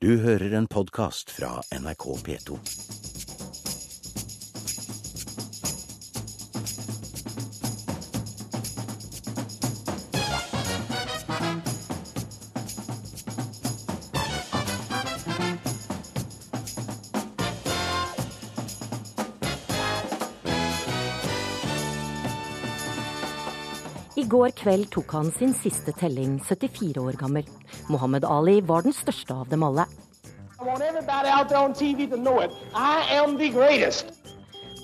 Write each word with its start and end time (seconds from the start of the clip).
Du 0.00 0.12
hører 0.22 0.52
en 0.54 0.66
podkast 0.70 1.30
fra 1.34 1.56
NRK 1.74 2.04
P2. 2.26 2.58
I 24.14 24.22
går 24.30 24.54
kveld 24.54 24.92
tok 24.94 25.10
han 25.18 25.34
sin 25.34 25.58
siste 25.58 25.90
telling, 25.98 26.38
74 26.46 27.02
år 27.02 27.18
gammel. 27.18 27.50
Mohammed 27.88 28.24
Ali 28.24 28.60
var 28.60 28.82
den 28.82 28.92
største 28.92 29.34
av 29.34 29.48
dem 29.48 29.62
alle. 29.62 29.86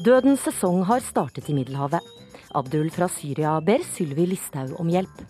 Dødens 0.05 0.45
sesong 0.47 0.85
har 0.89 1.01
startet 1.05 1.49
i 1.49 1.57
Middelhavet. 1.57 2.01
Abdul 2.55 2.91
fra 2.95 3.09
Syria 3.11 3.57
ber 3.61 3.83
Sylvi 3.83 4.27
Listhaug 4.31 4.77
om 4.81 4.89
hjelp. 4.89 5.25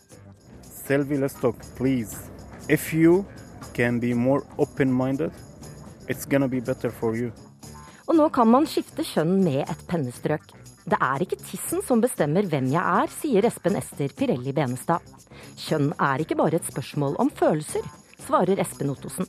Sylvi 0.62 1.18
talk, 1.40 1.56
please. 1.76 2.28
If 2.68 2.92
you 2.92 3.24
can 3.74 4.00
be 4.00 4.14
more 4.14 4.42
open-minded, 4.58 5.32
it's 6.08 6.26
gonna 6.26 6.48
be 6.48 6.60
better 6.60 6.90
for 6.90 7.16
you. 7.16 7.32
Og 8.06 8.16
nå 8.16 8.28
kan 8.28 8.48
man 8.48 8.66
skifte 8.68 9.04
kjønn 9.04 9.42
med 9.44 9.64
et 9.64 9.86
pennestrøk. 9.88 10.63
Det 10.84 10.98
er 11.00 11.22
ikke 11.24 11.38
tissen 11.40 11.80
som 11.80 12.02
bestemmer 12.04 12.44
hvem 12.44 12.66
jeg 12.68 12.84
er, 12.84 13.08
sier 13.08 13.46
Espen 13.48 13.78
Ester 13.78 14.12
Pirelli 14.12 14.52
Benestad. 14.52 15.00
Kjønn 15.56 15.94
er 15.96 16.20
ikke 16.20 16.36
bare 16.36 16.58
et 16.58 16.68
spørsmål 16.68 17.16
om 17.24 17.30
følelser, 17.32 17.86
svarer 18.20 18.60
Espen 18.60 18.92
Ottosen. 18.92 19.24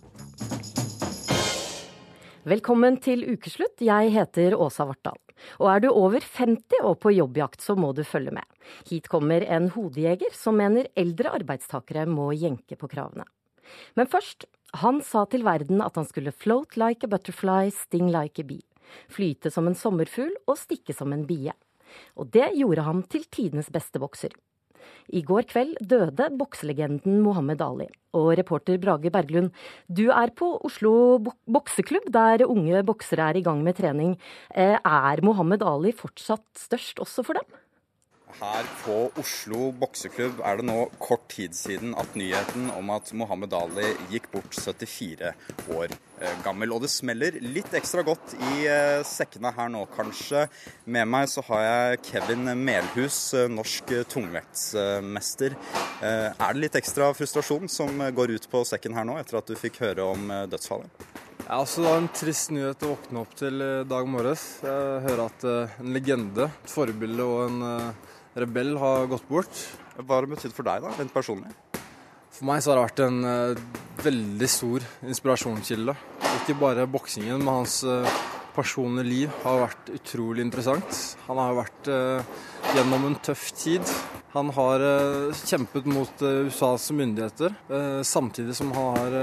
Velkommen 2.43 2.99
til 2.99 3.23
ukeslutt. 3.31 3.79
Jeg 3.79 4.11
heter 4.17 4.57
Åsa 4.59 4.83
Vartdal. 4.89 5.15
Og 5.63 5.71
er 5.71 5.85
du 5.85 5.89
over 5.93 6.19
50 6.19 6.83
og 6.83 6.99
på 6.99 7.15
jobbjakt, 7.15 7.63
så 7.63 7.77
må 7.79 7.93
du 7.95 8.03
følge 8.03 8.35
med. 8.35 8.43
Hit 8.91 9.07
kommer 9.07 9.47
en 9.47 9.71
hodejeger 9.71 10.35
som 10.35 10.59
mener 10.59 10.91
eldre 10.99 11.31
arbeidstakere 11.39 12.03
må 12.03 12.33
jenke 12.35 12.75
på 12.75 12.91
kravene. 12.91 13.23
Men 13.95 14.11
først, 14.11 14.43
han 14.83 14.99
sa 14.99 15.23
til 15.31 15.47
verden 15.47 15.79
at 15.79 15.95
han 15.95 16.07
skulle 16.07 16.35
float 16.35 16.75
like 16.75 17.07
a 17.07 17.15
butterfly, 17.15 17.71
sting 17.71 18.11
like 18.11 18.43
a 18.43 18.43
bee. 18.43 18.65
Flyte 19.11 19.51
som 19.53 19.67
en 19.69 19.77
sommerfugl 19.77 20.33
og 20.45 20.59
stikke 20.59 20.95
som 20.95 21.13
en 21.15 21.25
bie. 21.27 21.53
Og 22.19 22.31
det 22.33 22.51
gjorde 22.57 22.85
ham 22.85 23.03
til 23.09 23.25
tidenes 23.31 23.71
beste 23.73 24.01
bokser. 24.01 24.33
I 25.13 25.21
går 25.25 25.47
kveld 25.49 25.77
døde 25.81 26.29
bokselegenden 26.37 27.19
Mohammed 27.23 27.61
Ali. 27.61 27.87
Og 28.15 28.31
reporter 28.39 28.77
Brage 28.81 29.11
Berglund, 29.11 29.51
du 29.87 30.07
er 30.13 30.31
på 30.37 30.55
Oslo 30.65 31.19
bokseklubb, 31.51 32.07
der 32.13 32.45
unge 32.47 32.83
boksere 32.87 33.29
er 33.31 33.39
i 33.39 33.45
gang 33.45 33.61
med 33.65 33.77
trening. 33.77 34.15
Eh, 34.53 34.77
er 34.77 35.23
Mohammed 35.25 35.65
Ali 35.65 35.93
fortsatt 35.93 36.45
størst 36.57 37.01
også 37.03 37.25
for 37.25 37.41
dem? 37.41 37.64
Her 38.35 38.67
på 38.81 38.95
Oslo 39.21 39.69
bokseklubb 39.79 40.41
er 40.43 40.59
det 40.59 40.65
nå 40.67 40.75
kort 40.99 41.23
tid 41.31 41.53
siden 41.55 41.93
at 41.95 42.17
nyheten 42.19 42.67
om 42.75 42.89
at 42.91 43.13
Mohammed 43.15 43.53
Ali 43.55 43.93
gikk 44.11 44.27
bort 44.33 44.57
74 44.57 45.29
år 45.71 45.93
eh, 45.93 46.33
gammel. 46.43 46.73
Og 46.75 46.83
det 46.83 46.91
smeller 46.91 47.37
litt 47.39 47.71
ekstra 47.77 48.03
godt 48.03 48.33
i 48.35 48.65
eh, 48.67 48.99
sekkene 49.07 49.53
her 49.55 49.69
nå, 49.71 49.85
kanskje. 49.95 50.49
Med 50.83 51.07
meg 51.07 51.29
så 51.31 51.45
har 51.47 51.63
jeg 51.63 52.01
Kevin 52.09 52.49
Melhus, 52.59 53.19
eh, 53.37 53.47
norsk 53.51 53.93
tungvektsmester. 54.11 55.55
Er 56.03 56.33
det 56.35 56.59
litt 56.59 56.75
ekstra 56.75 57.13
frustrasjon 57.15 57.71
som 57.71 58.03
går 58.17 58.35
ut 58.35 58.49
på 58.51 58.65
sekken 58.67 58.97
her 58.97 59.07
nå, 59.07 59.15
etter 59.21 59.39
at 59.39 59.47
du 59.47 59.55
fikk 59.59 59.79
høre 59.85 60.09
om 60.11 60.33
dødsfallet? 60.51 61.05
Ja, 61.45 61.61
altså 61.61 61.83
Det 61.83 61.87
var 61.87 62.01
en 62.01 62.11
trist 62.17 62.51
nyhet 62.51 62.83
å 62.83 62.91
våkne 62.95 63.21
opp 63.21 63.37
til 63.37 63.61
i 63.61 63.71
dag 63.87 64.09
morges. 64.09 64.43
Jeg 64.65 65.05
hører 65.05 65.23
at 65.29 65.47
en 65.47 65.93
legende, 65.95 66.49
et 66.49 66.73
forbilde 66.73 67.29
og 67.29 67.45
en 67.45 67.95
rebell 68.35 68.75
har 68.81 69.09
gått 69.11 69.27
bort. 69.29 69.65
Hva 69.95 70.17
har 70.17 70.25
det 70.25 70.35
betydd 70.35 70.55
for 70.55 70.67
deg, 70.67 70.83
da, 70.83 70.93
rent 70.99 71.13
personlig? 71.15 71.53
For 72.35 72.47
meg 72.49 72.63
så 72.63 72.73
har 72.73 72.81
det 72.81 72.87
vært 72.89 73.03
en 73.05 73.19
uh, 73.23 73.83
veldig 74.03 74.47
stor 74.51 74.85
inspirasjonskilde. 75.07 75.95
Ikke 76.41 76.57
bare 76.59 76.87
boksingen, 76.91 77.39
men 77.39 77.61
hans 77.61 77.77
uh, 77.87 78.03
personlige 78.55 79.07
liv 79.07 79.37
har 79.45 79.61
vært 79.63 79.93
utrolig 79.95 80.43
interessant. 80.43 80.99
Han 81.29 81.39
har 81.39 81.55
vært 81.61 81.91
uh, 81.91 82.43
gjennom 82.75 83.07
en 83.07 83.17
tøff 83.23 83.47
tid. 83.55 83.95
Han 84.35 84.51
har 84.51 84.83
kjempet 85.31 85.85
mot 85.87 86.19
USAs 86.19 86.89
myndigheter, 86.91 87.55
samtidig 88.03 88.57
som 88.59 88.73
han 88.75 88.97
har 88.99 89.15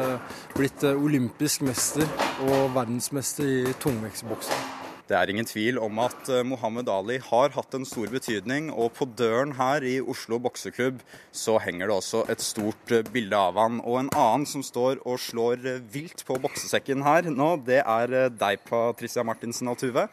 blitt 0.57 0.87
olympisk 0.89 1.67
mester 1.69 2.09
og 2.47 2.73
verdensmester 2.73 3.45
i 3.45 3.75
tungvektsboksing. 3.85 4.82
Det 5.11 5.17
er 5.19 5.31
ingen 5.33 5.47
tvil 5.49 5.81
om 5.83 5.99
at 6.01 6.29
Mohammed 6.47 6.89
Ali 6.89 7.17
har 7.27 7.53
hatt 7.57 7.75
en 7.75 7.87
stor 7.89 8.07
betydning, 8.13 8.71
og 8.71 8.93
på 8.97 9.09
døren 9.19 9.57
her 9.59 9.83
i 9.83 9.97
Oslo 10.01 10.39
bokseklubb 10.43 11.01
så 11.35 11.57
henger 11.61 11.91
det 11.91 11.97
også 11.97 12.23
et 12.33 12.45
stort 12.45 12.95
bilde 13.13 13.37
av 13.37 13.59
han. 13.59 13.81
Og 13.83 13.99
en 13.99 14.13
annen 14.15 14.47
som 14.49 14.63
står 14.65 15.03
og 15.03 15.19
slår 15.21 15.67
vilt 15.93 16.23
på 16.29 16.39
boksesekken 16.41 17.03
her 17.05 17.29
nå, 17.35 17.51
det 17.67 17.83
er 17.83 18.31
deg, 18.31 18.63
Patricia 18.69 19.27
Martinsen 19.27 19.69
Altuve. 19.73 20.07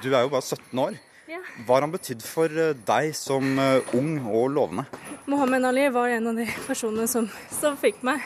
Du 0.00 0.08
er 0.14 0.24
jo 0.24 0.32
bare 0.32 0.46
17 0.46 0.84
år. 0.86 0.98
Hva 1.62 1.76
har 1.76 1.84
han 1.86 1.92
betydd 1.92 2.24
for 2.26 2.50
deg 2.88 3.12
som 3.14 3.52
ung 3.94 4.16
og 4.24 4.50
lovende? 4.56 4.86
Mohammed 5.30 5.68
Ali 5.68 5.86
var 5.94 6.16
en 6.16 6.32
av 6.32 6.40
de 6.40 6.48
personene 6.66 7.06
som, 7.10 7.28
som 7.54 7.78
fikk 7.78 8.02
meg 8.06 8.24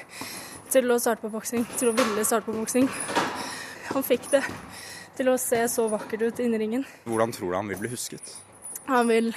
til 0.72 0.88
å 0.90 0.96
starte 1.02 1.26
på 1.26 1.32
boksing, 1.34 1.66
til 1.76 1.90
å 1.90 1.96
ville 1.98 2.24
starte 2.24 2.48
på 2.48 2.56
boksing. 2.56 2.88
Han 3.92 4.06
fikk 4.06 4.30
det 4.32 4.40
til 5.18 5.30
å 5.30 5.36
se 5.40 5.60
så 5.70 5.86
vakkert 5.92 6.26
ut 6.26 6.42
innen 6.42 6.60
ringen. 6.60 6.88
Hvordan 7.08 7.32
tror 7.34 7.52
du 7.52 7.58
han 7.58 7.70
vil 7.70 7.80
bli 7.84 7.92
husket? 7.92 8.34
Han 8.88 9.08
vil 9.08 9.30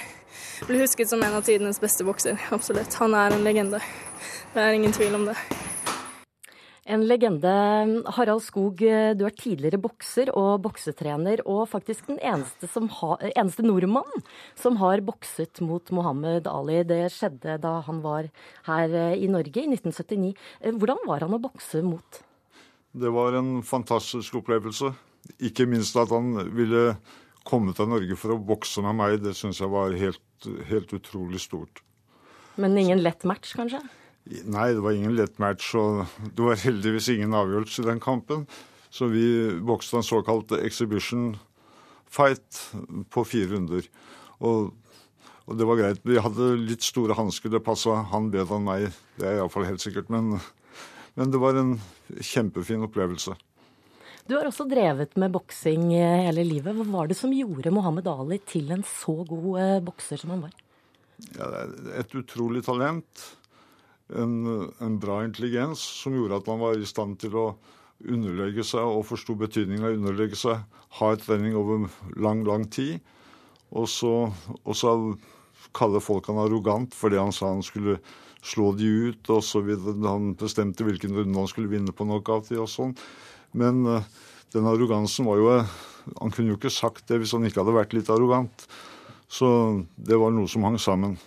bli 0.68 0.82
husket 0.82 1.08
som 1.08 1.22
en 1.24 1.38
av 1.38 1.46
tidenes 1.46 1.80
beste 1.80 2.04
bokser, 2.04 2.36
absolutt. 2.54 2.98
Han 3.00 3.16
er 3.16 3.32
en 3.32 3.46
legende. 3.46 3.80
Det 4.52 4.60
er 4.64 4.76
ingen 4.76 4.92
tvil 4.92 5.16
om 5.16 5.28
det. 5.30 5.38
En 6.88 7.02
legende. 7.04 7.52
Harald 8.16 8.40
Skog, 8.40 8.80
du 8.80 9.24
er 9.26 9.34
tidligere 9.36 9.80
bokser 9.80 10.30
og 10.32 10.62
boksetrener, 10.64 11.42
og 11.44 11.66
faktisk 11.68 12.08
den 12.08 12.20
eneste, 12.24 12.68
ha, 13.00 13.10
eneste 13.28 13.64
nordmannen 13.66 14.24
som 14.56 14.78
har 14.80 15.04
bokset 15.04 15.60
mot 15.60 15.92
Mohammed 15.92 16.48
Ali. 16.48 16.80
Det 16.88 17.02
skjedde 17.12 17.58
da 17.60 17.74
han 17.84 18.00
var 18.04 18.30
her 18.70 18.96
i 19.12 19.28
Norge 19.28 19.60
i 19.60 19.68
1979. 19.68 20.32
Hvordan 20.80 21.04
var 21.08 21.28
han 21.28 21.36
å 21.36 21.42
bokse 21.44 21.84
mot? 21.84 22.22
Det 22.96 23.12
var 23.12 23.36
en 23.36 23.60
fantastisk 23.60 24.40
opplevelse. 24.40 24.94
Ikke 25.44 25.66
minst 25.68 25.96
at 26.00 26.12
han 26.14 26.34
ville 26.56 26.96
komme 27.48 27.74
til 27.76 27.88
Norge 27.90 28.16
for 28.18 28.34
å 28.34 28.40
bokse 28.42 28.82
med 28.84 28.96
meg, 28.98 29.18
det 29.24 29.36
syns 29.36 29.60
jeg 29.62 29.72
var 29.72 29.94
helt, 29.96 30.48
helt, 30.68 30.92
utrolig 30.92 31.40
stort. 31.42 31.82
Men 32.60 32.76
ingen 32.78 33.00
lett 33.02 33.24
match, 33.28 33.54
kanskje? 33.56 33.80
Nei, 34.28 34.72
det 34.76 34.82
var 34.84 34.96
ingen 34.96 35.14
lett 35.16 35.38
match, 35.40 35.70
og 35.78 36.04
det 36.36 36.44
var 36.44 36.60
heldigvis 36.60 37.08
ingen 37.14 37.36
avgjørelse 37.38 37.84
i 37.84 37.88
den 37.88 38.02
kampen. 38.02 38.44
Så 38.92 39.08
vi 39.12 39.24
bokste 39.64 40.00
en 40.00 40.06
såkalt 40.06 40.52
exhibition 40.58 41.36
fight 42.08 42.60
på 43.12 43.24
fire 43.28 43.54
runder. 43.54 43.88
Og, 44.44 44.72
og, 45.46 45.56
det 45.60 45.68
var 45.68 45.80
greit. 45.80 46.04
Vi 46.04 46.20
hadde 46.20 46.54
litt 46.60 46.84
store 46.84 47.16
hansker, 47.16 47.52
det 47.52 47.64
passa 47.64 48.02
han 48.12 48.30
bedre 48.32 48.58
enn 48.58 48.68
meg, 48.68 48.88
det 49.20 49.28
er 49.28 49.40
iallfall 49.40 49.68
helt 49.68 49.84
sikkert. 49.84 50.10
Men, 50.12 50.36
men 51.16 51.32
det 51.32 51.40
var 51.40 51.56
en 51.60 51.76
kjempefin 52.20 52.84
opplevelse. 52.88 53.36
Du 54.28 54.34
har 54.36 54.44
også 54.44 54.66
drevet 54.68 55.14
med 55.16 55.32
boksing 55.32 55.88
hele 55.96 56.42
livet. 56.44 56.76
Hva 56.76 56.84
var 56.84 57.08
det 57.08 57.16
som 57.16 57.32
gjorde 57.32 57.72
Mohammed 57.72 58.10
Ali 58.12 58.36
til 58.44 58.68
en 58.74 58.84
så 58.84 59.14
god 59.24 59.80
bokser 59.86 60.20
som 60.20 60.34
han 60.34 60.42
var? 60.44 60.56
Ja, 61.32 61.64
et 61.98 62.12
utrolig 62.14 62.60
talent. 62.66 63.24
En, 64.12 64.68
en, 64.84 64.98
bra 65.00 65.22
intelligens 65.24 65.80
som 66.02 66.14
gjorde 66.16 66.42
at 66.42 66.48
han 66.48 66.60
var 66.60 66.76
i 66.76 66.88
stand 66.88 67.18
til 67.20 67.34
å 67.40 67.46
underlegge 68.04 68.64
seg 68.64 68.84
og 68.84 69.06
forsto 69.08 69.34
betydningen 69.36 69.84
av 69.84 69.94
å 69.94 69.98
underlegge 69.98 70.38
seg. 70.38 70.60
Hard 71.00 71.24
trening 71.24 71.56
over 71.58 71.88
lang, 72.20 72.44
lang 72.44 72.68
tid. 72.72 73.00
Og 73.72 73.88
så, 73.88 74.14
og 74.60 74.76
så 74.76 74.94
kaller 75.76 76.04
folk 76.04 76.28
han 76.28 76.40
arrogant 76.44 76.94
fordi 76.96 77.18
han 77.20 77.34
sa 77.34 77.50
han 77.52 77.64
skulle 77.64 77.98
slå 78.44 78.70
de 78.78 78.92
ut, 79.08 79.32
og 79.34 79.42
så 79.44 79.64
videre. 79.64 79.96
Han 80.04 80.34
bestemte 80.38 80.86
hvilken 80.86 81.16
runde 81.16 81.40
han 81.40 81.50
skulle 81.50 81.72
vinne 81.72 81.96
på 81.96 82.06
knockout 82.06 82.52
i 82.54 82.60
og 82.60 82.70
sånn. 82.70 82.94
Men 83.58 83.82
uh, 83.86 84.06
den 84.54 84.68
arrogansen 84.68 85.26
var 85.28 85.40
jo 85.40 85.48
Han 86.22 86.32
kunne 86.32 86.54
jo 86.54 86.58
ikke 86.58 86.72
sagt 86.72 87.08
det 87.10 87.18
hvis 87.20 87.34
han 87.36 87.44
ikke 87.44 87.60
hadde 87.60 87.76
vært 87.76 87.96
litt 87.96 88.08
arrogant. 88.12 88.64
Så 89.28 89.48
det 90.00 90.16
var 90.16 90.32
noe 90.32 90.48
som 90.48 90.64
hang 90.64 90.78
sammen. 90.80 91.18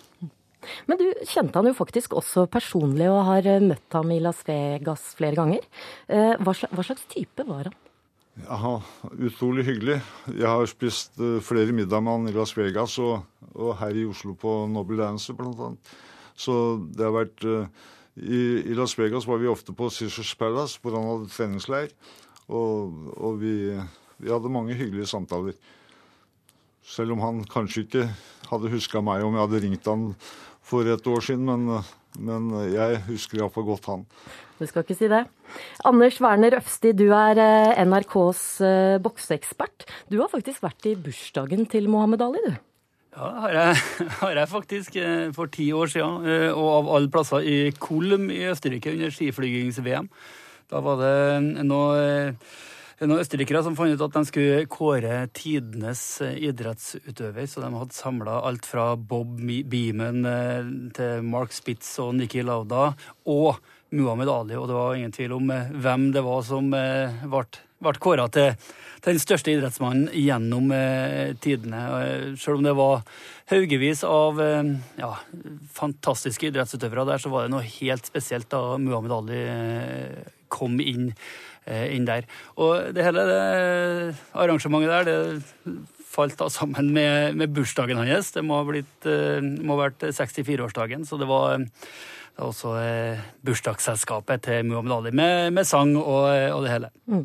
Men 0.90 0.98
du 0.98 1.06
kjente 1.26 1.54
han 1.58 1.68
jo 1.70 1.76
faktisk 1.76 2.16
også 2.18 2.48
personlig 2.50 3.06
og 3.10 3.22
har 3.28 3.46
møtt 3.62 3.94
ham 3.94 4.10
i 4.14 4.18
Las 4.22 4.42
Vegas 4.46 5.12
flere 5.18 5.38
ganger. 5.38 5.62
Hva 6.10 6.54
slags 6.82 7.06
type 7.10 7.46
var 7.46 7.70
han? 7.70 7.78
Ja, 8.42 8.74
Utrolig 9.12 9.66
hyggelig. 9.68 10.00
Jeg 10.30 10.48
har 10.48 10.70
spist 10.70 11.18
flere 11.46 11.74
middag 11.74 12.02
med 12.02 12.16
han 12.16 12.30
i 12.30 12.34
Las 12.34 12.56
Vegas 12.58 12.98
og, 13.02 13.22
og 13.54 13.74
her 13.78 13.98
i 13.98 14.06
Oslo 14.08 14.34
på 14.38 14.64
Nobel 14.70 15.02
Dance 15.02 15.34
bl.a. 15.36 15.72
Så 16.34 16.54
det 16.90 17.06
har 17.06 17.14
vært 17.14 17.46
I, 18.16 18.74
Las 18.76 18.98
Vegas 18.98 19.26
var 19.26 19.40
vi 19.40 19.48
ofte 19.48 19.72
på 19.72 19.88
Sisters 19.90 20.34
Palace, 20.36 20.78
hvor 20.82 20.96
han 20.98 21.08
hadde 21.08 21.32
treningsleir. 21.32 21.94
Og, 22.52 22.92
og 23.16 23.38
vi, 23.40 23.54
vi, 24.18 24.28
hadde 24.28 24.52
mange 24.52 24.76
hyggelige 24.76 25.08
samtaler. 25.08 25.56
Selv 26.84 27.14
om 27.14 27.22
han 27.24 27.40
kanskje 27.48 27.86
ikke 27.86 28.06
hadde 28.50 28.72
huska 28.72 29.00
meg 29.04 29.24
om 29.24 29.36
jeg 29.36 29.46
hadde 29.46 29.60
ringt 29.64 29.88
han 29.88 30.08
for 30.62 30.86
et 30.86 31.06
år 31.08 31.24
siden, 31.24 31.46
men, 31.48 31.84
men 32.20 32.50
jeg 32.74 33.00
husker 33.08 33.40
iallfall 33.40 33.70
godt 33.70 33.88
han. 33.88 34.04
Du 34.60 34.66
skal 34.68 34.84
ikke 34.84 34.98
si 34.98 35.08
det. 35.10 35.24
Anders 35.88 36.20
Werner 36.22 36.58
Øfsti, 36.58 36.92
du 36.94 37.08
er 37.16 37.40
eh, 37.40 37.80
NRKs 37.86 38.42
eh, 38.66 38.98
bokseekspert. 39.02 39.88
Du 40.12 40.20
har 40.20 40.30
faktisk 40.30 40.62
vært 40.62 40.86
i 40.90 40.94
bursdagen 41.00 41.64
til 41.70 41.88
Mohammed 41.90 42.22
Ali, 42.28 42.44
du? 42.44 42.60
Ja, 43.12 43.28
har 43.44 43.52
jeg, 43.52 43.80
har 44.22 44.38
jeg 44.40 44.48
faktisk 44.48 44.94
eh, 44.96 45.30
for 45.36 45.50
ti 45.52 45.68
år 45.76 45.90
siden. 45.92 46.24
Eh, 46.24 46.48
og 46.48 46.68
av 46.78 46.92
alle 46.96 47.12
plasser 47.12 47.44
i 47.44 47.56
Kolm 47.76 48.30
i 48.32 48.40
Østerrike 48.48 48.94
under 48.94 49.12
skiflygings-VM. 49.12 50.08
Da 50.72 50.80
var 50.80 50.96
det 51.02 51.66
noe, 51.68 51.98
eh, 52.00 52.54
noen 53.02 53.20
østerrikere 53.20 53.60
som 53.66 53.76
fant 53.76 53.92
ut 53.92 54.04
at 54.06 54.16
de 54.16 54.22
skulle 54.30 54.62
kåre 54.72 55.26
tidenes 55.36 56.06
idrettsutøver. 56.24 57.44
Så 57.44 57.60
de 57.60 57.68
hadde 57.76 57.98
samla 57.98 58.38
alt 58.48 58.64
fra 58.64 58.94
Bob 58.96 59.36
Beeman 59.42 60.24
til 60.96 61.28
Mark 61.28 61.52
Spitz 61.52 61.92
og 62.00 62.14
Nikki 62.16 62.46
Lauda 62.46 62.94
og 63.28 63.60
Muhammed 63.92 64.32
Ali. 64.32 64.56
Og 64.56 64.70
det 64.70 64.78
var 64.78 64.96
ingen 64.96 65.12
tvil 65.12 65.36
om 65.36 65.52
hvem 65.52 66.08
det 66.16 66.24
var 66.24 66.40
som 66.48 66.72
ble, 66.72 67.60
ble 67.82 67.98
kåra 68.02 68.28
til 68.32 68.54
den 69.02 69.18
største 69.18 69.50
idrettsmannen 69.50 70.10
gjennom 70.14 70.70
eh, 70.74 71.32
tidene. 71.42 71.80
Eh, 71.98 72.26
selv 72.38 72.60
om 72.60 72.66
det 72.66 72.74
var 72.78 73.02
haugevis 73.50 74.04
av 74.06 74.38
eh, 74.42 74.74
ja, 75.00 75.10
fantastiske 75.74 76.50
idrettsutøvere 76.50 77.06
der, 77.10 77.22
så 77.22 77.32
var 77.32 77.46
det 77.46 77.54
noe 77.54 77.66
helt 77.66 78.06
spesielt 78.08 78.50
da 78.52 78.78
Muhammed 78.78 79.16
Ali 79.16 79.42
kom 80.52 80.78
inn, 80.84 81.12
inn, 81.64 82.04
der. 82.04 82.26
Og 82.60 82.92
det 82.92 83.06
hele 83.06 83.24
det 83.24 83.42
arrangementet 84.36 84.92
der, 84.92 85.08
det 85.08 85.76
falt 86.12 86.36
da 86.36 86.50
sammen 86.52 86.90
med, 86.92 87.38
med 87.40 87.54
bursdagen 87.56 87.96
hans. 87.96 88.34
Det 88.34 88.42
må 88.44 88.58
ha 88.60 88.66
blitt, 88.68 89.06
må 89.64 89.78
ha 89.78 89.86
vært 89.86 90.04
64-årsdagen, 90.12 91.06
så 91.08 91.16
det 91.16 91.30
var 91.30 91.56
det 91.62 92.40
er 92.40 92.48
også 92.48 92.74
bursdagsselskapet 93.44 94.44
til 94.44 94.68
Muhammed 94.68 94.94
Ali 94.98 95.14
med, 95.16 95.54
med 95.56 95.68
sang 95.68 95.96
og, 95.96 96.28
og, 96.28 96.60
det 96.66 96.74
hele. 96.74 96.92
Mm. 97.08 97.24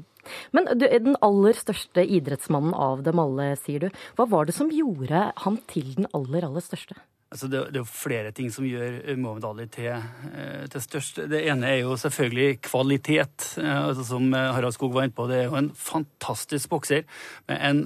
Men 0.55 0.71
du 0.79 0.87
er 0.87 1.03
den 1.03 1.19
aller 1.25 1.57
største 1.57 2.05
idrettsmannen 2.05 2.73
av 2.73 3.03
dem 3.07 3.21
alle, 3.23 3.51
sier 3.61 3.87
du. 3.87 4.01
Hva 4.17 4.27
var 4.29 4.47
det 4.47 4.57
som 4.57 4.71
gjorde 4.73 5.29
han 5.43 5.61
til 5.71 5.93
den 5.97 6.09
aller, 6.17 6.47
aller 6.47 6.65
største? 6.65 6.97
Altså 7.27 7.49
det, 7.51 7.61
det, 7.75 7.81
er 7.81 7.87
flere 7.91 8.29
ting 8.31 8.47
som 8.55 8.63
gjør 8.63 9.01
Mohammed 9.19 9.43
Ali 9.49 9.65
til, 9.67 9.89
eh, 9.91 10.61
til 10.71 10.83
størst. 10.83 11.17
Det 11.27 11.41
ene 11.51 11.67
er 11.67 11.81
jo 11.81 11.97
selvfølgelig 11.99 12.61
kvalitet. 12.63 13.49
Eh, 13.59 13.87
altså 13.89 14.05
som 14.07 14.29
Harald 14.31 14.71
Skog 14.77 14.93
var 14.95 15.03
inne 15.03 15.15
på, 15.17 15.25
det 15.27 15.41
er 15.41 15.49
jo 15.49 15.57
en 15.59 15.67
fantastisk 15.75 16.71
bokser 16.71 17.03
med 17.51 17.59
en 17.59 17.81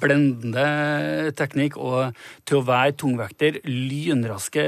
blendende 0.00 1.34
teknikk. 1.36 1.76
Og 1.76 2.16
til 2.48 2.62
å 2.62 2.64
være 2.64 2.96
tungvekter, 3.02 3.60
lynraske 3.68 4.64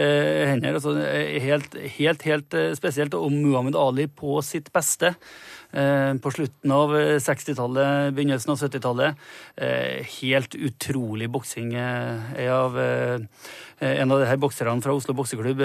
hender. 0.52 0.76
Altså 0.76 0.92
helt, 1.40 1.80
helt, 1.96 2.28
helt 2.28 2.58
eh, 2.60 2.74
spesielt. 2.76 3.16
Og 3.16 3.32
Mohammed 3.32 3.80
Ali 3.80 4.04
på 4.04 4.42
sitt 4.44 4.68
beste. 4.76 5.14
Eh, 5.72 6.14
på 6.18 6.30
slutten 6.34 6.72
av 6.74 6.92
60-tallet, 7.22 8.14
begynnelsen 8.14 8.50
av 8.50 8.58
70-tallet. 8.58 9.14
Eh, 9.56 10.06
helt 10.20 10.54
utrolig 10.54 11.30
boksing. 11.30 11.74
Eh, 11.74 12.40
en 13.80 14.12
av 14.12 14.18
de 14.20 14.26
her 14.28 14.36
bokserne 14.36 14.82
fra 14.84 14.92
Oslo 14.92 15.14
bokseklubb 15.16 15.62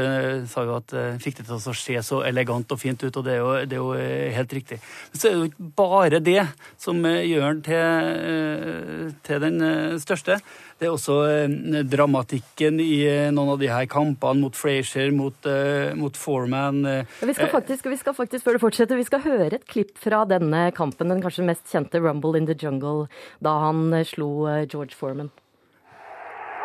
sa 0.48 0.64
jo 0.64 0.78
at 0.78 0.94
fikk 1.20 1.42
det 1.42 1.48
til 1.50 1.58
å 1.58 1.74
se 1.76 1.98
så 2.06 2.22
elegant 2.24 2.72
og 2.72 2.80
fint 2.80 3.02
ut, 3.04 3.18
og 3.18 3.26
det 3.26 3.34
er 3.34 3.42
jo, 3.42 3.50
det 3.68 3.76
er 3.76 3.82
jo 3.82 4.36
helt 4.38 4.56
riktig. 4.56 4.78
Men 5.12 5.20
så 5.20 5.28
er 5.28 5.34
det 5.34 5.42
jo 5.42 5.50
ikke 5.50 5.68
bare 5.82 6.22
det 6.24 6.46
som 6.80 7.02
gjør 7.04 7.44
han 7.50 7.60
til, 7.66 9.12
til 9.28 9.44
den 9.44 9.60
største. 10.00 10.40
Det 10.76 10.90
er 10.90 10.92
også 10.92 11.14
eh, 11.32 11.84
dramatikken 11.88 12.82
i 12.84 13.06
eh, 13.08 13.30
noen 13.32 13.54
av 13.54 13.62
de 13.62 13.70
her 13.72 13.86
kampene 13.88 14.44
mot 14.44 14.58
Frazier, 14.60 15.14
mot, 15.16 15.48
uh, 15.48 15.94
mot 15.96 16.18
Foreman. 16.20 16.82
vi, 17.22 17.36
skal 17.38 17.48
faktisk, 17.54 17.88
vi 17.88 18.00
skal 18.02 18.16
faktisk, 18.18 18.44
før 18.44 18.58
du 18.58 18.64
fortsetter, 18.66 19.00
vi 19.00 19.08
skal 19.08 19.24
høre 19.24 19.56
et 19.56 19.64
klipp 19.72 19.96
fra 20.04 20.26
denne 20.28 20.68
kampen, 20.76 21.14
den 21.14 21.24
kanskje 21.24 21.48
mest 21.48 21.72
kjente 21.72 22.04
Rumble 22.04 22.36
in 22.36 22.50
the 22.50 22.58
Jungle, 22.60 23.08
da 23.40 23.56
han 23.64 23.88
slo 24.04 24.52
George 24.68 25.00
Foreman. 25.00 25.32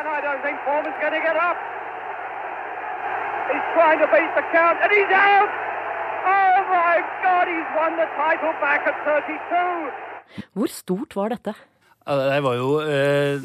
And 0.01 0.11
I 0.11 0.19
don't 0.27 0.43
think 0.43 0.59
Foreman's 0.67 0.99
going 0.99 1.15
to 1.15 1.23
get 1.23 1.39
up. 1.39 1.59
He's 3.47 3.67
trying 3.79 4.03
to 4.03 4.11
beat 4.11 4.33
the 4.35 4.47
count, 4.51 4.83
and 4.83 4.91
he's 4.91 5.15
out! 5.15 5.51
Oh 6.27 6.59
my 6.67 6.99
God, 7.23 7.47
he's 7.47 7.71
won 7.79 7.95
the 7.95 8.11
title 8.19 8.55
back 8.59 8.91
at 8.91 8.99
32! 9.06 10.51
Hvor 10.59 10.67
stort 10.67 11.15
var 11.15 11.31
dette? 11.31 11.55
Det 12.06 12.41
var 12.41 12.56
jo 12.56 12.70
eh, 12.81 13.43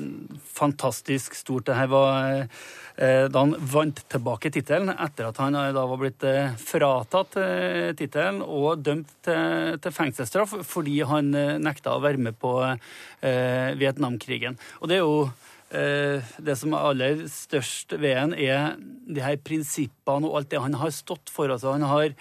fantastisk 0.55 1.35
stort. 1.35 1.65
Det 1.67 1.75
her 1.75 1.89
var 1.91 2.47
eh, 2.95 3.25
da 3.27 3.41
han 3.43 3.55
vant 3.59 3.99
tilbake 4.09 4.51
tittelen 4.53 4.93
etter 4.95 5.27
at 5.27 5.41
han 5.43 5.57
da 5.75 5.83
var 5.85 5.99
blitt 5.99 6.23
eh, 6.23 6.55
fratatt 6.59 7.35
eh, 7.41 7.91
tittelen 7.99 8.39
og 8.41 8.79
dømt 8.85 9.11
til, 9.27 9.75
til, 9.83 9.95
fengselsstraff 9.95 10.55
fordi 10.65 11.01
han 11.05 11.33
eh, 11.35 11.57
nekta 11.59 11.97
å 11.97 12.03
være 12.03 12.21
med 12.29 12.39
på 12.39 12.55
eh, 12.63 13.75
Vietnamkrigen. 13.75 14.55
Og 14.79 14.89
det 14.89 15.01
er 15.01 15.03
jo 15.03 15.27
det 15.69 16.53
som 16.59 16.73
er 16.77 16.87
aller 16.87 17.23
størst 17.31 17.95
ved 17.97 18.13
han, 18.15 18.33
er 18.37 18.75
de 18.79 19.23
her 19.23 19.37
prinsippene 19.41 20.29
og 20.29 20.39
alt 20.39 20.51
det 20.53 20.61
han 20.61 20.77
har 20.79 20.93
stått 20.93 21.31
for. 21.33 21.51
Altså, 21.51 21.73
han 21.75 21.85
har 21.89 22.13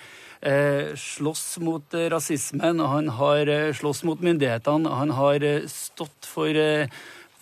eh, 0.45 0.95
slåss 0.97 1.59
mot 1.65 1.95
eh, 1.95 2.09
rasismen, 2.13 2.81
han 2.81 3.11
har 3.19 3.51
eh, 3.51 3.73
slåss 3.75 4.05
mot 4.09 4.21
myndighetene. 4.21 4.89
Han 5.01 5.15
har 5.17 5.45
eh, 5.45 5.69
stått 5.71 6.29
for, 6.29 6.49
eh, 6.49 6.89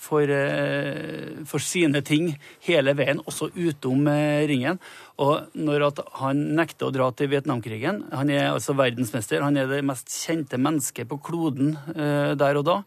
for, 0.03 0.31
eh, 0.31 1.43
for, 1.49 1.63
sine 1.63 2.03
ting 2.07 2.33
hele 2.67 2.95
veien, 2.99 3.23
også 3.27 3.53
utom 3.55 4.09
ringen. 4.51 4.81
Og 5.23 5.55
når 5.55 5.89
han 6.19 6.47
nekter 6.57 6.89
å 6.89 6.95
dra 6.95 7.11
til 7.15 7.29
Vietnamkrigen 7.31 8.07
Han 8.11 8.31
er 8.31 8.49
altså 8.51 8.75
verdensmester. 8.75 9.43
Han 9.45 9.57
er 9.57 9.69
det 9.71 9.85
mest 9.87 10.11
kjente 10.11 10.59
mennesket 10.59 11.09
på 11.11 11.21
kloden 11.23 11.77
der 11.95 12.59
og 12.59 12.65
da. 12.67 12.79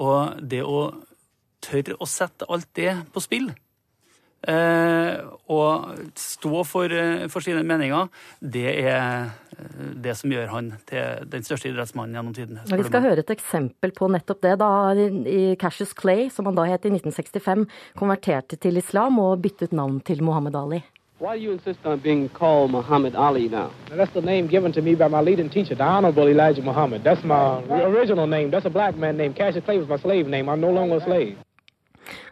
Og 0.00 0.38
det 0.40 0.62
å 0.64 0.94
tørre 1.64 1.98
å 1.98 2.08
sette 2.08 2.48
alt 2.52 2.70
det 2.78 2.92
på 3.14 3.22
spill 3.24 3.52
Eh, 4.48 5.20
og 5.48 6.00
stå 6.20 6.64
for, 6.68 6.92
eh, 6.92 7.28
for, 7.32 7.40
sine 7.40 7.62
meninger, 7.64 8.08
det 8.40 8.66
er 8.84 9.30
eh, 9.56 9.92
det 10.04 10.16
som 10.18 10.30
gjør 10.30 10.50
han 10.52 10.72
til 10.86 11.24
den 11.32 11.46
største 11.46 11.70
idrettsmannen 11.70 12.18
gjennom 12.18 12.34
tiden. 12.36 12.58
Vi 12.68 12.84
skal 12.84 13.06
høre 13.06 13.24
et 13.24 13.32
eksempel 13.32 13.94
på 13.96 14.10
nettopp 14.12 14.42
det. 14.44 14.58
Da 14.60 14.92
Cassius 15.60 15.94
Clay, 15.96 16.28
som 16.28 16.44
han 16.44 16.58
da 16.58 16.66
het 16.68 16.84
i 16.84 16.92
1965, 16.92 17.64
konverterte 17.96 18.60
til 18.60 18.76
islam 18.76 19.18
og 19.18 19.40
byttet 19.40 19.72
navn 19.72 20.00
til 20.00 20.22
Muhammad 20.22 20.56
Ali. 20.56 20.82
Why 21.20 21.38
do 21.38 21.44
you 21.44 21.52
insist 21.52 21.86
on 21.86 22.00
being 22.00 22.28
called 22.28 22.70
Muhammad 22.70 23.14
Ali 23.14 23.48
now? 23.48 23.70
That's 23.88 24.12
the 24.12 24.20
name 24.20 24.48
given 24.48 24.72
to 24.72 24.82
me 24.82 24.94
by 24.94 25.08
my 25.08 25.22
leading 25.22 25.48
teacher, 25.48 25.74
the 25.74 25.84
Honorable 25.84 26.28
Elijah 26.28 26.60
Muhammad. 26.60 27.02
That's 27.02 27.24
my 27.24 27.62
original 27.70 28.26
name. 28.26 28.50
That's 28.50 28.66
a 28.66 28.70
black 28.70 28.96
man 28.98 29.16
name. 29.16 29.32
Cassius 29.32 29.64
Clay 29.64 29.78
was 29.78 29.88
my 29.88 29.96
slave 29.96 30.26
name. 30.26 30.50
I'm 30.50 30.60
no 30.60 30.70
longer 30.70 30.96
a 30.96 31.00
slave. 31.00 31.38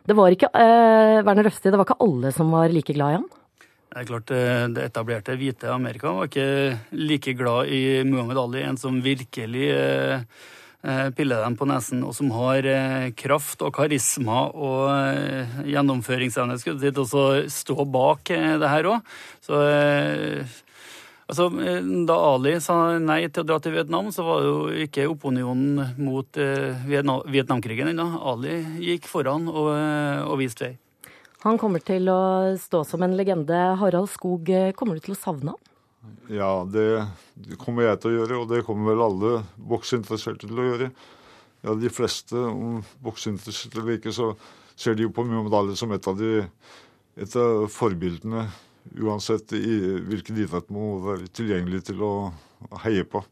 Det 0.07 0.17
var 0.19 0.35
ikke 0.35 0.51
eh, 0.55 1.21
Werner 1.23 1.47
Røsti, 1.47 1.71
det 1.71 1.79
var 1.79 1.87
ikke 1.87 2.03
alle 2.05 2.33
som 2.35 2.51
var 2.55 2.73
like 2.73 2.97
glad 2.97 3.15
i 3.15 3.21
han? 3.21 3.31
Det 3.93 4.01
er 4.01 4.09
klart, 4.09 4.31
eh, 4.33 4.67
det 4.73 4.87
etablerte 4.89 5.35
hvite 5.37 5.69
Amerika 5.69 6.15
var 6.17 6.31
ikke 6.31 6.79
like 6.97 7.35
glad 7.37 7.69
i 7.69 8.01
Muhammed 8.09 8.39
Ali, 8.41 8.63
en 8.65 8.79
som 8.81 9.03
virkelig 9.05 9.67
eh, 9.69 10.23
eh, 10.81 11.11
piller 11.13 11.45
dem 11.45 11.59
på 11.61 11.69
nesen, 11.69 12.01
og 12.01 12.15
som 12.17 12.31
har 12.33 12.65
kraft 13.21 13.61
og 13.61 13.75
karisma 13.77 14.47
og 14.57 15.69
gjennomføringsevne 15.69 16.57
skulle 16.63 16.89
til 16.89 17.05
å 17.05 17.27
stå 17.53 17.85
bak 17.85 18.33
det 18.33 18.73
her 18.73 18.89
òg. 18.95 19.13
Så 19.45 19.61
Altså, 21.33 21.49
eh, 21.65 21.81
Da 22.05 22.17
Ali 22.35 22.59
sa 22.61 22.99
nei 23.01 23.25
til 23.33 23.41
å 23.41 23.49
dra 23.49 23.57
til 23.63 23.73
Vietnam, 23.73 24.11
så 24.13 24.25
var 24.27 24.43
det 24.43 24.51
jo 24.51 24.85
ikke 24.85 25.09
opinionen 25.09 25.95
mot 25.97 26.29
eh, 26.37 26.83
Vietnamkrigen 26.85 27.89
ennå. 27.95 28.05
Ali 28.21 28.59
gikk 28.85 29.09
foran 29.09 29.49
og, 29.49 29.71
eh, 29.73 30.21
og 30.27 30.37
viste 30.43 30.67
vei. 30.67 30.75
Han 31.47 31.57
kommer 31.59 31.81
til 31.83 32.07
å 32.13 32.53
stå 32.61 32.83
som 32.87 33.03
en 33.03 33.17
legende. 33.17 33.63
Harald 33.81 34.11
Skog, 34.13 34.51
kommer 34.77 34.99
du 34.99 35.07
til 35.07 35.17
å 35.17 35.19
savne 35.19 35.55
ham? 35.55 35.71
Ja, 36.31 36.51
det, 36.69 36.85
det, 37.35 37.57
kommer 37.59 37.89
jeg 37.89 38.03
til 38.03 38.13
å 38.13 38.15
gjøre, 38.21 38.39
og 38.43 38.53
det 38.53 38.63
kommer 38.67 38.93
vel 38.93 39.03
alle 39.03 39.33
bokseinteresserte 39.57 40.47
til 40.51 40.61
å 40.61 40.67
gjøre. 40.69 40.91
Ja, 41.65 41.75
De 41.79 41.91
fleste, 41.91 42.37
om 42.37 42.83
bokseinteresserte 43.03 43.81
eller 43.81 43.99
ikke, 43.99 44.15
så 44.15 44.35
ser 44.77 44.99
de 44.99 45.09
jo 45.09 45.15
på 45.15 45.25
Muhammad 45.27 45.57
Ali 45.57 45.79
som 45.81 45.95
et 45.97 46.07
av, 46.07 46.21
de, 46.21 46.45
et 47.17 47.39
av 47.41 47.67
forbildene 47.73 48.47
uansett 48.99 49.53
i 49.57 49.77
hvilken 50.09 50.41
idrett 50.43 50.73
må 50.73 50.97
være 51.05 51.31
tilgjengelig 51.35 51.85
til 51.91 52.03
å 52.05 52.13
heie 52.85 53.05
på. 53.09 53.23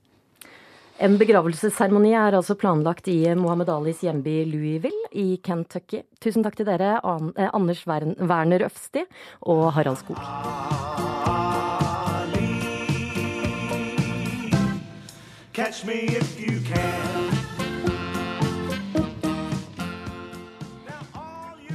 En 1.01 1.15
begravelsesseremoni 1.17 2.11
er 2.13 2.35
altså 2.37 2.53
planlagt 2.61 3.07
i 3.09 3.23
Mohammed 3.33 3.71
Alis 3.73 4.03
hjemby 4.05 4.43
Louisville 4.51 5.09
i 5.17 5.39
Kentucky. 5.41 6.03
Tusen 6.21 6.45
takk 6.45 6.59
til 6.59 6.69
dere, 6.69 6.99
eh, 7.01 7.49
Anders 7.55 7.87
Werner 7.87 8.67
Øfsti 8.67 9.07
og 9.41 9.73
Harald 9.73 9.97
Skog. 10.03 10.21
Catch 15.53 15.85
me 15.85 16.05
if 16.17 16.39
you 16.39 16.61
can. 16.61 17.10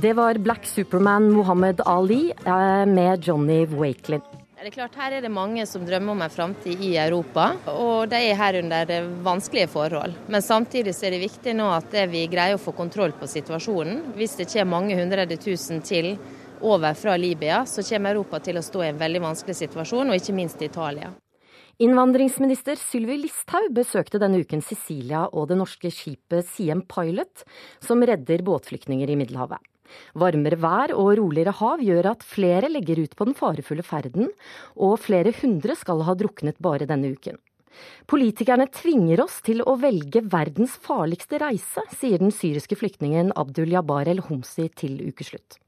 Det 0.06 0.14
var 0.14 0.36
Black 0.36 0.66
Superman 0.66 1.32
Mohammed 1.32 1.82
Ali 1.86 2.34
eh, 2.46 2.86
med 2.86 3.28
Johnny 3.28 3.66
Wakelin. 3.66 4.22
Det 4.62 4.68
er 4.68 4.70
klart 4.76 5.00
Her 5.02 5.16
er 5.18 5.26
det 5.26 5.32
mange 5.34 5.66
som 5.66 5.82
drømmer 5.82 6.14
om 6.14 6.22
en 6.22 6.30
framtid 6.30 6.84
i 6.86 6.92
Europa, 7.02 7.48
og 7.72 8.12
de 8.12 8.20
er 8.28 8.38
her 8.38 8.60
under 8.60 8.94
vanskelige 9.26 9.72
forhold. 9.74 10.14
Men 10.30 10.46
samtidig 10.46 10.94
så 10.94 11.08
er 11.08 11.16
det 11.16 11.24
viktig 11.24 11.58
nå 11.58 11.72
at 11.74 11.98
vi 12.14 12.22
greier 12.30 12.54
å 12.54 12.62
få 12.62 12.76
kontroll 12.78 13.18
på 13.18 13.26
situasjonen. 13.34 14.14
Hvis 14.14 14.38
det 14.38 14.52
kommer 14.54 14.76
mange 14.76 15.02
hundre 15.02 15.26
tusen 15.42 15.82
til 15.82 16.14
over 16.62 16.94
fra 16.94 17.18
Libya, 17.18 17.66
så 17.66 17.82
kommer 17.90 18.14
Europa 18.14 18.46
til 18.46 18.62
å 18.62 18.66
stå 18.70 18.86
i 18.86 18.94
en 18.94 19.02
veldig 19.02 19.26
vanskelig 19.26 19.58
situasjon, 19.66 20.14
og 20.14 20.22
ikke 20.22 20.38
minst 20.38 20.62
Italia. 20.62 21.16
Innvandringsminister 21.82 22.78
Sylvi 22.78 23.24
Listhaug 23.26 23.74
besøkte 23.74 24.22
denne 24.22 24.46
uken 24.46 24.62
Sicilia 24.62 25.26
og 25.32 25.50
det 25.50 25.58
norske 25.58 25.90
skipet 25.90 26.46
Siem 26.46 26.86
Pilot, 26.86 27.42
som 27.82 28.06
redder 28.06 28.46
båtflyktninger 28.46 29.10
i 29.10 29.18
Middelhavet. 29.26 29.72
Varmere 30.14 30.60
vær 30.60 30.94
og 30.96 31.16
roligere 31.20 31.56
hav 31.60 31.84
gjør 31.84 32.12
at 32.14 32.24
flere 32.26 32.70
legger 32.72 33.04
ut 33.04 33.16
på 33.16 33.28
den 33.30 33.38
farefulle 33.38 33.86
ferden, 33.86 34.32
og 34.76 35.00
flere 35.04 35.34
hundre 35.42 35.76
skal 35.80 36.06
ha 36.08 36.16
druknet 36.18 36.62
bare 36.64 36.88
denne 36.90 37.14
uken. 37.16 37.38
Politikerne 38.08 38.68
tvinger 38.72 39.22
oss 39.26 39.42
til 39.46 39.62
å 39.66 39.76
velge 39.80 40.22
verdens 40.32 40.78
farligste 40.82 41.40
reise, 41.42 41.84
sier 41.98 42.22
den 42.22 42.32
syriske 42.32 42.78
flyktningen 42.80 43.34
Abdul 43.36 43.74
Jabbar 43.74 44.08
el-Homsi 44.12 44.70
til 44.80 45.02
ukeslutt. 45.10 45.60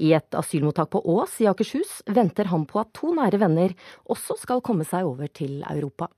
I 0.00 0.14
et 0.16 0.36
asylmottak 0.38 0.88
på 0.94 1.02
Ås 1.04 1.36
i 1.44 1.48
Akershus 1.50 2.00
venter 2.08 2.48
han 2.48 2.64
på 2.68 2.80
at 2.80 2.94
to 2.96 3.12
nære 3.16 3.42
venner 3.42 3.74
også 4.08 4.38
skal 4.40 4.64
komme 4.64 4.86
seg 4.88 5.04
over 5.04 5.28
til 5.28 5.60
Europa. 5.68 6.08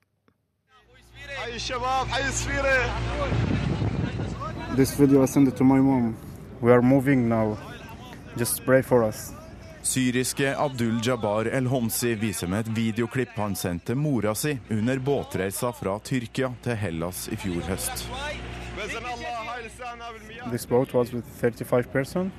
This 4.76 4.98
video 4.98 5.22
I 5.22 5.26
sent 5.26 5.48
it 5.48 5.56
to 5.56 5.64
my 5.64 5.80
mom. 5.80 6.14
We 6.62 6.72
are 6.72 6.82
moving 6.82 7.28
now. 7.28 7.58
Just 8.36 8.64
pray 8.64 8.82
for 8.82 9.02
us. 9.02 9.32
Syriske 9.82 10.56
Abdul 10.56 11.00
Jabbar 11.02 11.46
el-Homsi 11.46 12.14
viser 12.14 12.46
med 12.46 12.60
et 12.60 12.76
videoklipp 12.76 13.34
han 13.34 13.56
sendte 13.58 13.96
mora 13.98 14.34
si 14.34 14.52
under 14.70 14.98
båtreisa 15.02 15.72
fra 15.74 15.96
Tyrkia 15.98 16.52
til 16.62 16.78
Hellas 16.78 17.24
i 17.32 17.36
fjor 17.36 17.66
høst. 17.66 18.06
This 20.50 20.66
boat 20.66 20.94
was 20.94 21.12
with 21.12 21.26
35 21.40 21.90
person. 21.92 22.30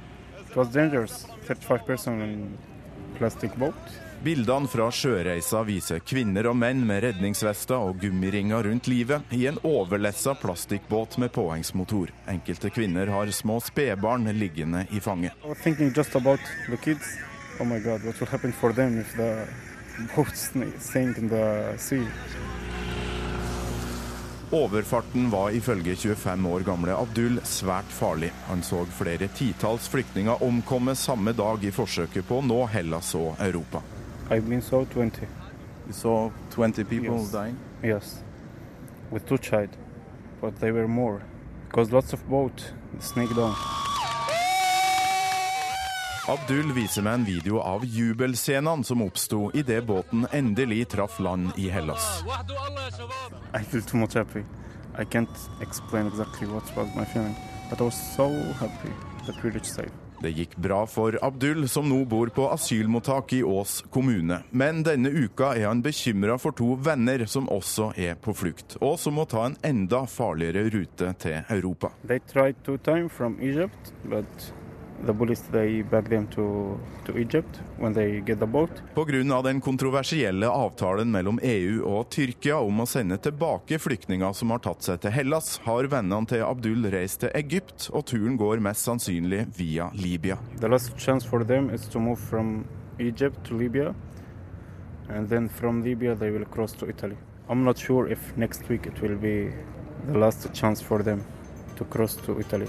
It 0.50 0.56
was 0.56 0.72
dangerous. 0.72 1.26
35 1.44 1.86
person 1.86 2.22
in 2.22 2.58
plastic 3.18 3.60
boat. 3.60 4.00
Bildene 4.24 4.70
fra 4.72 4.86
sjøreisa 4.88 5.66
viser 5.68 6.00
kvinner 6.00 6.48
og 6.48 6.56
menn 6.56 6.86
med 6.88 7.02
redningsvester 7.04 7.76
og 7.76 7.98
gummiringer 8.00 8.64
rundt 8.64 8.86
livet 8.88 9.34
i 9.36 9.42
en 9.50 9.58
overlessa 9.68 10.32
plastikkbåt 10.40 11.18
med 11.20 11.34
påhengsmotor. 11.36 12.14
Enkelte 12.32 12.70
kvinner 12.72 13.12
har 13.12 13.32
små 13.36 13.58
spedbarn 13.60 14.32
liggende 14.32 14.86
i 14.96 15.02
fanget. 15.04 15.36
Oh? 15.44 15.52
Overfarten 24.54 25.30
var 25.34 25.50
ifølge 25.52 25.96
25 25.96 26.48
år 26.48 26.64
gamle 26.64 26.96
Abdul 26.96 27.42
svært 27.44 27.92
farlig. 27.92 28.32
Han 28.48 28.64
så 28.64 28.86
flere 28.86 29.28
titalls 29.36 29.92
flyktninger 29.92 30.44
omkomme 30.48 30.96
samme 30.96 31.36
dag 31.36 31.68
i 31.68 31.76
forsøket 31.76 32.24
på 32.30 32.40
å 32.40 32.48
nå 32.48 32.62
Hellas 32.72 33.12
og 33.20 33.36
Europa. 33.44 33.84
I've 34.30 34.48
been 34.50 34.62
saw 34.62 34.86
20. 34.86 35.28
You 35.88 35.94
saw 35.94 36.32
20 36.52 36.84
people 36.84 37.18
Yes. 37.18 37.32
dying? 37.32 37.58
Yes, 37.84 38.24
with 39.12 39.26
two 39.28 39.38
child, 39.38 39.70
but 40.42 40.60
they 40.60 40.72
were 40.72 40.88
more 40.88 41.22
because 41.70 41.92
lots 41.92 42.14
of 42.14 42.28
boat 42.30 42.74
sneak 43.00 43.36
down. 43.36 43.56
Abdul 46.28 46.72
viser 46.74 47.04
meg 47.04 47.14
en 47.20 47.26
video 47.26 47.60
av 47.60 47.84
jubelscenene 47.84 48.84
som 48.88 49.02
oppsto 49.02 49.50
idet 49.54 49.84
båten 49.86 50.26
endelig 50.32 50.86
traff 50.88 51.20
land 51.20 51.52
i 51.58 51.68
Hellas. 51.70 52.24
I 53.54 53.64
feel 53.64 53.82
too 53.82 53.98
much 53.98 54.14
happy. 54.14 54.44
I 54.98 55.04
can't 55.04 55.50
explain 55.62 56.08
exactly 56.08 56.48
what 56.48 56.64
was 56.78 56.88
my 56.96 57.04
feeling, 57.06 57.36
but 57.70 57.82
I 57.82 57.84
was 57.84 58.16
so 58.16 58.30
happy 58.60 58.94
that 59.26 59.44
we 59.44 59.50
reached 59.50 59.74
safe. 59.76 59.92
Det 60.24 60.32
gikk 60.32 60.54
bra 60.56 60.86
for 60.88 61.18
Abdul, 61.20 61.66
som 61.68 61.90
nå 61.92 61.98
bor 62.08 62.30
på 62.32 62.46
asylmottak 62.54 63.34
i 63.36 63.42
Ås 63.44 63.82
kommune. 63.92 64.38
Men 64.56 64.80
denne 64.88 65.12
uka 65.12 65.50
er 65.58 65.68
han 65.68 65.82
bekymra 65.84 66.38
for 66.40 66.56
to 66.56 66.78
venner 66.80 67.26
som 67.28 67.50
også 67.52 67.90
er 68.00 68.16
på 68.16 68.32
flukt, 68.32 68.78
og 68.80 68.96
som 69.04 69.20
må 69.20 69.28
ta 69.28 69.44
en 69.50 69.58
enda 69.68 70.06
farligere 70.08 70.70
rute 70.72 71.12
til 71.20 71.42
Europa. 71.52 71.92
They 72.08 72.24
tried 72.32 72.56
two 72.64 72.78
times 72.78 73.12
from 73.12 73.36
Egypt, 73.44 73.92
but 74.08 74.54
the 75.06 75.14
police 75.14 75.44
they 75.52 75.84
back 75.84 76.10
them 76.10 76.28
to 76.28 76.78
to 77.06 77.18
Egypt 77.18 77.62
when 77.78 77.94
they 77.94 78.22
get 78.22 78.40
the 78.40 78.46
boat. 78.48 78.70
Pga. 78.96 79.42
den 79.44 79.62
kontroversielle 79.62 80.50
avtalen 80.50 81.12
mellom 81.12 81.40
EU 81.44 81.84
og 81.86 82.10
Tyrkia 82.10 82.58
om 82.58 82.84
å 82.84 82.86
sende 82.88 83.18
tilbake 83.18 83.80
flyktninger 83.80 84.34
som 84.34 84.52
har 84.52 84.64
tatt 84.64 84.84
seg 84.84 85.02
til 85.04 85.12
Hellas, 85.12 85.58
har 85.66 85.90
vennene 85.92 86.28
til 86.30 86.44
Abdul 86.46 86.88
reist 86.94 87.22
til 87.24 87.34
Egypt, 87.36 87.90
og 87.94 88.06
turen 88.08 88.38
går 88.38 88.64
mest 88.64 88.88
sannsynlig 88.88 89.46
via 89.58 89.90
Libya. 89.94 90.38
The 90.60 90.72
last 90.72 90.98
chance 90.98 91.28
for 91.28 91.44
them 91.44 91.70
is 91.70 91.88
to 91.90 92.00
move 92.00 92.20
from 92.20 92.66
Egypt 93.00 93.44
to 93.50 93.58
Libya, 93.58 93.94
and 95.10 95.30
then 95.30 95.50
from 95.50 95.84
Libya 95.84 96.16
they 96.16 96.32
will 96.32 96.46
cross 96.46 96.74
to 96.74 96.88
Italy. 96.88 97.18
I'm 97.50 97.64
not 97.64 97.78
sure 97.78 98.08
if 98.08 98.36
next 98.38 98.70
week 98.70 98.88
it 98.88 99.02
will 99.02 99.18
be 99.18 99.52
the 100.08 100.18
last 100.18 100.54
chance 100.54 100.82
for 100.82 101.04
them 101.04 101.24
to 101.76 101.84
cross 101.86 102.16
to 102.26 102.40
Italy. 102.40 102.68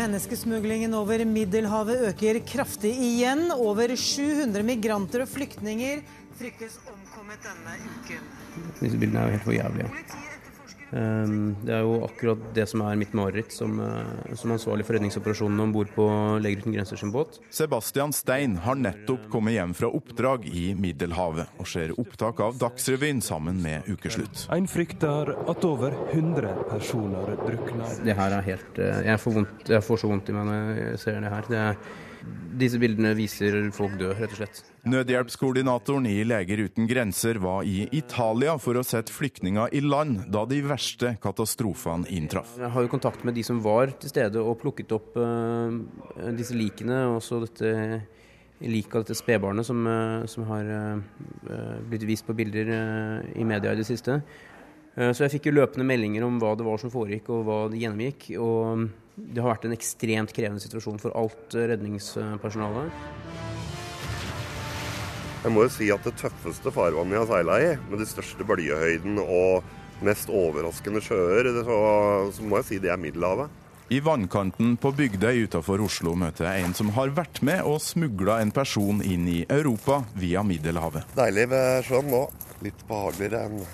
Menneskesmuglingen 0.00 0.94
over 0.96 1.20
Middelhavet 1.28 2.06
øker 2.08 2.38
kraftig 2.48 2.92
igjen. 3.04 3.50
Over 3.52 3.92
700 3.92 4.64
migranter 4.64 5.26
og 5.26 5.28
flyktninger 5.28 6.00
fryktes 6.40 6.78
omkommet 6.88 7.42
denne 7.44 7.74
uken. 7.84 8.30
Disse 8.78 8.96
bildene 8.96 9.20
er 9.20 9.28
jo 9.28 9.34
helt 9.34 9.44
for 9.44 9.56
jævlige. 9.58 9.90
Ehm, 10.92 11.56
Det 11.64 11.74
er 11.74 11.84
jo 11.84 12.00
akkurat 12.06 12.38
det 12.54 12.66
som 12.68 12.82
er 12.82 12.96
mitt 12.98 13.12
mareritt 13.14 13.52
som, 13.52 13.78
eh, 13.80 14.34
som 14.34 14.50
ansvarlig 14.50 14.84
for 14.84 14.94
redningsoperasjonen 14.96 15.60
om 15.60 15.72
bord 15.72 15.88
på 15.94 16.06
Leger 16.42 16.62
uten 16.64 16.74
grenser 16.74 16.96
sin 16.96 17.12
båt. 17.12 17.38
Sebastian 17.50 18.12
Stein 18.12 18.56
har 18.56 18.74
nettopp 18.74 19.28
kommet 19.30 19.54
hjem 19.54 19.74
fra 19.74 19.86
oppdrag 19.86 20.46
i 20.46 20.74
Middelhavet, 20.74 21.46
og 21.58 21.66
ser 21.66 21.94
opptak 21.98 22.40
av 22.40 22.58
Dagsrevyen 22.58 23.22
sammen 23.22 23.62
med 23.62 23.84
Ukeslutt. 23.86 24.48
En 24.50 24.66
frykter 24.66 25.34
at 25.48 25.64
over 25.64 25.94
100 26.12 26.64
personer 26.70 27.36
drukner. 27.36 28.04
Det 28.04 28.16
her 28.16 28.38
er 28.38 28.42
helt 28.42 28.78
eh, 28.78 29.02
Jeg 29.10 29.18
får, 29.20 29.32
vondt, 29.32 29.68
jeg 29.68 29.82
får 29.82 29.96
så 29.98 30.08
vondt 30.08 30.28
i 30.28 30.32
meg 30.32 30.46
når 30.46 30.76
jeg 30.76 30.98
ser 30.98 31.20
det 31.20 31.30
her. 31.30 31.42
Det 31.48 31.58
er, 31.58 31.76
disse 32.60 32.78
bildene 32.78 33.14
viser 33.16 33.70
folk 33.72 33.96
dø, 33.98 34.12
rett 34.12 34.30
og 34.30 34.42
slett. 34.42 34.62
Nødhjelpskoordinatoren 34.88 36.06
i 36.08 36.22
Leger 36.24 36.62
uten 36.64 36.86
grenser 36.88 37.36
var 37.42 37.66
i 37.68 37.82
Italia 37.92 38.54
for 38.56 38.78
å 38.80 38.84
sette 38.86 39.12
flyktninger 39.12 39.74
i 39.76 39.82
land 39.84 40.22
da 40.32 40.46
de 40.48 40.62
verste 40.64 41.12
katastrofene 41.20 42.08
inntraff. 42.08 42.54
Jeg 42.56 42.72
har 42.72 42.86
jo 42.86 42.92
kontakt 42.92 43.26
med 43.28 43.36
de 43.36 43.44
som 43.44 43.60
var 43.60 43.92
til 44.00 44.12
stede 44.12 44.40
og 44.40 44.56
plukket 44.62 44.94
opp 44.96 45.18
uh, 45.20 45.68
disse 46.36 46.56
likene, 46.56 47.02
og 47.10 47.18
også 47.18 47.42
dette 47.44 47.74
liket 48.64 48.96
av 48.96 49.04
dette 49.04 49.16
spedbarnet 49.16 49.64
som, 49.64 49.84
eh, 49.88 50.24
som 50.28 50.44
har 50.50 50.66
eh, 50.68 51.76
blitt 51.88 52.04
vist 52.04 52.26
på 52.26 52.34
bilder 52.36 52.68
i 53.32 53.44
media 53.48 53.72
i 53.72 53.78
det 53.78 53.86
siste. 53.88 54.18
Så 55.00 55.22
jeg 55.22 55.32
fikk 55.36 55.46
jo 55.48 55.54
løpende 55.54 55.86
meldinger 55.86 56.26
om 56.26 56.36
hva 56.42 56.50
det 56.58 56.66
var 56.66 56.76
som 56.82 56.92
foregikk 56.92 57.30
og 57.32 57.46
hva 57.46 57.58
det 57.72 57.80
gjennomgikk. 57.80 58.26
Og 58.42 58.90
det 59.16 59.40
har 59.40 59.54
vært 59.54 59.64
en 59.68 59.76
ekstremt 59.78 60.34
krevende 60.36 60.60
situasjon 60.60 61.00
for 61.00 61.16
alt 61.16 61.56
redningspersonalet. 61.56 63.29
Jeg 65.40 65.52
må 65.54 65.62
jo 65.64 65.70
si 65.72 65.86
at 65.88 66.04
det 66.04 66.18
tøffeste 66.20 66.68
farvannet 66.74 67.16
jeg 67.16 67.22
har 67.22 67.30
seila 67.30 67.54
i, 67.64 67.68
med 67.88 68.02
de 68.02 68.06
største 68.08 68.44
bølgehøyden 68.44 69.16
og 69.22 69.64
mest 70.04 70.28
overraskende 70.28 71.00
sjøer, 71.04 71.48
så, 71.64 71.78
så 72.36 72.44
må 72.44 72.60
jeg 72.60 72.68
si 72.68 72.80
det 72.82 72.92
er 72.92 73.00
Middelhavet. 73.00 73.48
I 73.90 74.02
vannkanten 74.04 74.76
på 74.78 74.92
Bygdøy 74.94 75.46
utenfor 75.48 75.80
Oslo 75.82 76.12
møter 76.14 76.46
jeg 76.46 76.66
en 76.66 76.76
som 76.76 76.92
har 76.94 77.10
vært 77.16 77.40
med 77.42 77.64
og 77.66 77.80
smugla 77.82 78.36
en 78.44 78.52
person 78.54 79.00
inn 79.02 79.24
i 79.32 79.40
Europa 79.48 80.02
via 80.20 80.44
Middelhavet. 80.46 81.08
Deilig 81.16 81.48
ved 81.50 81.88
sjøen 81.88 82.12
nå. 82.12 82.22
Litt 82.60 82.84
behageligere 82.86 83.48
enn 83.48 83.64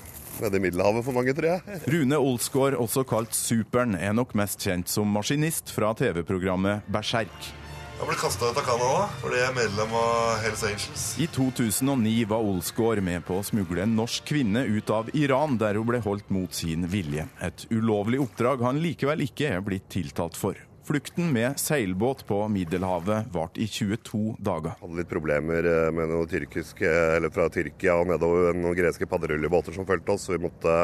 nede 0.40 0.56
i 0.56 0.64
Middelhavet 0.68 1.04
for 1.04 1.18
mange, 1.18 1.34
tror 1.34 1.50
jeg. 1.50 1.82
Rune 1.90 2.22
Olsgaard, 2.30 2.78
også 2.78 3.04
kalt 3.08 3.34
Superen, 3.36 3.98
er 3.98 4.14
nok 4.16 4.38
mest 4.38 4.62
kjent 4.62 4.88
som 4.92 5.10
maskinist 5.10 5.74
fra 5.74 5.90
TV-programmet 5.98 6.86
Berserk. 6.92 7.52
Jeg 7.96 8.04
ble 8.10 8.14
kasta 8.20 8.50
ut 8.50 8.58
av 8.60 8.64
Canada 8.66 9.04
fordi 9.22 9.38
jeg 9.38 9.48
er 9.48 9.54
medlem 9.56 9.92
av 9.96 10.42
Hells 10.44 10.62
Angels. 10.68 11.04
I 11.16 11.26
2009 11.32 12.26
var 12.28 12.44
Olsgaard 12.44 13.00
med 13.00 13.24
på 13.24 13.38
å 13.40 13.44
smugle 13.48 13.86
en 13.86 13.94
norsk 13.96 14.26
kvinne 14.28 14.66
ut 14.68 14.92
av 14.92 15.08
Iran, 15.16 15.56
der 15.56 15.78
hun 15.80 15.88
ble 15.88 16.02
holdt 16.04 16.28
mot 16.28 16.52
sin 16.52 16.84
vilje. 16.92 17.24
Et 17.40 17.64
ulovlig 17.72 18.20
oppdrag 18.20 18.60
han 18.66 18.82
likevel 18.84 19.24
ikke 19.24 19.48
er 19.48 19.64
blitt 19.64 19.88
tiltalt 19.94 20.36
for. 20.36 20.60
Flukten 20.86 21.32
med 21.32 21.56
seilbåt 21.56 22.26
på 22.28 22.42
Middelhavet 22.52 23.32
varte 23.32 23.64
i 23.64 23.66
22 23.66 24.36
dager. 24.44 24.76
Hadde 24.82 25.00
litt 25.00 25.10
problemer 25.10 25.66
eh, 25.66 25.88
med 25.96 26.12
noe 26.12 26.28
tyrkisk, 26.30 26.84
eh, 26.84 27.16
eller 27.16 27.32
fra 27.32 27.48
Tyrkia 27.50 27.96
og 27.96 28.12
nedover 28.12 28.52
noen 28.54 28.76
greske 28.76 29.08
padderullebåter 29.08 29.74
som 29.74 29.88
fulgte 29.88 30.14
oss. 30.14 30.28
Så 30.28 30.36
vi 30.36 30.44
måtte 30.44 30.76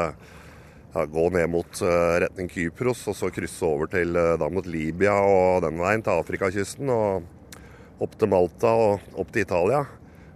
ja, 0.93 1.05
gå 1.09 1.29
ned 1.33 1.49
mot 1.49 1.81
uh, 1.81 2.19
retning 2.23 2.49
Kypros 2.51 3.03
og 3.09 3.17
så 3.17 3.31
krysse 3.33 3.65
over 3.65 3.89
til 3.91 4.13
uh, 4.17 4.35
da 4.39 4.49
mot 4.53 4.67
Libya 4.69 5.15
og 5.25 5.63
den 5.65 5.81
veien 5.81 6.05
til 6.05 6.21
Afrikakysten. 6.21 6.91
Og 6.93 8.03
opp 8.03 8.17
til 8.19 8.29
Malta 8.31 8.73
og 8.77 9.17
opp 9.19 9.33
til 9.33 9.45
Italia. 9.47 9.83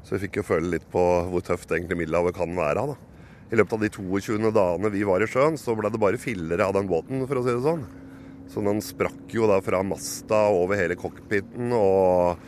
Så 0.04 0.16
vi 0.16 0.26
fikk 0.26 0.40
jo 0.40 0.48
føle 0.48 0.72
litt 0.78 0.88
på 0.92 1.04
hvor 1.30 1.44
tøft 1.46 1.72
egentlig 1.76 2.00
Middelhavet 2.02 2.38
kan 2.38 2.54
være. 2.58 2.88
da. 2.94 2.98
I 3.52 3.60
løpet 3.60 3.78
av 3.78 3.84
de 3.84 3.90
22 3.96 4.52
dagene 4.56 4.92
vi 4.92 5.06
var 5.08 5.24
i 5.24 5.30
sjøen, 5.30 5.58
så 5.60 5.76
ble 5.76 5.92
det 5.92 6.02
bare 6.02 6.20
filler 6.20 6.64
av 6.64 6.74
den 6.76 6.88
båten, 6.90 7.24
for 7.28 7.40
å 7.40 7.44
si 7.46 7.54
det 7.54 7.64
sånn. 7.64 7.86
Så 8.52 8.64
den 8.64 8.80
sprakk 8.84 9.32
jo 9.36 9.48
da 9.48 9.60
fra 9.64 9.82
masta 9.84 10.48
over 10.56 10.80
hele 10.80 10.98
cockpiten, 11.00 11.72
og, 11.76 12.44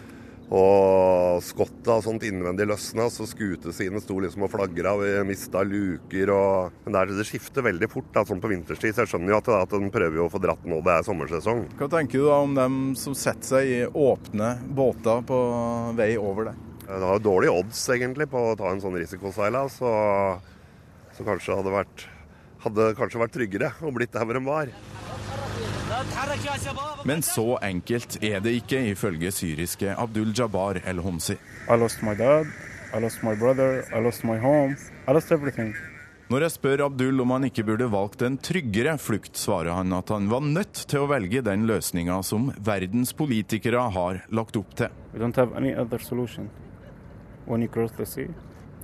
og 0.50 1.44
skottet 1.46 1.92
og 1.94 2.02
sånt 2.02 2.24
innvendig 2.26 2.66
løsna, 2.70 3.06
så 3.14 3.28
skutesidene 3.30 4.02
sto 4.02 4.18
liksom 4.22 4.48
og 4.48 4.52
flagra, 4.54 4.96
vi 4.98 5.12
mista 5.30 5.62
luker 5.66 6.32
og 6.34 6.80
Men 6.86 6.96
det, 6.96 7.20
det 7.20 7.28
skifter 7.30 7.66
veldig 7.66 7.90
fort, 7.92 8.10
da, 8.16 8.24
sånn 8.26 8.42
på 8.42 8.50
vinterstid, 8.50 8.96
så 8.96 9.06
jeg 9.06 9.14
skjønner 9.14 9.36
jo 9.36 9.40
at, 9.44 9.52
at 9.60 9.76
den 9.76 9.94
prøver 9.94 10.24
å 10.24 10.30
få 10.34 10.42
dratt 10.42 10.66
nå 10.66 10.82
det 10.86 10.96
er 10.96 11.06
sommersesong. 11.06 11.66
Hva 11.78 11.90
tenker 11.94 12.24
du 12.24 12.26
da 12.26 12.40
om 12.42 12.58
dem 12.58 12.80
som 12.98 13.18
setter 13.18 13.54
seg 13.54 13.70
i 13.70 13.80
åpne 13.86 14.56
båter 14.74 15.22
på 15.30 15.40
vei 16.00 16.16
over 16.18 16.50
det? 16.50 16.56
Det 16.90 17.04
har 17.06 17.20
jo 17.20 17.28
dårlige 17.28 17.54
odds 17.54 17.84
egentlig 17.94 18.26
på 18.32 18.48
å 18.50 18.56
ta 18.58 18.72
en 18.74 18.82
sånn 18.82 18.98
risikoseilas, 18.98 19.78
så, 19.78 19.92
så 21.14 21.28
kanskje 21.28 21.60
hadde 21.60 21.76
vært 21.76 22.10
hadde 22.64 22.94
kanskje 22.98 23.22
vært 23.22 23.36
tryggere 23.38 23.70
og 23.86 23.94
blitt 23.96 24.12
der 24.16 24.26
hvor 24.26 24.36
de 24.36 24.44
var. 24.44 24.74
Men 27.06 27.22
så 27.26 27.58
enkelt 27.64 28.18
er 28.24 28.40
det 28.44 28.54
ikke, 28.62 28.80
ifølge 28.94 29.32
syriske 29.32 29.96
Abdul 29.98 30.34
Jabbar 30.38 30.82
El 30.88 31.02
Homsi. 31.04 31.36
Når 36.30 36.44
jeg 36.46 36.54
spør 36.54 36.86
Abdul 36.86 37.22
om 37.24 37.32
han 37.34 37.48
ikke 37.48 37.64
burde 37.66 37.88
valgt 37.90 38.22
en 38.22 38.38
tryggere 38.38 38.98
flukt, 39.02 39.38
svarer 39.38 39.74
han 39.74 39.94
at 39.98 40.12
han 40.14 40.30
var 40.30 40.46
nødt 40.46 40.86
til 40.92 41.04
å 41.04 41.10
velge 41.10 41.42
den 41.46 41.66
løsninga 41.70 42.20
som 42.24 42.52
verdens 42.62 43.16
politikere 43.18 43.88
har 43.96 44.22
lagt 44.30 44.60
opp 44.60 44.76
til. 44.78 44.94
We 45.14 45.20
don't 45.20 45.36
have 45.42 45.58
any 45.58 45.74
other 45.74 45.98
solution. 45.98 46.50
When 47.48 47.62
you 47.66 47.68
cross 47.68 47.92
the 47.98 48.06
sea, 48.06 48.28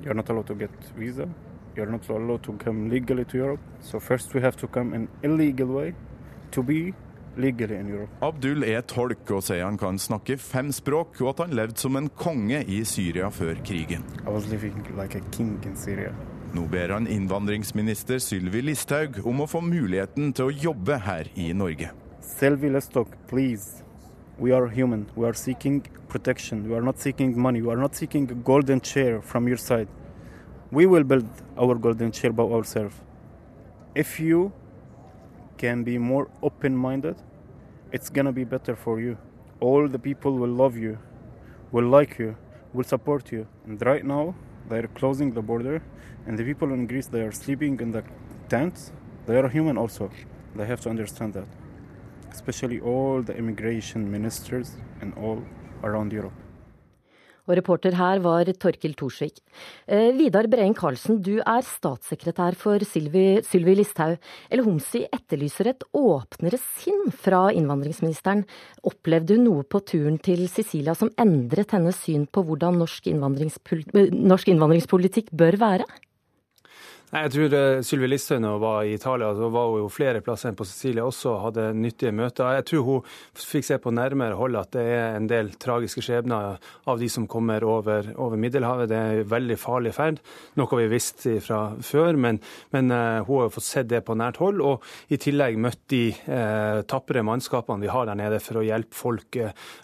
you're 0.01 0.17
not 0.17 0.29
allowed 0.29 0.48
to 0.48 0.55
get 0.55 0.72
visa. 0.98 1.29
You're 1.75 1.91
not 1.91 2.10
allowed 2.10 2.43
to 2.43 2.53
come 2.63 2.89
legally 2.89 3.25
to 3.25 3.38
Europe. 3.38 3.62
So 3.81 4.00
first 4.00 4.34
we 4.34 4.41
have 4.41 4.57
to 4.57 4.67
come 4.67 4.93
an 4.93 5.07
illegal 5.24 5.67
way 5.67 5.93
to 6.51 6.63
be 6.63 6.93
legally 7.38 7.75
in 7.80 7.89
Europe. 7.89 8.12
Abdul 8.25 8.63
er 8.68 8.82
tolk 8.88 9.32
og 9.32 9.44
sier 9.46 9.65
han 9.65 9.80
kan 9.80 10.00
snakke 10.01 10.38
fem 10.42 10.72
språk, 10.75 11.20
og 11.22 11.34
at 11.34 11.44
han 11.46 11.58
levde 11.58 11.80
som 11.82 11.98
en 12.00 12.10
konge 12.10 12.62
i 12.63 12.84
Syria 12.88 13.30
før 13.34 13.60
krigen. 13.65 14.06
I 14.25 14.30
was 14.30 14.48
living 14.51 14.77
like 14.98 15.15
a 15.15 15.24
king 15.32 15.58
in 15.65 15.75
Syria. 15.75 16.13
Nå 16.56 16.68
ber 16.72 16.94
han 16.96 17.08
innvandringsminister 17.12 18.22
Sylvi 18.24 18.62
Listhaug 18.63 19.20
om 19.27 19.44
å 19.44 19.50
få 19.50 19.60
muligheten 19.65 20.32
til 20.36 20.48
å 20.48 20.56
jobbe 20.70 21.00
her 21.04 21.27
i 21.36 21.50
Norge. 21.54 21.89
Sylvi 22.24 22.72
Listhaug, 22.72 23.12
please. 23.27 23.84
We 24.39 24.54
are 24.56 24.68
human. 24.68 25.06
We 25.15 25.27
are 25.27 25.36
seeking 25.36 25.82
protection. 26.08 26.70
We 26.70 26.75
are 26.75 26.84
not 26.84 27.00
seeking 27.00 27.38
money. 27.39 27.62
We 27.62 27.72
are 27.72 27.80
not 27.80 27.96
seeking 27.96 28.30
a 28.32 28.36
golden 28.36 28.82
chair 28.82 29.22
from 29.22 29.48
your 29.48 29.58
side. 29.58 29.88
We 30.72 30.86
will 30.86 31.04
build 31.04 31.27
our 31.58 31.75
golden 31.75 32.12
chair 32.12 32.32
by 32.32 32.44
ourselves. 32.44 32.96
If 33.96 34.20
you 34.20 34.51
can 35.65 35.84
be 35.84 35.98
more 35.98 36.27
open 36.43 36.74
minded, 36.77 37.17
it's 37.91 38.10
gonna 38.15 38.31
be 38.31 38.43
better 38.43 38.75
for 38.75 39.00
you. 39.00 39.17
All 39.60 39.88
the 39.88 39.98
people 40.10 40.34
will 40.41 40.55
love 40.63 40.75
you, 40.77 41.00
will 41.72 41.89
like 41.98 42.19
you, 42.19 42.38
will 42.74 42.88
support 42.95 43.31
you. 43.31 43.48
And 43.65 43.84
right 43.91 44.05
now, 44.05 44.36
they're 44.69 44.91
closing 45.00 45.34
the 45.34 45.41
border, 45.41 45.81
and 46.27 46.38
the 46.38 46.43
people 46.43 46.69
in 46.72 46.86
Greece, 46.86 47.07
they 47.07 47.22
are 47.22 47.31
sleeping 47.31 47.79
in 47.79 47.91
the 47.91 48.03
tents. 48.48 48.91
They 49.25 49.38
are 49.38 49.50
human 49.50 49.75
also. 49.77 50.12
They 50.55 50.67
have 50.67 50.81
to 50.81 50.89
understand 50.89 51.34
that. 51.34 51.48
Especially 52.31 52.79
all 52.79 53.24
the 53.24 53.35
immigration 53.35 54.11
ministers 54.11 54.70
and 55.01 55.13
all 55.18 55.40
around 55.83 56.13
Europe. 56.13 56.45
Og 57.46 57.58
reporter 57.60 57.96
her 57.98 58.22
var 58.24 58.50
Torkil 58.58 58.96
Thorsvik. 58.98 59.42
Eh, 59.88 60.12
Vidar 60.18 60.48
Breen 60.50 60.74
Karlsen, 60.77 61.22
du 61.22 61.38
er 61.40 61.66
statssekretær 61.66 62.58
for 62.58 62.81
Sylvi, 62.81 63.42
Sylvi 63.46 63.75
Listhaug. 63.77 64.18
El 64.50 64.64
Homsi 64.66 65.03
etterlyser 65.05 65.70
et 65.74 65.86
åpnere 65.96 66.60
sinn 66.62 67.12
fra 67.14 67.48
innvandringsministeren. 67.53 68.46
Opplevde 68.90 69.38
hun 69.38 69.46
noe 69.50 69.68
på 69.68 69.84
turen 69.86 70.18
til 70.18 70.48
Sicilia 70.50 70.96
som 70.98 71.14
endret 71.22 71.75
hennes 71.75 72.01
syn 72.01 72.25
på 72.25 72.46
hvordan 72.46 72.81
norsk, 72.81 73.12
innvandringspol 73.14 73.86
norsk 73.94 74.50
innvandringspolitikk 74.51 75.29
bør 75.36 75.62
være? 75.62 75.88
Nei, 77.16 77.22
jeg 77.30 77.32
tror 77.32 77.54
uh, 77.56 77.78
Sylvi 77.88 78.08
Listhaug 78.10 78.42
når 78.44 78.56
hun 78.58 78.60
var 78.60 78.78
i 78.84 78.96
Italia, 78.98 79.30
så 79.38 79.48
var 79.48 79.70
hun 79.72 79.86
jo 79.86 79.92
flere 79.94 80.20
plasser 80.20 80.50
enn 80.50 80.58
på 80.60 80.66
Sicilia 80.68 81.06
også, 81.08 81.38
hadde 81.46 81.70
nyttige 81.80 82.12
møter. 82.12 82.58
Jeg 82.58 82.66
tror 82.68 82.82
hun 82.84 83.06
fikk 83.40 83.64
se 83.70 83.78
på 83.80 83.94
nærmere 83.96 84.36
hold 84.36 84.58
at 84.60 84.74
det 84.75 84.84
er 84.84 85.16
en 85.16 85.30
del 85.32 85.54
tragiske 85.56 86.04
skjebner 86.04 86.58
av 86.60 87.00
de 87.00 87.08
som 87.14 87.24
kommer 87.32 87.64
over, 87.64 88.10
over 88.20 88.36
Middelhavet. 88.36 88.90
Det 88.92 88.98
er 89.00 89.20
en 89.22 89.30
veldig 89.32 89.58
farlig 89.62 89.94
ferd, 89.96 90.20
noe 90.60 90.82
vi 90.82 90.90
visste 90.92 91.38
fra 91.46 91.62
før, 91.80 92.20
men, 92.20 92.42
men 92.75 92.92
uh, 92.92 93.24
hun 93.30 93.46
har 93.46 93.56
fått 93.56 93.68
sett 93.70 93.88
det 93.94 94.04
på 94.04 94.18
nært 94.20 94.42
hold. 94.44 94.60
Og 94.60 94.84
i 95.08 95.16
tillegg 95.16 95.56
møtt 95.56 95.86
de 95.94 96.10
eh, 96.12 96.82
tapre 96.90 97.24
mannskapene 97.24 97.86
vi 97.86 97.94
har 97.94 98.10
der 98.10 98.20
nede 98.20 98.42
for 98.44 98.60
å 98.60 98.66
hjelpe 98.66 98.98
folk 98.98 99.38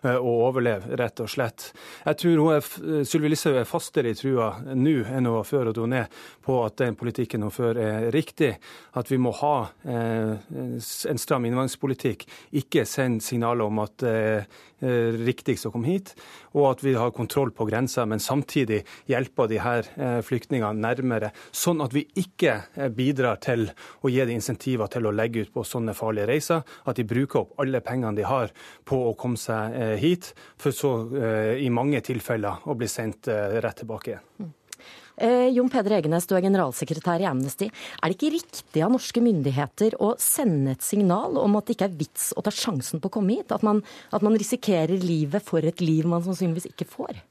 å 0.03 0.35
overleve, 0.49 0.97
rett 0.99 1.23
og 1.23 1.31
slett. 1.31 1.69
Jeg 2.03 2.19
tror 2.19 2.43
hun 2.43 2.57
er, 2.57 3.05
Sylvi 3.07 3.31
Listhaug 3.31 3.61
er 3.61 3.69
fastere 3.69 4.11
i 4.11 4.17
trua 4.17 4.51
nå 4.75 4.97
enn 5.05 5.29
hun 5.29 5.37
var 5.37 5.47
før 5.47 5.69
hun 5.69 5.77
dro 5.77 5.87
ned 5.95 6.21
på 6.43 6.59
at 6.65 6.79
den 6.81 6.97
politikken 6.99 7.20
politikken 7.21 7.43
hun 7.45 7.53
fører, 7.53 8.07
er 8.07 8.11
riktig. 8.11 8.55
At 8.97 9.11
vi 9.11 9.17
må 9.21 9.31
ha 9.41 9.69
eh, 9.85 10.37
en 10.41 11.19
stram 11.21 11.45
innvandringspolitikk. 11.45 12.25
Ikke 12.57 12.85
send 12.85 13.21
signaler 13.21 13.67
om 13.69 13.79
at 13.83 13.97
det 14.01 14.13
er 14.81 15.17
riktigst 15.27 15.67
å 15.67 15.71
komme 15.71 15.91
hit, 15.91 16.15
og 16.57 16.71
at 16.71 16.79
vi 16.81 16.95
har 16.97 17.11
kontroll 17.13 17.51
på 17.53 17.67
grensa, 17.69 18.01
men 18.09 18.17
samtidig 18.17 18.79
hjelper 19.05 19.49
de 19.51 19.59
her 19.61 19.85
eh, 19.95 20.21
flyktningene 20.25 20.81
nærmere. 20.81 21.29
Sånn 21.53 21.83
at 21.85 21.93
vi 21.93 22.07
ikke 22.17 22.55
eh, 22.73 22.89
bidrar 22.89 23.37
til 23.43 23.67
å 24.01 24.09
gi 24.09 24.23
dem 24.23 24.39
insentiver 24.39 24.89
til 24.89 25.05
å 25.05 25.13
legge 25.13 25.45
ut 25.45 25.53
på 25.53 25.65
sånne 25.67 25.93
farlige 25.93 26.31
reiser. 26.31 26.65
At 26.89 26.97
de 26.97 27.05
bruker 27.05 27.43
opp 27.43 27.61
alle 27.61 27.83
pengene 27.85 28.17
de 28.17 28.25
har 28.25 28.49
på 28.87 29.03
å 29.11 29.13
komme 29.13 29.37
seg 29.37 29.77
hit, 30.01 30.31
for 30.57 30.73
så 30.73 30.91
i 31.61 31.69
mange 31.73 32.01
tilfeller 32.05 32.65
å 32.65 32.75
bli 32.77 32.89
sendt 32.89 33.29
rett 33.29 33.81
tilbake 33.83 34.15
igjen. 34.15 34.51
Eh, 35.17 35.49
Jon 35.55 35.69
Peder 35.71 35.97
Egenes, 35.97 36.27
du 36.29 36.35
er 36.37 36.45
generalsekretær 36.45 37.23
i 37.23 37.27
Amnesty. 37.29 37.67
Er 38.01 38.11
det 38.11 38.17
ikke 38.17 38.35
riktig 38.37 38.83
av 38.85 38.93
norske 38.93 39.23
myndigheter 39.23 39.97
å 40.01 40.13
sende 40.21 40.75
et 40.75 40.85
signal 40.85 41.39
om 41.41 41.57
at 41.59 41.67
det 41.67 41.77
ikke 41.77 41.89
er 41.89 41.99
vits 41.99 42.29
å 42.37 42.43
ta 42.45 42.53
sjansen 42.53 43.01
på 43.01 43.11
å 43.11 43.15
komme 43.19 43.39
hit? 43.39 43.51
At 43.51 43.65
man, 43.67 43.83
at 44.11 44.23
man 44.25 44.37
risikerer 44.39 45.01
livet 45.03 45.43
for 45.45 45.65
et 45.65 45.83
liv 45.83 46.07
man 46.09 46.23
sannsynligvis 46.25 46.71
ikke 46.71 46.89
får? 46.89 47.21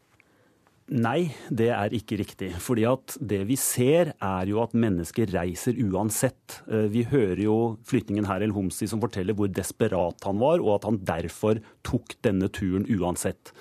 Nei, 0.90 1.30
det 1.54 1.68
er 1.70 1.92
ikke 1.94 2.18
riktig. 2.18 2.48
Fordi 2.58 2.82
at 2.90 3.14
det 3.22 3.44
vi 3.46 3.54
ser 3.60 4.10
er 4.16 4.48
jo 4.50 4.58
at 4.62 4.74
mennesker 4.74 5.30
reiser 5.30 5.78
uansett. 5.86 6.58
Eh, 6.66 6.88
vi 6.90 7.04
hører 7.06 7.44
jo 7.44 7.58
flyktningen 7.86 8.26
her 8.26 8.42
El 8.42 8.56
Homsi 8.56 8.88
som 8.90 9.02
forteller 9.02 9.38
hvor 9.38 9.52
desperat 9.54 10.26
han 10.26 10.42
var, 10.42 10.58
og 10.58 10.80
at 10.80 10.88
han 10.90 10.98
derfor 11.06 11.62
tok 11.86 12.16
denne 12.26 12.50
turen 12.50 12.88
uansett. 12.90 13.54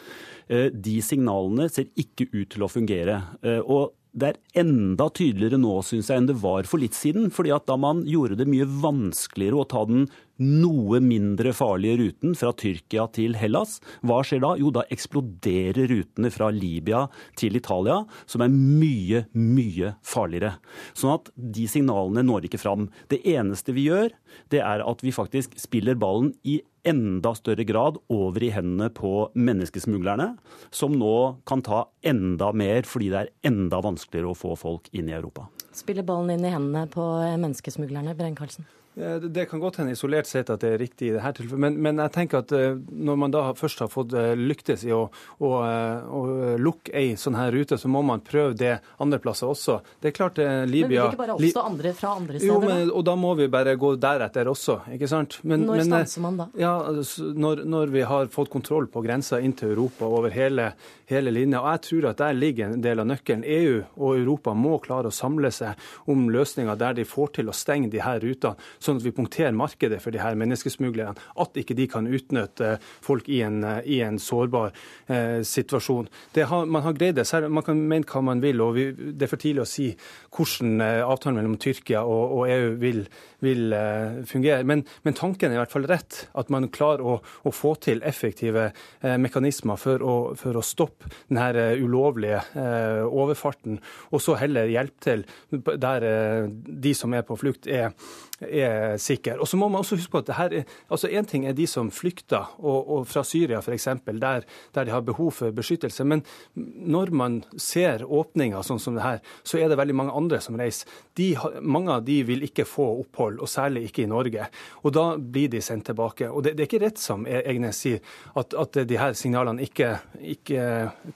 Eh, 0.50 0.74
de 0.74 0.98
signalene 1.06 1.70
ser 1.70 1.92
ikke 2.02 2.32
ut 2.34 2.50
til 2.50 2.66
å 2.66 2.72
fungere. 2.72 3.22
Og 3.62 3.94
det 4.18 4.30
er 4.32 4.64
enda 4.64 5.06
tydeligere 5.14 5.60
nå, 5.62 5.76
syns 5.86 6.10
jeg, 6.10 6.18
enn 6.18 6.30
det 6.30 6.40
var 6.42 6.66
for 6.70 6.82
litt 6.82 6.98
siden. 6.98 7.30
fordi 7.30 7.52
at 7.54 7.68
da 7.70 7.76
man 7.78 8.02
gjorde 8.08 8.40
det 8.40 8.48
mye 8.50 8.66
vanskeligere 8.66 9.60
å 9.62 9.68
ta 9.70 9.84
den 9.86 10.08
noe 10.40 11.02
mindre 11.04 11.52
farlige 11.54 12.00
ruten 12.00 12.34
fra 12.40 12.54
Tyrkia 12.56 13.06
til 13.14 13.36
Hellas. 13.38 13.78
Hva 14.02 14.22
skjer 14.24 14.42
da? 14.44 14.54
Jo, 14.58 14.72
da 14.74 14.86
eksploderer 14.90 15.92
rutene 15.92 16.32
fra 16.34 16.50
Libya 16.56 17.06
til 17.40 17.60
Italia, 17.60 18.02
som 18.26 18.46
er 18.46 18.54
mye, 18.54 19.26
mye 19.36 19.94
farligere. 20.02 20.56
Sånn 20.98 21.14
at 21.18 21.30
de 21.36 21.68
signalene 21.70 22.24
når 22.26 22.50
ikke 22.50 22.62
fram. 22.62 22.88
Det 23.12 23.22
eneste 23.28 23.76
vi 23.76 23.90
gjør, 23.90 24.16
det 24.50 24.64
er 24.64 24.86
at 24.86 25.06
vi 25.06 25.14
faktisk 25.14 25.60
spiller 25.60 26.00
ballen 26.00 26.34
i 26.48 26.62
enda 26.88 27.34
større 27.38 27.66
grad 27.68 28.00
over 28.14 28.44
i 28.44 28.52
hendene 28.54 28.90
på 28.94 29.30
menneskesmuglerne, 29.36 30.32
som 30.72 30.96
nå 31.00 31.42
kan 31.50 31.64
ta 31.66 31.86
enda 32.06 32.52
mer 32.56 32.88
fordi 32.88 33.12
det 33.14 33.22
er 33.22 33.32
enda 33.52 33.82
vanskeligere 33.84 34.34
å 34.34 34.38
få 34.38 34.56
folk 34.60 34.92
inn 34.94 35.12
i 35.12 35.18
Europa. 35.18 35.50
Spiller 35.76 36.06
ballen 36.08 36.38
inn 36.38 36.48
i 36.48 36.54
hendene 36.54 36.88
på 36.92 37.06
menneskesmuglerne, 37.40 38.16
Brenn 38.18 38.38
Karlsen? 38.38 38.68
Eh, 38.96 39.16
det 39.16 39.46
kan 39.46 39.60
godt 39.60 39.78
hende 39.80 39.94
isolert 39.94 40.28
sett 40.28 40.50
at 40.50 40.64
det 40.64 40.74
er 40.74 40.80
riktig 40.82 41.10
i 41.10 41.14
dette 41.14 41.32
tilfellet, 41.38 41.62
men, 41.62 41.78
men, 41.84 42.00
jeg 42.04 42.14
tenker 42.16 42.42
at 42.42 42.54
eh, 42.56 42.74
når 42.76 43.20
man 43.22 43.34
da 43.34 43.44
først 43.58 43.84
har 43.84 43.92
fått 43.92 44.16
eh, 44.18 44.34
lyktes 44.36 44.84
i 44.88 44.92
å, 44.96 45.04
å, 45.46 45.52
å 45.54 46.22
lukke 46.60 46.94
ei 46.98 47.14
sånn 47.20 47.38
her 47.38 47.54
rute, 47.54 47.78
så 47.80 47.92
må 47.92 48.02
man 48.06 48.24
prøve 48.26 48.58
det 48.58 48.74
andre 49.00 49.22
plasser 49.22 49.52
også. 49.52 49.80
Det 50.02 50.12
er 50.12 50.16
klart 50.18 50.40
Libya 50.40 50.66
Men 50.66 50.90
vil 50.90 51.02
ikke 51.06 51.22
bare 51.22 51.38
oppstå 51.38 51.66
andre 51.70 51.94
fra 51.96 52.14
andre 52.18 52.42
steder? 52.42 52.50
Jo, 52.50 52.60
men, 52.66 52.92
og 52.92 53.06
da 53.08 53.16
må 53.20 53.36
vi 53.40 53.50
bare 53.52 53.76
gå 53.80 53.94
deretter 54.02 54.50
også, 54.52 54.80
ikke 54.98 55.12
sant? 55.12 55.40
Men, 55.44 55.68
når 55.70 55.86
stanser 55.86 56.26
man 56.26 56.42
da? 56.42 56.50
Ja, 56.60 56.74
når, 56.90 57.64
når, 57.70 57.94
vi 57.94 58.06
har 58.10 58.32
fått 58.34 58.52
kontroll 58.54 58.90
på 58.92 59.04
grensa 59.06 59.40
inn 59.44 59.54
til 59.58 59.76
Europa 59.76 60.10
over 60.10 60.34
hele, 60.34 60.72
hele 61.10 61.34
linja. 61.34 61.62
Og 61.62 61.72
jeg 61.76 61.84
tror 61.88 62.10
at 62.12 62.24
der 62.24 62.36
ligger 62.38 62.74
en 62.74 62.84
del 62.84 63.02
av 63.02 63.08
nøkkelen. 63.10 63.46
EU 63.46 63.80
og 64.00 64.20
Europa 64.20 64.54
må 64.58 64.78
klare 64.84 65.10
å 65.10 65.16
samle 65.16 65.52
seg 65.54 65.78
om 66.10 66.28
løsninger 66.34 66.78
der 66.80 66.98
de 67.00 67.08
får 67.08 67.34
til 67.40 67.50
å 67.52 67.56
stenge 67.56 67.90
de 67.94 68.02
her 68.04 68.22
rutene 68.24 68.58
sånn 68.84 69.00
at 69.00 69.06
vi 69.06 69.16
punkterer 69.16 69.56
markedet 69.56 70.02
for 70.04 70.16
de 70.16 70.22
her 70.24 70.38
menneskesmuglerne. 70.40 71.16
At 71.40 71.58
ikke 71.60 71.78
de 71.78 71.88
kan 71.92 72.08
utnytte 72.08 72.76
folk 73.06 73.30
i 73.30 73.42
en, 73.46 73.62
i 73.86 74.02
en 74.06 74.20
sårbar 74.22 74.74
eh, 75.08 75.40
situasjon. 75.46 76.10
Har, 76.50 76.66
man 76.66 76.86
har 76.86 76.98
greid 76.98 77.20
det. 77.20 77.28
Selv, 77.30 77.50
man 77.54 77.66
kan 77.66 77.80
mene 77.80 78.08
hva 78.10 78.24
man 78.26 78.44
vil, 78.44 78.62
og 78.64 78.76
vi, 78.78 78.90
det 78.96 79.28
er 79.28 79.32
for 79.32 79.42
tidlig 79.42 79.66
å 79.66 79.70
si 79.70 79.90
hvordan 80.36 80.84
eh, 80.86 81.02
avtalen 81.06 81.40
mellom 81.40 81.58
Tyrkia 81.62 82.04
og, 82.08 82.38
og 82.40 82.54
EU 82.54 82.72
vil, 82.82 83.04
vil 83.46 83.76
eh, 83.76 84.22
fungere. 84.30 84.66
Men, 84.68 84.86
men, 85.06 85.18
tanken 85.18 85.52
er 85.52 85.60
i 85.60 85.62
hvert 85.62 85.76
fall 85.76 85.88
rett. 85.90 86.24
At 86.40 86.52
man 86.54 86.70
klarer 86.74 87.06
å, 87.06 87.18
å 87.20 87.54
få 87.56 87.76
til 87.84 88.04
effektive 88.08 88.70
eh, 88.70 89.18
mekanismer 89.22 89.80
for 89.80 90.04
å, 90.06 90.16
for 90.40 90.60
å 90.60 90.66
stoppe 90.66 91.10
denne 91.28 91.50
eh, 91.58 91.84
ulovlige 91.84 92.42
eh, 92.60 93.04
overfarten, 93.06 93.80
og 94.14 94.24
så 94.24 94.38
heller 94.40 94.70
hjelpe 94.70 95.04
til 95.04 95.26
der 95.50 96.06
de 96.50 96.92
som 96.96 97.14
er 97.16 97.26
på 97.28 97.38
flukt, 97.40 97.68
er 97.68 97.94
er 98.42 98.98
sikker. 99.02 99.40
Og 99.40 99.48
så 99.48 99.58
må 99.60 99.68
man 99.70 99.84
også 99.84 99.98
huske 100.00 100.14
på 100.14 100.22
at 100.24 100.30
det 100.52 100.64
altså 100.90 101.10
ting 101.28 101.46
er 101.46 101.54
de 101.54 101.68
som 101.68 101.92
flykter 101.92 102.56
og, 102.60 102.90
og 102.90 103.08
fra 103.08 103.24
Syria 103.24 103.60
f.eks., 103.60 103.88
der, 104.06 104.46
der 104.76 104.86
de 104.86 104.92
har 104.92 105.02
behov 105.02 105.32
for 105.32 105.52
beskyttelse. 105.52 106.04
Men 106.04 106.24
når 106.56 107.12
man 107.12 107.44
ser 107.58 108.06
åpninger 108.06 108.62
sånn 108.66 108.80
som 108.80 108.96
det 108.96 109.04
her, 109.06 109.20
så 109.44 109.60
er 109.60 109.70
det 109.70 109.78
veldig 109.80 109.96
mange 109.96 110.16
andre 110.16 110.40
som 110.44 110.58
reiser. 110.60 110.88
De, 111.20 111.34
mange 111.62 111.94
av 111.94 112.06
de 112.08 112.22
vil 112.28 112.46
ikke 112.48 112.68
få 112.68 112.88
opphold, 113.04 113.40
og 113.44 113.50
særlig 113.50 113.88
ikke 113.90 114.06
i 114.06 114.10
Norge. 114.10 114.48
Og 114.84 114.94
da 114.96 115.06
blir 115.18 115.50
de 115.52 115.62
sendt 115.64 115.90
tilbake. 115.90 116.30
Og 116.30 116.44
det, 116.46 116.56
det 116.58 116.66
er 116.66 116.72
ikke 116.72 116.84
rett 116.86 117.02
som 117.02 117.26
e- 117.28 117.44
Egnes 117.50 117.82
sier, 117.84 118.04
at, 118.40 118.54
at 118.54 118.82
de 118.88 119.00
her 119.00 119.16
signalene 119.18 119.64
ikke, 119.66 119.96
ikke 120.36 120.64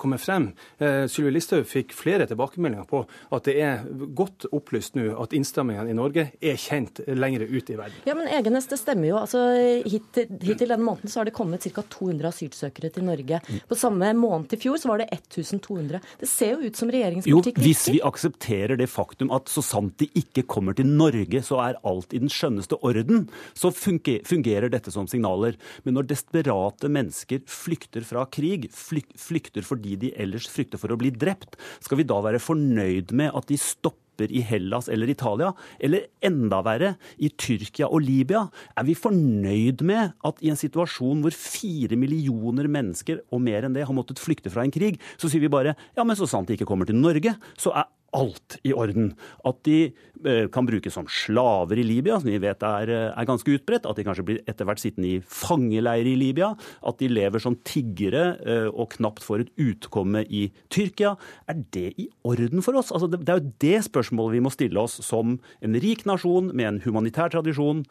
kommer 0.01 0.21
frem. 0.21 0.51
Eh, 0.79 1.05
Sylvi 1.11 1.33
Listhaug 1.33 1.67
fikk 1.69 1.93
flere 1.95 2.27
tilbakemeldinger 2.29 2.87
på 2.89 3.03
at 3.33 3.47
det 3.47 3.57
er 3.63 3.83
godt 4.15 4.47
opplyst 4.53 4.97
nå 4.97 5.11
at 5.21 5.35
innstrammingene 5.35 5.93
i 5.93 5.97
Norge 5.97 6.27
er 6.41 6.59
kjent 6.59 7.01
lenger 7.19 7.45
ut 7.45 7.69
i 7.69 7.77
verden. 7.79 7.97
Ja, 8.07 8.15
men 8.17 8.27
Egenes, 8.27 8.67
det 8.71 8.79
stemmer 8.81 9.09
jo. 9.09 9.17
Altså, 9.21 9.41
Hittil 9.85 10.31
hit 10.43 10.63
denne 10.63 10.79
måneden 10.83 11.11
så 11.11 11.21
har 11.21 11.29
det 11.29 11.35
kommet 11.35 11.65
ca. 11.65 11.83
200 11.83 12.29
asylsøkere 12.29 12.91
til 12.93 13.05
Norge. 13.07 13.39
På 13.69 13.77
samme 13.77 14.11
måned 14.17 14.53
i 14.55 14.59
fjor 14.61 14.79
så 14.81 14.91
var 14.91 15.03
det 15.03 15.09
1200. 15.13 16.01
Det 16.19 16.29
ser 16.29 16.53
jo 16.55 16.69
ut 16.69 16.79
som 16.79 16.91
regjeringspolitikk 16.93 17.59
Jo, 17.59 17.65
hvis 17.65 17.83
vi 17.91 18.01
aksepterer 18.05 18.79
det 18.79 18.89
faktum 18.91 19.31
at 19.35 19.51
så 19.51 19.63
sant 19.65 19.97
de 20.01 20.09
ikke 20.19 20.45
kommer 20.49 20.77
til 20.77 20.89
Norge, 20.89 21.43
så 21.45 21.59
er 21.65 21.79
alt 21.87 22.13
i 22.15 22.21
den 22.23 22.31
skjønneste 22.31 22.79
orden, 22.85 23.27
så 23.57 23.71
fungerer 23.73 24.71
dette 24.73 24.93
som 24.93 25.09
signaler. 25.09 25.57
Men 25.83 25.97
når 25.99 26.09
desperate 26.11 26.91
mennesker 26.91 27.43
flykter 27.49 28.05
fra 28.07 28.25
krig, 28.31 28.69
flykter 28.73 29.65
fordi 29.67 29.97
de 30.05 30.13
ellers 30.19 30.47
frykter 30.51 30.81
for 30.81 30.93
å 30.93 30.99
bli 30.99 31.13
drept, 31.13 31.57
skal 31.83 31.99
vi 32.01 32.07
da 32.07 32.19
være 32.23 32.41
fornøyd 32.43 33.13
med 33.15 33.33
at 33.33 33.49
de 33.51 33.59
stopper 33.59 34.02
stopper 34.13 34.31
i 34.31 34.41
Hellas 34.41 34.89
eller 34.89 35.09
Italia, 35.09 35.53
eller 35.79 36.07
enda 36.21 36.61
verre, 36.63 36.95
i 37.17 37.29
Tyrkia 37.29 37.87
og 37.89 38.01
Libya, 38.01 38.47
er 38.77 38.83
vi 38.85 38.93
fornøyd 38.95 39.83
med 39.83 40.13
at 40.23 40.41
i 40.41 40.49
en 40.49 40.57
situasjon 40.59 41.21
hvor 41.23 41.33
fire 41.33 41.95
millioner 41.95 42.67
mennesker 42.67 43.23
og 43.31 43.41
mer 43.41 43.65
enn 43.65 43.73
det 43.73 43.85
har 43.85 43.93
måttet 43.93 44.21
flykte 44.21 44.51
fra 44.53 44.63
en 44.63 44.73
krig, 44.73 44.99
så 45.17 45.29
sier 45.29 45.41
vi 45.41 45.51
bare 45.51 45.75
ja, 45.95 46.03
men 46.03 46.15
så 46.15 46.27
sant 46.27 46.47
de 46.47 46.57
ikke 46.57 46.67
kommer 46.69 46.85
til 46.85 46.95
Norge, 46.95 47.35
så 47.57 47.73
er 47.73 47.89
alt 48.13 48.57
i 48.63 48.73
orden. 48.73 49.11
At 49.47 49.61
de 49.67 49.77
eh, 49.89 50.45
kan 50.53 50.67
brukes 50.67 50.95
som 50.95 51.07
slaver 51.09 51.79
i 51.81 51.85
Libya, 51.85 52.19
som 52.21 52.29
vi 52.29 52.39
vet 52.41 52.63
er, 52.67 52.91
eh, 52.91 53.09
er 53.11 53.27
ganske 53.29 53.55
utbredt. 53.55 53.87
At 53.89 53.99
de 53.99 54.05
kanskje 54.07 54.25
blir 54.27 54.41
etter 54.49 54.67
hvert 54.67 54.81
sittende 54.81 55.09
i 55.09 55.21
fangeleire 55.21 56.13
i 56.13 56.17
Libya. 56.19 56.53
At 56.85 57.01
de 57.01 57.09
lever 57.11 57.43
som 57.43 57.57
tiggere 57.67 58.23
eh, 58.39 58.69
og 58.69 58.93
knapt 58.97 59.25
får 59.25 59.45
et 59.45 59.53
utkomme 59.65 60.23
i 60.29 60.45
Tyrkia. 60.73 61.15
Er 61.49 61.61
det 61.75 61.89
i 62.01 62.07
orden 62.27 62.63
for 62.65 62.79
oss? 62.79 62.93
Altså, 62.93 63.09
det, 63.11 63.23
er 63.27 63.41
jo 63.41 63.53
det 63.63 63.83
spørsmålet 63.89 64.37
vi 64.37 64.43
må 64.45 64.53
stille 64.53 64.81
oss 64.81 64.99
som 65.05 65.37
en 65.63 65.79
rik 65.83 66.05
nasjon 66.09 66.51
med 66.53 66.69
en 66.69 66.81
humanitær 66.83 67.33
tradisjon, 67.33 67.83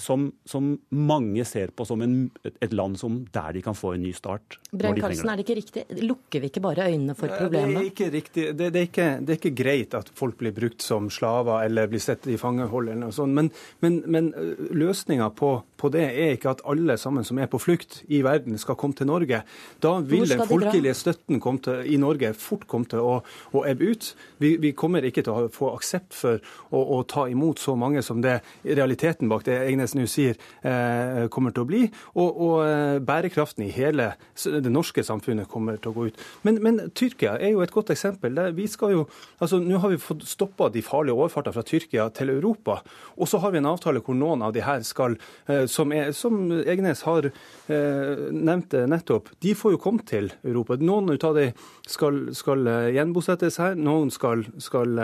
som, 0.00 0.30
som 0.48 0.70
mange 0.96 1.44
ser 1.44 1.74
på 1.76 1.84
som 1.84 2.00
en, 2.00 2.14
et 2.48 2.72
land 2.72 2.96
som 3.00 3.18
der 3.34 3.52
de 3.56 3.62
kan 3.64 3.76
få 3.76 3.94
en 3.96 4.04
ny 4.06 4.14
start. 4.16 4.56
Brein 4.72 4.96
Karlsen, 4.96 5.28
er 5.28 5.40
det 5.40 5.44
ikke 5.44 5.58
riktig? 5.58 5.84
Lukker 6.04 6.42
vi 6.42 6.50
ikke 6.50 6.62
bare 6.64 6.88
øynene 6.88 7.16
for 7.18 7.32
problemet? 7.32 7.74
Det 7.74 7.82
er 7.82 7.90
ikke 7.90 8.08
riktig. 8.14 8.46
Det, 8.58 8.70
det, 8.72 8.80
er 8.80 8.88
ikke, 8.88 9.08
det 9.20 9.34
er 9.34 9.40
ikke 9.40 9.47
ikke 9.48 9.62
greit 9.62 9.94
at 9.96 10.10
folk 10.16 10.38
blir 10.40 10.54
brukt 10.56 10.84
som 10.84 11.08
slaver 11.12 11.64
eller 11.66 11.88
blir 11.90 12.02
sett 12.02 12.26
i 12.28 12.36
fangehold 12.40 12.90
eller 12.90 13.08
noe 13.08 13.14
sånt. 13.14 13.34
Men, 13.34 13.50
men, 13.84 14.00
men 14.06 14.30
løsninga 14.76 15.30
på, 15.36 15.52
på, 15.80 15.90
det 15.94 16.04
er 16.08 16.36
ikke 16.36 16.52
at 16.54 16.62
alle 16.68 16.98
sammen 17.00 17.26
som 17.26 17.40
er 17.40 17.50
på 17.50 17.60
flukt 17.62 18.02
i 18.08 18.22
verden, 18.26 18.58
skal 18.58 18.78
komme 18.78 18.96
til 18.98 19.08
Norge. 19.10 19.42
Da 19.82 19.94
vil 20.00 20.28
den 20.28 20.44
folkelige 20.48 20.94
støtten 20.98 21.40
til, 21.64 21.82
i 21.86 21.98
Norge 22.00 22.32
fort 22.38 22.66
komme 22.70 22.88
til 22.90 23.02
å, 23.04 23.18
å 23.54 23.64
ebbe 23.68 23.92
ut. 23.92 24.10
Vi, 24.42 24.56
vi, 24.62 24.72
kommer 24.78 25.04
ikke 25.06 25.24
til 25.26 25.34
å 25.34 25.52
få 25.52 25.72
aksept 25.74 26.16
for 26.16 26.38
å, 26.70 26.82
å, 26.82 27.02
ta 27.08 27.26
imot 27.30 27.60
så 27.62 27.74
mange 27.78 28.02
som 28.04 28.22
det 28.22 28.38
realiteten 28.64 29.30
bak 29.30 29.46
det 29.46 29.58
Egnes 29.68 29.94
nå 29.96 30.06
sier, 30.10 30.36
eh, 30.66 31.26
kommer 31.32 31.54
til 31.54 31.64
å 31.64 31.68
bli. 31.68 31.84
Og, 32.20 32.42
og 32.48 33.02
bærekraften 33.08 33.66
i 33.66 33.72
hele 33.74 34.12
det 34.38 34.72
norske 34.72 35.02
samfunnet 35.04 35.48
kommer 35.50 35.78
til 35.80 35.92
å 35.92 35.96
gå 35.96 36.08
ut. 36.10 36.22
Men, 36.46 36.60
men 36.64 36.80
Tyrkia 36.96 37.36
er 37.38 37.54
jo 37.54 37.62
et 37.64 37.74
godt 37.74 37.92
eksempel. 37.94 38.38
Vi 38.56 38.66
skal 38.70 38.94
jo 38.94 39.06
Altså, 39.38 39.60
Nå 39.62 39.78
har 39.82 39.92
vi 39.92 40.00
fått 40.02 40.24
stoppa 40.26 40.68
de 40.74 40.82
farlige 40.82 41.16
overfartene 41.16 41.54
fra 41.54 41.64
Tyrkia 41.66 42.08
til 42.14 42.32
Europa. 42.34 42.80
Og 43.16 43.30
så 43.30 43.40
har 43.42 43.54
vi 43.54 43.60
en 43.62 43.70
avtale 43.70 44.02
hvor 44.04 44.16
noen 44.18 44.42
av 44.42 44.54
de 44.56 44.64
her 44.66 44.82
skal, 44.86 45.18
eh, 45.46 45.66
som, 45.70 45.92
er, 45.94 46.12
som 46.16 46.40
Egnes 46.58 47.04
har 47.06 47.30
eh, 47.30 48.24
nevnt 48.34 48.74
nettopp, 48.90 49.30
de 49.44 49.54
får 49.58 49.76
jo 49.76 49.82
komme 49.82 50.06
til 50.08 50.32
Europa. 50.42 50.78
Noen 50.82 51.14
av 51.14 51.38
de 51.38 51.50
skal, 51.86 52.26
skal 52.36 52.66
eh, 52.66 52.90
gjenbosettes 52.98 53.60
her, 53.62 53.78
noen 53.78 54.12
skal, 54.14 54.46
skal 54.62 54.98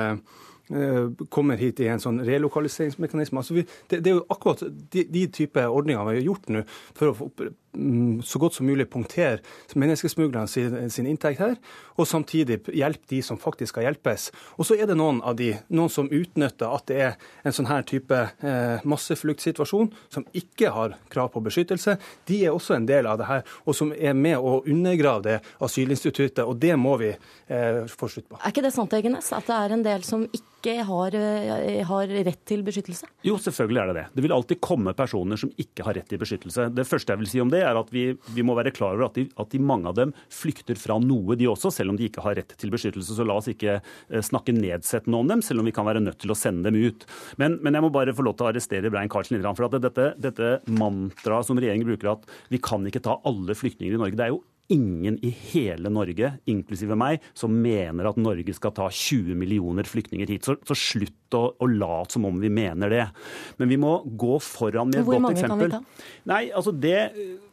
kommer 1.28 1.58
hit 1.60 1.82
i 1.84 1.90
en 1.92 2.00
sånn 2.00 2.22
relokaliseringsmekanisme. 2.24 3.36
Altså 3.36 3.52
vi, 3.52 3.66
det, 3.90 3.98
det, 3.98 4.14
er 4.14 4.14
jo 4.16 4.22
akkurat 4.32 4.62
de, 4.64 5.02
de 5.12 5.26
type 5.28 5.60
ordninger 5.60 6.06
vi 6.08 6.14
har 6.16 6.24
gjort 6.24 6.48
nå 6.54 6.62
for 6.96 7.12
å 7.12 7.28
så 8.22 8.38
godt 8.38 8.58
som 8.58 8.66
mulig 8.68 8.86
punktere 8.90 9.40
menneskesmuglerne 9.74 10.48
sin, 10.48 10.90
sin, 10.90 11.08
inntekt 11.10 11.40
her, 11.42 11.56
og 11.98 12.08
samtidig 12.08 12.60
hjelpe 12.74 13.08
de 13.10 13.20
som 13.22 13.38
faktisk 13.40 13.74
skal 13.74 13.88
hjelpes. 13.88 14.28
Og 14.58 14.68
så 14.68 14.76
er 14.78 14.88
det 14.90 14.96
noen 14.98 15.20
av 15.26 15.36
de, 15.38 15.52
noen 15.74 15.92
som 15.92 16.10
utnytter 16.10 16.70
at 16.70 16.86
det 16.90 17.00
er 17.08 17.16
en 17.44 17.54
sånn 17.54 17.70
her 17.70 17.84
type 17.88 18.14
eh, 18.14 18.84
massefluktsituasjon, 18.86 19.90
som 20.12 20.26
ikke 20.36 20.72
har 20.74 20.96
krav 21.12 21.32
på 21.34 21.42
beskyttelse. 21.44 21.96
De 22.30 22.40
er 22.44 22.54
også 22.54 22.78
en 22.78 22.88
del 22.88 23.08
av 23.10 23.20
det 23.20 23.28
her, 23.30 23.44
og 23.64 23.78
som 23.78 23.92
er 23.94 24.16
med 24.18 24.38
å 24.38 24.60
undergrave 24.62 25.24
det 25.26 25.38
asylinstituttet, 25.64 26.44
og 26.44 26.58
det 26.62 26.74
må 26.80 26.96
vi 27.02 27.12
eh, 27.12 27.84
få 27.90 28.10
slutt 28.10 28.30
på. 28.30 28.40
Er 28.40 28.54
ikke 28.54 28.66
det 28.66 28.74
sant, 28.74 28.94
Egenes, 28.94 29.30
at 29.34 29.48
det 29.50 29.60
er 29.60 29.76
en 29.76 29.86
del 29.86 30.06
som 30.06 30.26
ikke 30.30 30.78
har, 30.86 31.14
eh, 31.18 31.82
har 31.86 32.14
rett 32.28 32.42
til 32.48 32.64
beskyttelse? 32.66 33.10
Jo, 33.26 33.38
selvfølgelig 33.40 33.82
er 33.82 33.90
det 33.90 33.96
det. 34.00 34.06
Det 34.14 34.26
vil 34.26 34.36
alltid 34.36 34.62
komme 34.64 34.94
personer 34.96 35.40
som 35.40 35.52
ikke 35.60 35.86
har 35.86 35.98
rett 35.98 36.08
til 36.10 36.22
beskyttelse. 36.22 36.70
Det 36.74 36.86
første 36.88 37.14
jeg 37.14 37.22
vil 37.22 37.30
si 37.30 37.42
om 37.42 37.52
det, 37.52 37.63
er 37.66 37.80
at 37.80 37.90
vi, 37.94 38.06
vi 38.36 38.44
må 38.46 38.56
være 38.58 38.72
klar 38.74 38.96
over 38.96 39.08
at 39.08 39.18
de, 39.18 39.26
at 39.40 39.50
de, 39.52 39.60
mange 39.62 39.90
av 39.90 39.98
dem 39.98 40.14
flykter 40.32 40.78
fra 40.80 40.98
noe, 41.02 41.36
de 41.38 41.48
også, 41.50 41.72
selv 41.74 41.94
om 41.94 41.98
de 42.00 42.08
ikke 42.08 42.24
har 42.24 42.38
rett 42.40 42.54
til 42.60 42.72
beskyttelse. 42.74 43.16
Så 43.16 43.26
la 43.26 43.38
oss 43.40 43.50
ikke 43.50 43.78
eh, 43.80 44.24
snakke 44.24 44.54
nedsettende 44.56 45.20
om 45.20 45.30
dem, 45.30 45.44
selv 45.44 45.62
om 45.62 45.68
vi 45.70 45.74
kan 45.76 45.88
være 45.88 46.02
nødt 46.04 46.20
til 46.22 46.34
å 46.34 46.38
sende 46.38 46.70
dem 46.70 46.80
ut. 46.80 47.06
Men, 47.40 47.58
men 47.64 47.76
jeg 47.76 47.86
må 47.86 47.92
bare 47.94 48.16
få 48.16 48.26
lov 48.26 48.38
til 48.38 48.48
å 48.48 48.52
arrestere 48.52 48.92
Brein 48.92 49.12
Karlsen 49.12 49.38
litt. 49.38 49.50
For 49.54 49.68
at 49.68 49.78
dette, 49.84 50.10
dette 50.20 50.56
mantraet 50.72 51.46
som 51.48 51.60
regjeringen 51.60 51.88
bruker, 51.88 52.14
at 52.16 52.50
vi 52.52 52.62
kan 52.62 52.84
ikke 52.88 53.04
ta 53.04 53.20
alle 53.28 53.56
flyktninger 53.58 53.96
i 53.96 54.00
Norge, 54.00 54.18
det 54.18 54.28
er 54.28 54.34
jo 54.34 54.42
ingen 54.72 55.18
i 55.24 55.30
hele 55.52 55.90
Norge, 55.92 56.30
inklusive 56.48 56.96
meg, 56.96 57.24
som 57.36 57.52
mener 57.52 58.08
at 58.08 58.20
Norge 58.20 58.54
skal 58.56 58.72
ta 58.76 58.88
20 58.88 59.36
millioner 59.38 59.88
flyktninger 59.88 60.30
hit. 60.30 60.48
Så, 60.48 60.56
så 60.64 60.76
slutt 60.78 61.36
å, 61.36 61.44
å 61.60 61.68
late 61.68 62.16
som 62.16 62.24
om 62.28 62.38
vi 62.40 62.50
mener 62.52 62.92
det. 62.92 63.04
Men 63.60 63.72
vi 63.72 63.78
må 63.80 63.98
gå 64.04 64.38
foran 64.42 64.92
med 64.92 65.02
et 65.02 65.08
godt 65.08 65.34
eksempel. 65.34 65.44
Hvor 65.44 65.50
mange 65.50 65.50
kan 65.50 65.60
vi 65.60 65.72
ta? 65.74 66.14
Nei, 66.32 66.42
altså 66.56 66.72
det 66.72 66.98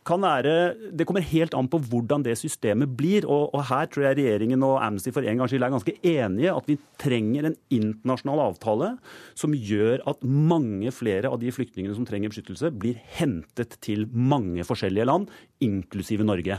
kan 0.08 0.24
være 0.24 0.54
Det 0.98 1.06
kommer 1.06 1.22
helt 1.22 1.54
an 1.58 1.68
på 1.70 1.80
hvordan 1.92 2.24
det 2.26 2.34
systemet 2.40 2.90
blir. 2.98 3.28
Og, 3.30 3.52
og 3.54 3.66
her 3.70 3.90
tror 3.92 4.08
jeg 4.08 4.18
regjeringen 4.18 4.64
og 4.66 4.80
Amnesty 4.82 5.14
for 5.14 5.26
en 5.26 5.38
gangs 5.38 5.54
skyld 5.54 5.68
er 5.68 5.74
ganske 5.76 5.96
enige 6.02 6.56
at 6.56 6.70
vi 6.70 6.78
trenger 7.02 7.50
en 7.50 7.58
internasjonal 7.74 8.42
avtale 8.48 8.92
som 9.38 9.54
gjør 9.54 10.02
at 10.10 10.24
mange 10.26 10.92
flere 10.96 11.30
av 11.30 11.40
de 11.42 11.52
flyktningene 11.54 11.96
som 11.98 12.08
trenger 12.08 12.32
beskyttelse, 12.32 12.72
blir 12.74 13.00
hentet 13.18 13.78
til 13.84 14.08
mange 14.12 14.66
forskjellige 14.68 15.08
land, 15.08 15.30
inklusive 15.62 16.26
Norge. 16.26 16.58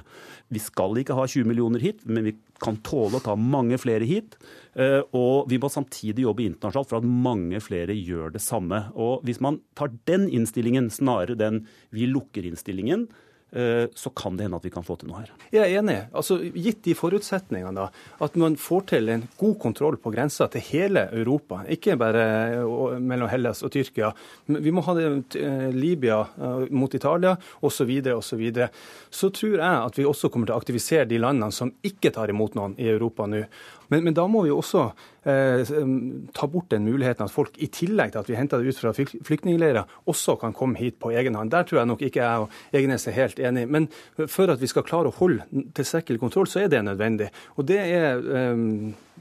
Vi 0.52 0.62
skal 0.62 1.00
ikke 1.00 1.16
ha 1.18 1.26
20 1.26 1.48
millioner 1.48 1.82
hit, 1.82 2.06
men 2.06 2.26
vi 2.28 2.36
kan 2.62 2.78
tåle 2.86 3.18
å 3.18 3.24
ta 3.24 3.34
mange 3.38 3.78
flere 3.82 4.06
hit. 4.06 4.36
Eh, 4.78 5.00
og 5.16 5.50
vi 5.50 5.58
må 5.62 5.70
samtidig 5.72 6.26
jobbe 6.26 6.46
internasjonalt 6.46 6.90
for 6.92 7.00
at 7.00 7.10
mange 7.26 7.60
flere 7.64 7.96
gjør 7.96 8.34
det 8.36 8.42
samme. 8.44 8.84
Og 8.94 9.26
hvis 9.26 9.42
man 9.44 9.60
tar 9.78 9.92
den 10.10 10.28
innstillingen 10.30 10.90
snarere 10.94 11.38
den 11.38 11.64
vi 11.94 12.08
lukker-innstillingen, 12.10 13.08
eh, 13.10 13.28
så 13.52 14.10
kan 14.16 14.36
det 14.36 14.46
hende 14.46 14.56
at 14.56 14.64
vi 14.64 14.70
kan 14.72 14.84
få 14.86 14.94
til 14.96 15.10
noe 15.10 15.20
her. 15.20 15.32
Jeg 15.52 15.60
er 15.66 15.82
enig. 15.82 15.96
Altså, 16.16 16.38
Gitt 16.40 16.78
de 16.86 16.94
forutsetningene, 16.96 17.74
da, 17.76 17.88
at 18.24 18.36
man 18.40 18.56
får 18.56 18.86
til 18.94 19.10
en 19.12 19.26
god 19.36 19.58
kontroll 19.60 19.98
på 20.00 20.12
grensa 20.14 20.46
til 20.52 20.64
hele 20.70 21.04
Europa, 21.12 21.60
ikke 21.68 21.98
bare 22.00 22.22
eh, 22.56 22.96
mellom 23.02 23.28
Hellas 23.28 23.60
og 23.66 23.74
Tyrkia. 23.74 24.12
Vi 24.46 24.72
må 24.72 24.84
ha 24.86 24.94
det 24.96 25.36
eh, 25.40 25.68
Libya 25.74 26.22
eh, 26.22 26.64
mot 26.72 26.94
Italia 26.94 27.36
osv. 27.60 27.90
Så, 28.22 28.36
videre. 28.40 28.70
så 29.10 29.28
tror 29.34 29.58
jeg 29.58 29.84
at 29.86 29.98
vi 29.98 30.08
også 30.08 30.30
kommer 30.32 30.48
til 30.48 30.56
å 30.56 30.62
aktivisere 30.62 31.08
de 31.10 31.20
landene 31.20 31.52
som 31.52 31.72
ikke 31.84 32.12
tar 32.14 32.32
imot 32.32 32.56
noen 32.56 32.76
i 32.80 32.88
Europa 32.92 33.28
nå. 33.28 33.44
Men, 33.92 34.06
men 34.08 34.16
da 34.16 34.24
må 34.30 34.44
vi 34.46 34.52
også 34.54 34.86
eh, 35.28 35.72
ta 36.34 36.48
bort 36.50 36.70
den 36.72 36.86
muligheten 36.88 37.26
at 37.26 37.34
folk, 37.34 37.58
i 37.60 37.68
tillegg 37.72 38.14
til 38.14 38.22
at 38.22 38.30
vi 38.30 38.38
henter 38.38 38.62
det 38.62 38.72
ut 38.72 38.80
fra 38.80 38.94
flyk- 38.96 39.18
flyktningleirer, 39.28 39.98
også 40.08 40.38
kan 40.40 40.56
komme 40.56 40.80
hit 40.80 40.98
på 41.02 41.12
egen 41.12 41.36
hånd. 41.38 41.52
Der 41.52 41.68
tror 41.68 41.82
jeg 41.82 41.92
nok 41.92 42.04
ikke 42.08 42.24
jeg 42.24 42.46
og 42.46 42.58
Egenes 42.72 43.06
er 43.06 43.18
helt 43.20 43.42
enig. 43.42 43.66
Men 43.68 43.88
for 44.26 44.52
at 44.52 44.62
vi 44.62 44.70
skal 44.70 44.86
klare 44.88 45.12
å 45.12 45.16
holde 45.20 45.44
tilstrekkelig 45.76 46.22
kontroll, 46.22 46.50
så 46.50 46.64
er 46.64 46.72
det 46.72 46.84
nødvendig. 46.88 47.30
Og 47.56 47.68
det 47.68 47.80
er 47.84 48.22
eh, 48.22 48.68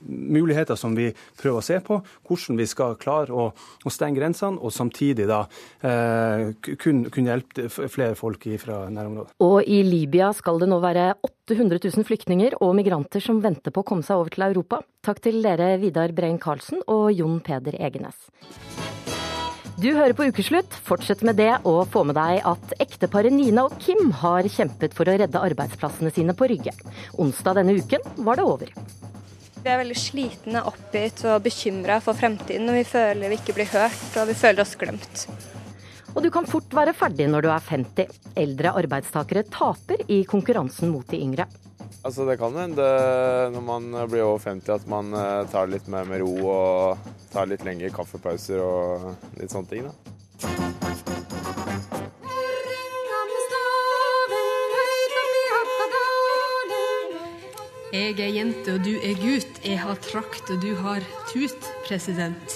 muligheter 0.01 0.77
som 0.80 0.95
vi 0.97 1.10
prøver 1.39 1.60
å 1.60 1.65
se 1.65 1.80
på. 1.84 1.99
Hvordan 2.27 2.60
vi 2.60 2.67
skal 2.69 2.97
klare 3.01 3.34
å, 3.34 3.49
å 3.51 3.93
stenge 3.93 4.19
grensene, 4.19 4.60
og 4.62 4.73
samtidig 4.75 5.27
da 5.30 5.43
eh, 5.86 6.51
kunne 6.82 7.12
kun 7.13 7.30
hjelpe 7.30 7.67
flere 7.71 8.15
folk 8.19 8.47
fra 8.62 8.84
nærområdet. 8.91 9.36
Og 9.45 9.60
i 9.67 9.82
Libya 9.86 10.32
skal 10.38 10.62
det 10.62 10.69
nå 10.71 10.82
være 10.84 11.12
800 11.27 11.82
000 11.84 12.08
flyktninger 12.08 12.58
og 12.62 12.75
migranter 12.80 13.23
som 13.23 13.41
venter 13.43 13.73
på 13.73 13.84
å 13.84 13.89
komme 13.93 14.06
seg 14.08 14.21
over 14.21 14.34
til 14.34 14.47
Europa. 14.49 14.82
Takk 15.06 15.21
til 15.25 15.41
dere 15.45 15.75
Vidar 15.82 16.13
Brein 16.15 16.39
Karlsen 16.41 16.84
og 16.88 17.12
Jon 17.15 17.39
Peder 17.45 17.77
Egenes. 17.82 18.30
Du 19.82 19.88
hører 19.95 20.13
på 20.13 20.27
Ukeslutt. 20.30 20.75
Fortsett 20.86 21.23
med 21.25 21.39
det, 21.39 21.54
og 21.65 21.88
få 21.89 22.04
med 22.06 22.13
deg 22.13 22.43
at 22.45 22.73
ekteparet 22.84 23.34
Nina 23.34 23.63
og 23.65 23.80
Kim 23.82 24.12
har 24.21 24.45
kjempet 24.45 24.93
for 24.93 25.10
å 25.10 25.15
redde 25.17 25.41
arbeidsplassene 25.41 26.12
sine 26.13 26.36
på 26.38 26.49
Rygge. 26.51 26.75
Onsdag 27.17 27.58
denne 27.62 27.80
uken 27.80 28.06
var 28.27 28.38
det 28.38 28.45
over. 28.45 28.75
Vi 29.62 29.69
er 29.69 29.78
veldig 29.78 29.97
slitne, 29.97 30.63
oppgitt 30.65 31.21
og 31.30 31.43
bekymra 31.45 32.00
for 32.02 32.17
fremtiden. 32.17 32.65
og 32.71 32.80
Vi 32.80 32.86
føler 32.88 33.30
vi 33.30 33.38
ikke 33.38 33.54
blir 33.60 33.69
hørt 33.69 34.17
og 34.17 34.32
vi 34.32 34.38
føler 34.38 34.63
oss 34.63 34.74
glemt. 34.80 35.28
Og 36.15 36.24
du 36.26 36.32
kan 36.34 36.47
fort 36.50 36.74
være 36.76 36.95
ferdig 36.97 37.28
når 37.30 37.45
du 37.45 37.50
er 37.54 37.67
50. 37.67 38.17
Eldre 38.41 38.74
arbeidstakere 38.82 39.45
taper 39.47 40.02
i 40.12 40.24
konkurransen 40.28 40.89
mot 40.91 41.06
de 41.08 41.21
yngre. 41.21 41.45
Altså 42.02 42.26
Det 42.26 42.39
kan 42.41 42.58
hende 42.58 42.88
når 43.54 43.62
man 43.62 43.91
blir 44.10 44.26
over 44.26 44.41
50 44.41 44.74
at 44.74 44.88
man 44.89 45.13
eh, 45.13 45.45
tar 45.54 45.69
litt 45.69 45.88
mer 45.88 46.10
med 46.10 46.24
ro 46.24 46.34
og 46.50 47.12
tar 47.32 47.45
litt 47.52 47.62
lengre 47.67 47.93
kaffepauser 47.93 48.65
og 48.65 49.12
litt 49.38 49.54
sånne 49.54 49.69
ting. 49.69 49.86
da. 49.86 50.90
Jeg 57.91 58.21
er 58.23 58.30
jente 58.32 58.77
og 58.77 58.86
du 58.88 58.93
er 59.04 59.17
gutt, 59.19 59.58
jeg 59.67 59.82
har 59.84 59.97
trakt 59.99 60.47
og 60.54 60.62
du 60.63 60.69
har 60.80 61.04
tut, 61.27 61.65
president. 61.84 62.54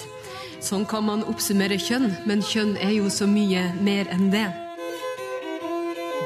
Sånn 0.64 0.86
kan 0.88 1.04
man 1.04 1.26
oppsummere 1.28 1.76
kjønn, 1.76 2.08
men 2.24 2.40
kjønn 2.40 2.72
er 2.80 2.94
jo 2.96 3.10
så 3.12 3.28
mye 3.28 3.66
mer 3.84 4.08
enn 4.16 4.30
det. 4.32 4.46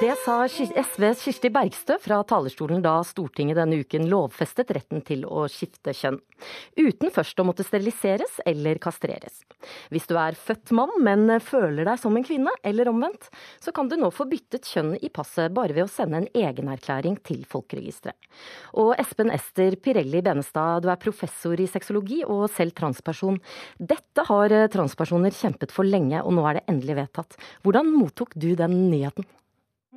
Det 0.01 0.15
sa 0.25 0.47
SVs 0.49 1.23
Kirsti 1.27 1.51
Bergstø 1.53 1.99
fra 2.01 2.23
talerstolen 2.25 2.81
da 2.81 2.95
Stortinget 3.05 3.59
denne 3.59 3.83
uken 3.83 4.07
lovfestet 4.09 4.71
retten 4.73 5.03
til 5.05 5.27
å 5.29 5.43
skifte 5.53 5.93
kjønn. 5.93 6.17
Uten 6.81 7.11
først 7.13 7.43
å 7.43 7.45
måtte 7.45 7.67
steriliseres 7.67 8.39
eller 8.49 8.79
kastreres. 8.81 9.43
Hvis 9.93 10.09
du 10.09 10.15
er 10.17 10.39
født 10.41 10.73
mann, 10.73 10.95
men 11.05 11.35
føler 11.45 11.85
deg 11.85 12.01
som 12.01 12.17
en 12.17 12.25
kvinne, 12.25 12.55
eller 12.65 12.89
omvendt, 12.89 13.29
så 13.61 13.75
kan 13.77 13.91
du 13.91 13.99
nå 14.01 14.09
få 14.09 14.25
byttet 14.31 14.71
kjønn 14.73 14.95
i 15.05 15.11
passet 15.13 15.53
bare 15.53 15.77
ved 15.77 15.85
å 15.85 15.93
sende 15.93 16.23
en 16.23 16.31
egenerklæring 16.33 17.19
til 17.21 17.45
Folkeregisteret. 17.51 18.17
Og 18.81 18.95
Espen 18.97 19.29
Ester 19.37 19.77
Pirelli 19.85 20.25
Benestad, 20.25 20.81
du 20.81 20.89
er 20.89 21.03
professor 21.03 21.61
i 21.61 21.69
sexologi 21.69 22.23
og 22.25 22.47
selv 22.55 22.73
transperson. 22.81 23.37
Dette 23.77 24.25
har 24.33 24.57
transpersoner 24.73 25.37
kjempet 25.37 25.77
for 25.77 25.85
lenge, 25.85 26.25
og 26.25 26.33
nå 26.39 26.49
er 26.49 26.63
det 26.63 26.65
endelig 26.73 27.03
vedtatt. 27.03 27.37
Hvordan 27.69 27.93
mottok 27.93 28.33
du 28.41 28.55
den 28.57 28.81
nyheten? 28.89 29.29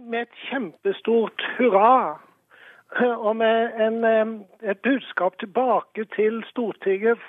Med 0.06 0.28
et 0.28 0.38
kjempestort 0.50 1.44
hurra. 1.58 2.20
Og 3.02 3.36
med 3.36 3.82
en, 3.82 4.04
et 4.62 4.80
budskap 4.86 5.39
tilbake 5.42 6.06
til 6.13 6.44
Stortinget 6.52 7.22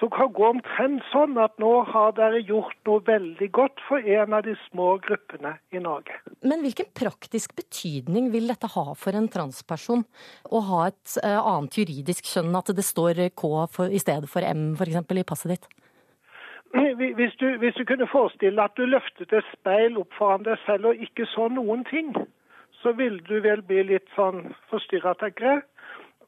som 0.00 0.10
kan 0.12 0.30
gå 0.32 0.46
omtrent 0.48 1.04
sånn 1.12 1.36
at 1.40 1.56
nå 1.60 1.70
har 1.90 2.14
dere 2.16 2.40
gjort 2.48 2.76
noe 2.88 3.02
veldig 3.04 3.48
godt 3.56 3.82
for 3.88 4.00
en 4.00 4.36
av 4.36 4.46
de 4.46 4.54
små 4.68 4.94
gruppene 5.04 5.54
i 5.76 5.82
Norge. 5.82 6.16
Men 6.40 6.64
hvilken 6.64 6.88
praktisk 6.96 7.52
betydning 7.58 8.30
vil 8.32 8.48
dette 8.52 8.70
ha 8.72 8.86
for 8.96 9.16
en 9.16 9.28
transperson 9.32 10.06
å 10.48 10.62
ha 10.70 10.86
et 10.88 11.18
annet 11.26 11.80
juridisk 11.82 12.32
kjønn, 12.32 12.56
at 12.56 12.72
det 12.76 12.86
står 12.86 13.26
K 13.36 13.52
for, 13.72 13.92
i 13.92 14.00
stedet 14.00 14.30
for 14.30 14.44
M 14.46 14.72
f.eks. 14.78 15.04
i 15.04 15.28
passet 15.28 15.56
ditt? 15.56 15.68
Hvis 16.70 17.34
du, 17.40 17.56
hvis 17.58 17.74
du, 17.74 17.84
kunne 17.84 18.06
forestille 18.06 18.62
at 18.62 18.76
du 18.76 18.84
løftet 18.84 19.32
et 19.32 19.46
speil 19.52 19.96
opp 19.98 20.14
foran 20.14 20.44
deg 20.46 20.58
selv 20.66 20.92
og 20.92 21.02
ikke 21.02 21.26
så 21.26 21.48
noen 21.50 21.82
ting, 21.84 22.12
så 22.82 22.92
ville 22.92 23.18
du 23.26 23.40
vel 23.42 23.62
bli 23.66 23.82
litt 23.88 24.06
sånn 24.14 24.52
forstyrra, 24.70 25.16
tenker 25.18 25.46
jeg. 25.48 25.62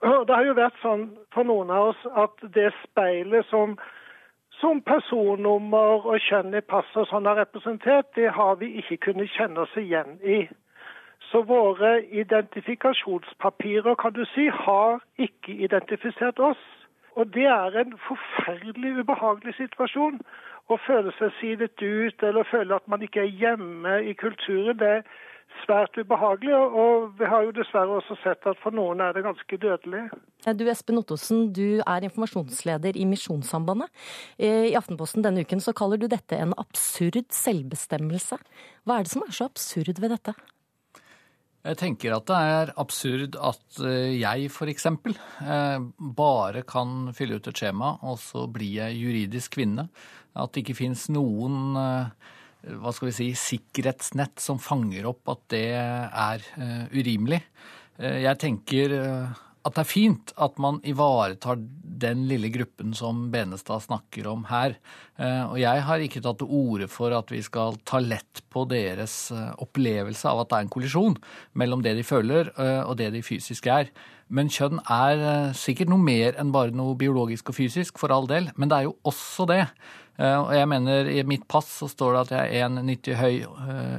Det 0.03 0.35
har 0.35 0.45
jo 0.45 0.57
vært 0.59 0.81
sånn 0.83 1.05
for 1.35 1.47
noen 1.47 1.71
av 1.71 1.93
oss 1.93 2.03
at 2.25 2.43
det 2.57 2.73
speilet 2.83 3.47
som, 3.53 3.77
som 4.59 4.83
personnummer 4.83 6.09
og 6.11 6.19
kjønn 6.27 6.59
i 6.59 6.65
pass 6.75 6.91
og 6.99 7.07
sånn 7.13 7.31
har 7.31 7.39
representert, 7.39 8.11
det 8.19 8.35
har 8.35 8.59
vi 8.59 8.75
ikke 8.83 8.99
kunnet 9.07 9.31
kjenne 9.37 9.63
oss 9.63 9.79
igjen 9.79 10.19
i. 10.27 10.43
Så 11.31 11.45
våre 11.47 12.01
identifikasjonspapirer, 12.11 13.95
kan 13.95 14.13
du 14.13 14.25
si, 14.35 14.49
har 14.51 14.99
ikke 15.23 15.55
identifisert 15.65 16.43
oss. 16.43 16.61
Og 17.17 17.35
det 17.35 17.45
er 17.45 17.77
en 17.81 17.93
forferdelig 18.09 18.95
ubehagelig 19.03 19.55
situasjon. 19.59 20.21
Å 20.71 20.79
føle 20.87 21.13
seg 21.19 21.35
sidet 21.41 21.83
ut 21.83 22.25
eller 22.25 22.49
føle 22.49 22.79
at 22.79 22.89
man 22.89 23.03
ikke 23.05 23.25
er 23.25 23.37
hjemme 23.43 23.99
i 24.09 24.15
kulturen, 24.17 24.79
det 24.79 24.89
er 24.89 25.03
svært 25.65 25.99
ubehagelig. 25.99 26.55
Og 26.57 27.11
vi 27.19 27.29
har 27.29 27.45
jo 27.45 27.53
dessverre 27.57 27.99
også 27.99 28.17
sett 28.23 28.47
at 28.49 28.61
for 28.63 28.75
noen 28.75 29.03
er 29.05 29.13
det 29.17 29.25
ganske 29.27 29.59
dødelig. 29.65 30.07
Du 30.47 30.65
Espen 30.71 31.03
Ottosen, 31.03 31.51
du 31.53 31.83
er 31.83 32.07
informasjonsleder 32.09 32.97
i 32.97 33.05
Misjonssambandet. 33.11 33.93
I 34.39 34.73
Aftenposten 34.79 35.27
denne 35.27 35.45
uken 35.45 35.61
så 35.61 35.77
kaller 35.77 36.01
du 36.01 36.09
dette 36.11 36.39
en 36.39 36.57
absurd 36.57 37.29
selvbestemmelse. 37.35 38.41
Hva 38.87 38.99
er 38.99 39.07
det 39.07 39.13
som 39.13 39.27
er 39.27 39.37
så 39.37 39.51
absurd 39.51 40.01
ved 40.01 40.17
dette? 40.17 40.37
Jeg 41.63 41.79
tenker 41.79 42.17
at 42.17 42.27
det 42.27 42.39
er 42.53 42.73
absurd 42.83 43.37
at 43.39 43.77
jeg 44.19 44.49
f.eks. 44.51 44.87
bare 46.19 46.63
kan 46.67 47.13
fylle 47.15 47.39
ut 47.39 47.47
et 47.47 47.61
skjema, 47.61 47.93
og 48.03 48.19
så 48.19 48.49
blir 48.51 48.81
jeg 48.81 48.99
juridisk 48.99 49.61
kvinne. 49.61 49.87
At 50.35 50.51
det 50.51 50.65
ikke 50.65 50.81
fins 50.81 51.07
noen 51.15 51.77
hva 51.77 52.93
skal 52.95 53.09
vi 53.09 53.15
si, 53.15 53.29
sikkerhetsnett 53.39 54.43
som 54.43 54.59
fanger 54.63 55.07
opp 55.11 55.31
at 55.35 55.47
det 55.55 55.65
er 55.79 56.45
urimelig. 56.95 57.41
Jeg 57.99 58.39
tenker 58.43 58.99
at 59.63 59.77
det 59.77 59.83
er 59.85 59.89
fint 59.89 60.33
at 60.43 60.59
man 60.63 60.81
ivaretar 60.89 61.61
den 62.03 62.25
lille 62.27 62.51
gruppen 62.51 62.95
som 62.99 63.29
Benestad 63.31 63.85
snakker 63.85 64.27
om 64.31 64.47
her. 64.49 64.75
Og 65.23 65.59
jeg 65.61 65.85
har 65.87 66.03
ikke 66.03 66.23
tatt 66.25 66.41
til 66.41 66.51
orde 66.51 66.89
for 66.91 67.15
at 67.15 67.31
vi 67.31 67.39
skal 67.47 67.79
ta 67.87 68.01
lett 68.03 68.43
på 68.51 68.65
deres 68.71 69.31
opplevelse 69.63 70.27
av 70.27 70.43
at 70.43 70.51
det 70.51 70.59
er 70.59 70.67
en 70.67 70.73
kollisjon 70.73 71.15
mellom 71.59 71.85
det 71.85 71.95
de 71.99 72.03
føler 72.07 72.51
og 72.59 72.97
det 72.99 73.13
de 73.15 73.23
fysisk 73.23 73.71
er. 73.71 73.93
Men 74.33 74.51
kjønn 74.51 74.81
er 74.91 75.53
sikkert 75.55 75.93
noe 75.93 76.03
mer 76.03 76.39
enn 76.41 76.51
bare 76.55 76.75
noe 76.75 76.97
biologisk 76.99 77.53
og 77.53 77.59
fysisk, 77.61 78.01
for 78.01 78.15
all 78.15 78.27
del. 78.31 78.49
Men 78.57 78.73
det 78.73 78.79
er 78.79 78.89
jo 78.89 78.97
også 79.07 79.47
det. 79.51 79.67
Og 80.23 80.53
jeg 80.55 80.69
mener, 80.71 81.09
I 81.11 81.23
mitt 81.27 81.49
pass 81.51 81.67
så 81.81 81.89
står 81.91 82.13
det 82.15 82.21
at 82.21 82.33
jeg 82.37 82.61
er 82.61 82.69
1,90 82.69 83.17
høy, 83.19 83.39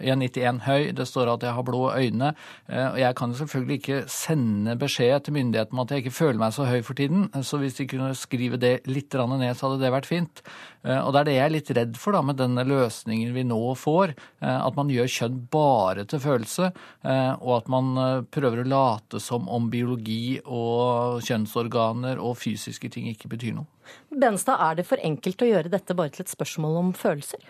1,91 0.07 0.61
høy. 0.63 0.85
Det 0.95 1.07
står 1.09 1.33
at 1.33 1.43
jeg 1.43 1.55
har 1.57 1.65
blå 1.67 1.81
øyne. 1.91 2.29
Og 2.69 2.99
jeg 3.01 3.17
kan 3.19 3.33
jo 3.33 3.39
selvfølgelig 3.41 3.79
ikke 3.81 3.97
sende 4.11 4.77
beskjed 4.79 5.25
til 5.25 5.35
myndighetene 5.35 5.75
om 5.75 5.83
at 5.83 5.91
jeg 5.91 6.05
ikke 6.05 6.15
føler 6.15 6.39
meg 6.39 6.55
så 6.55 6.67
høy 6.69 6.79
for 6.85 6.95
tiden. 6.95 7.27
Så 7.43 7.59
hvis 7.59 7.75
de 7.79 7.89
kunne 7.91 8.13
skrive 8.15 8.59
det 8.61 8.75
litt 8.87 9.11
ned, 9.13 9.51
så 9.57 9.67
hadde 9.67 9.81
det 9.83 9.91
vært 9.97 10.07
fint. 10.07 10.43
Og 10.83 11.11
det 11.11 11.19
er 11.19 11.27
det 11.27 11.35
jeg 11.35 11.45
er 11.45 11.55
litt 11.57 11.73
redd 11.75 11.99
for 11.99 12.15
da, 12.15 12.23
med 12.23 12.39
denne 12.39 12.63
løsningen 12.67 13.35
vi 13.35 13.43
nå 13.47 13.59
får. 13.79 14.15
At 14.39 14.79
man 14.79 14.91
gjør 14.93 15.11
kjønn 15.17 15.43
bare 15.51 16.07
til 16.07 16.23
følelse, 16.23 16.71
og 17.03 17.51
at 17.57 17.71
man 17.71 17.93
prøver 18.31 18.63
å 18.63 18.69
late 18.71 19.19
som 19.23 19.51
om 19.51 19.67
biologi 19.73 20.39
og 20.43 21.19
kjønnsorganer 21.27 22.21
og 22.23 22.37
fysiske 22.39 22.91
ting 22.95 23.11
ikke 23.11 23.31
betyr 23.35 23.59
noe. 23.59 23.67
Benstad, 24.09 24.61
er 24.61 24.79
det 24.79 24.87
for 24.87 25.01
enkelt 25.01 25.41
å 25.41 25.49
gjøre 25.49 25.71
dette 25.73 25.95
bare 25.97 26.13
til 26.13 26.25
et 26.25 26.33
spørsmål 26.33 26.79
om 26.81 26.93
følelser? 26.97 27.43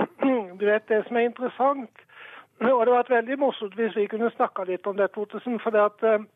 Du 0.60 0.66
vet, 0.66 0.88
Det 0.88 1.04
som 1.06 1.16
er 1.16 1.30
interessant, 1.30 2.04
Og 2.60 2.66
det 2.66 2.76
hadde 2.76 2.92
vært 2.92 3.10
veldig 3.10 3.38
morsomt 3.40 3.76
hvis 3.78 3.96
vi 3.96 4.06
kunne 4.06 4.28
snakka 4.34 4.66
litt 4.68 4.86
om 4.86 4.96
dette, 4.96 5.16
Ottesen. 5.16 5.56
For 5.64 5.72
det 5.72 5.80
at 5.80 6.02
eh, 6.04 6.26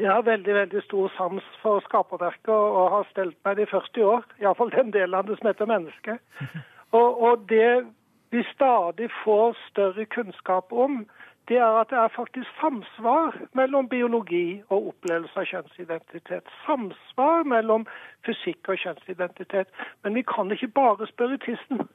jeg 0.00 0.08
har 0.08 0.22
veldig 0.24 0.54
veldig 0.54 0.82
stor 0.86 1.10
sans 1.16 1.48
for 1.60 1.84
skaperverket 1.84 2.48
og 2.48 2.86
har 2.94 3.08
stelt 3.10 3.36
meg 3.44 3.58
det 3.58 3.66
i 3.66 3.72
40 3.74 4.06
år. 4.08 4.24
Iallfall 4.40 4.72
den 4.72 4.94
delen 4.94 5.18
av 5.18 5.26
det 5.28 5.36
som 5.38 5.50
heter 5.50 5.68
menneske. 5.68 6.18
Og, 6.92 7.22
og 7.24 7.44
det 7.48 7.86
vi 8.32 8.42
stadig 8.50 9.06
får 9.24 9.54
større 9.70 10.04
kunnskap 10.12 10.72
om, 10.72 11.06
det 11.48 11.56
er 11.56 11.80
at 11.80 11.90
det 11.90 11.98
er 11.98 12.08
faktisk 12.08 12.48
samsvar 12.60 13.36
mellom 13.52 13.88
biologi 13.88 14.62
og 14.68 14.86
opplevelse 14.88 15.40
av 15.40 15.46
kjønnsidentitet. 15.50 16.50
Samsvar 16.66 17.42
mellom 17.42 17.86
fysikk 18.26 18.68
og 18.68 18.78
kjønnsidentitet. 18.78 19.68
Men 20.02 20.14
vi 20.14 20.22
kan 20.22 20.52
ikke 20.54 20.68
bare 20.68 21.06
spørre 21.06 21.38
tissen, 21.42 21.88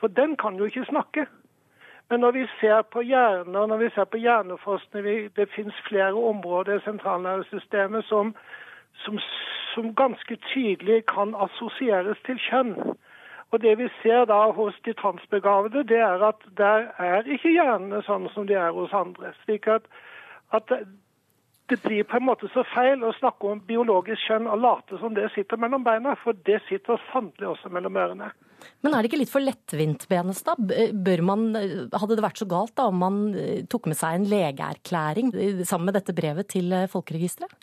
for 0.00 0.06
den 0.06 0.36
kan 0.36 0.56
jo 0.56 0.64
ikke 0.70 0.84
snakke. 0.84 1.26
Men 2.10 2.20
når 2.20 2.30
vi 2.30 2.46
ser 2.60 2.82
på 2.82 3.00
hjerner, 3.00 3.66
når 3.66 3.76
vi 3.76 3.90
ser 3.94 4.04
på 4.04 4.16
hjerneforskning, 4.16 5.30
det 5.36 5.48
finnes 5.56 5.74
flere 5.88 6.14
områder 6.14 6.78
i 6.78 6.84
sentralnervesystemet 6.84 8.04
som, 8.04 8.34
som, 8.94 9.18
som 9.74 9.94
ganske 9.94 10.36
tydelig 10.36 11.06
kan 11.06 11.34
assosieres 11.34 12.20
til 12.26 12.38
kjønn. 12.38 12.74
Og 13.54 13.62
Det 13.62 13.76
vi 13.78 13.86
ser 14.02 14.24
da 14.26 14.40
hos 14.50 14.74
de 14.82 14.92
transbegavede, 14.98 15.84
det 15.86 16.00
er 16.02 16.22
at 16.26 16.42
der 16.58 16.88
er 16.98 17.28
ikke 17.36 17.52
hjernene 17.54 18.00
sånn 18.02 18.26
som 18.34 18.48
de 18.48 18.56
er 18.58 18.74
hos 18.74 18.92
andre. 18.92 19.30
slik 19.44 19.68
at, 19.70 19.86
at 20.50 20.72
det 21.70 21.78
blir 21.84 22.02
på 22.04 22.18
en 22.18 22.26
måte 22.26 22.50
så 22.52 22.64
feil 22.74 23.04
å 23.06 23.12
snakke 23.14 23.52
om 23.52 23.60
biologisk 23.68 24.26
kjønn 24.26 24.48
og 24.50 24.58
late 24.60 24.98
som 24.98 25.14
det 25.14 25.30
sitter 25.36 25.60
mellom 25.60 25.86
beina, 25.86 26.16
for 26.24 26.36
det 26.48 26.58
sitter 26.66 26.98
sannelig 27.12 27.52
også 27.52 27.70
mellom 27.72 27.96
ørene. 27.96 28.32
Men 28.82 28.92
er 28.96 29.04
det 29.04 29.12
ikke 29.12 29.22
litt 29.22 29.32
for 29.32 29.44
lettvint, 29.44 30.08
Benestad? 30.10 30.74
Man, 31.22 31.46
hadde 31.54 32.18
det 32.18 32.26
vært 32.26 32.42
så 32.42 32.48
galt 32.50 32.74
da 32.74 32.88
om 32.90 32.98
man 33.00 33.22
tok 33.70 33.86
med 33.86 34.00
seg 34.00 34.18
en 34.18 34.28
legeerklæring 34.34 35.30
sammen 35.62 35.92
med 35.92 36.00
dette 36.00 36.16
brevet 36.16 36.50
til 36.52 36.74
Folkeregisteret? 36.90 37.54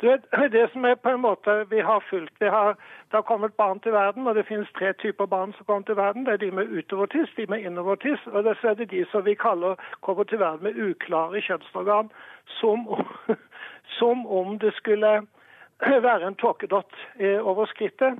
Du 0.00 0.06
vet, 0.06 0.20
Det 0.52 0.70
som 0.72 0.84
er 0.84 0.94
på 0.94 1.10
en 1.10 1.20
måte 1.20 1.64
vi 1.70 1.80
har 1.80 2.00
fulgt 2.10 2.34
vi 2.40 2.48
har, 2.48 2.76
Det 3.10 3.16
har 3.16 3.22
kommet 3.22 3.54
barn 3.54 3.80
til 3.80 3.92
verden, 3.92 4.26
og 4.26 4.34
det 4.34 4.46
finnes 4.46 4.72
tre 4.78 4.92
typer 4.92 5.26
barn 5.26 5.52
som 5.52 5.64
kommer 5.64 5.82
til 5.82 5.96
verden. 5.96 6.24
Det 6.24 6.32
er 6.32 6.36
de 6.36 6.50
med 6.50 6.68
utovertiss, 6.68 7.34
de 7.36 7.46
med 7.48 7.58
innovertiss, 7.58 8.26
og 8.26 8.56
så 8.60 8.68
er 8.68 8.74
det 8.74 8.90
de 8.90 9.04
som 9.10 9.24
vi 9.24 9.34
kaller 9.34 9.74
kommer 10.00 10.24
til 10.24 10.38
verden 10.38 10.62
med 10.62 10.90
uklare 10.90 11.40
kjønnsorgan. 11.40 12.10
Som, 12.46 12.86
som 13.98 14.26
om 14.26 14.58
det 14.58 14.74
skulle 14.74 15.26
være 16.08 16.26
en 16.26 16.34
tåkedott 16.34 16.94
over 17.40 17.66
skrittet. 17.66 18.18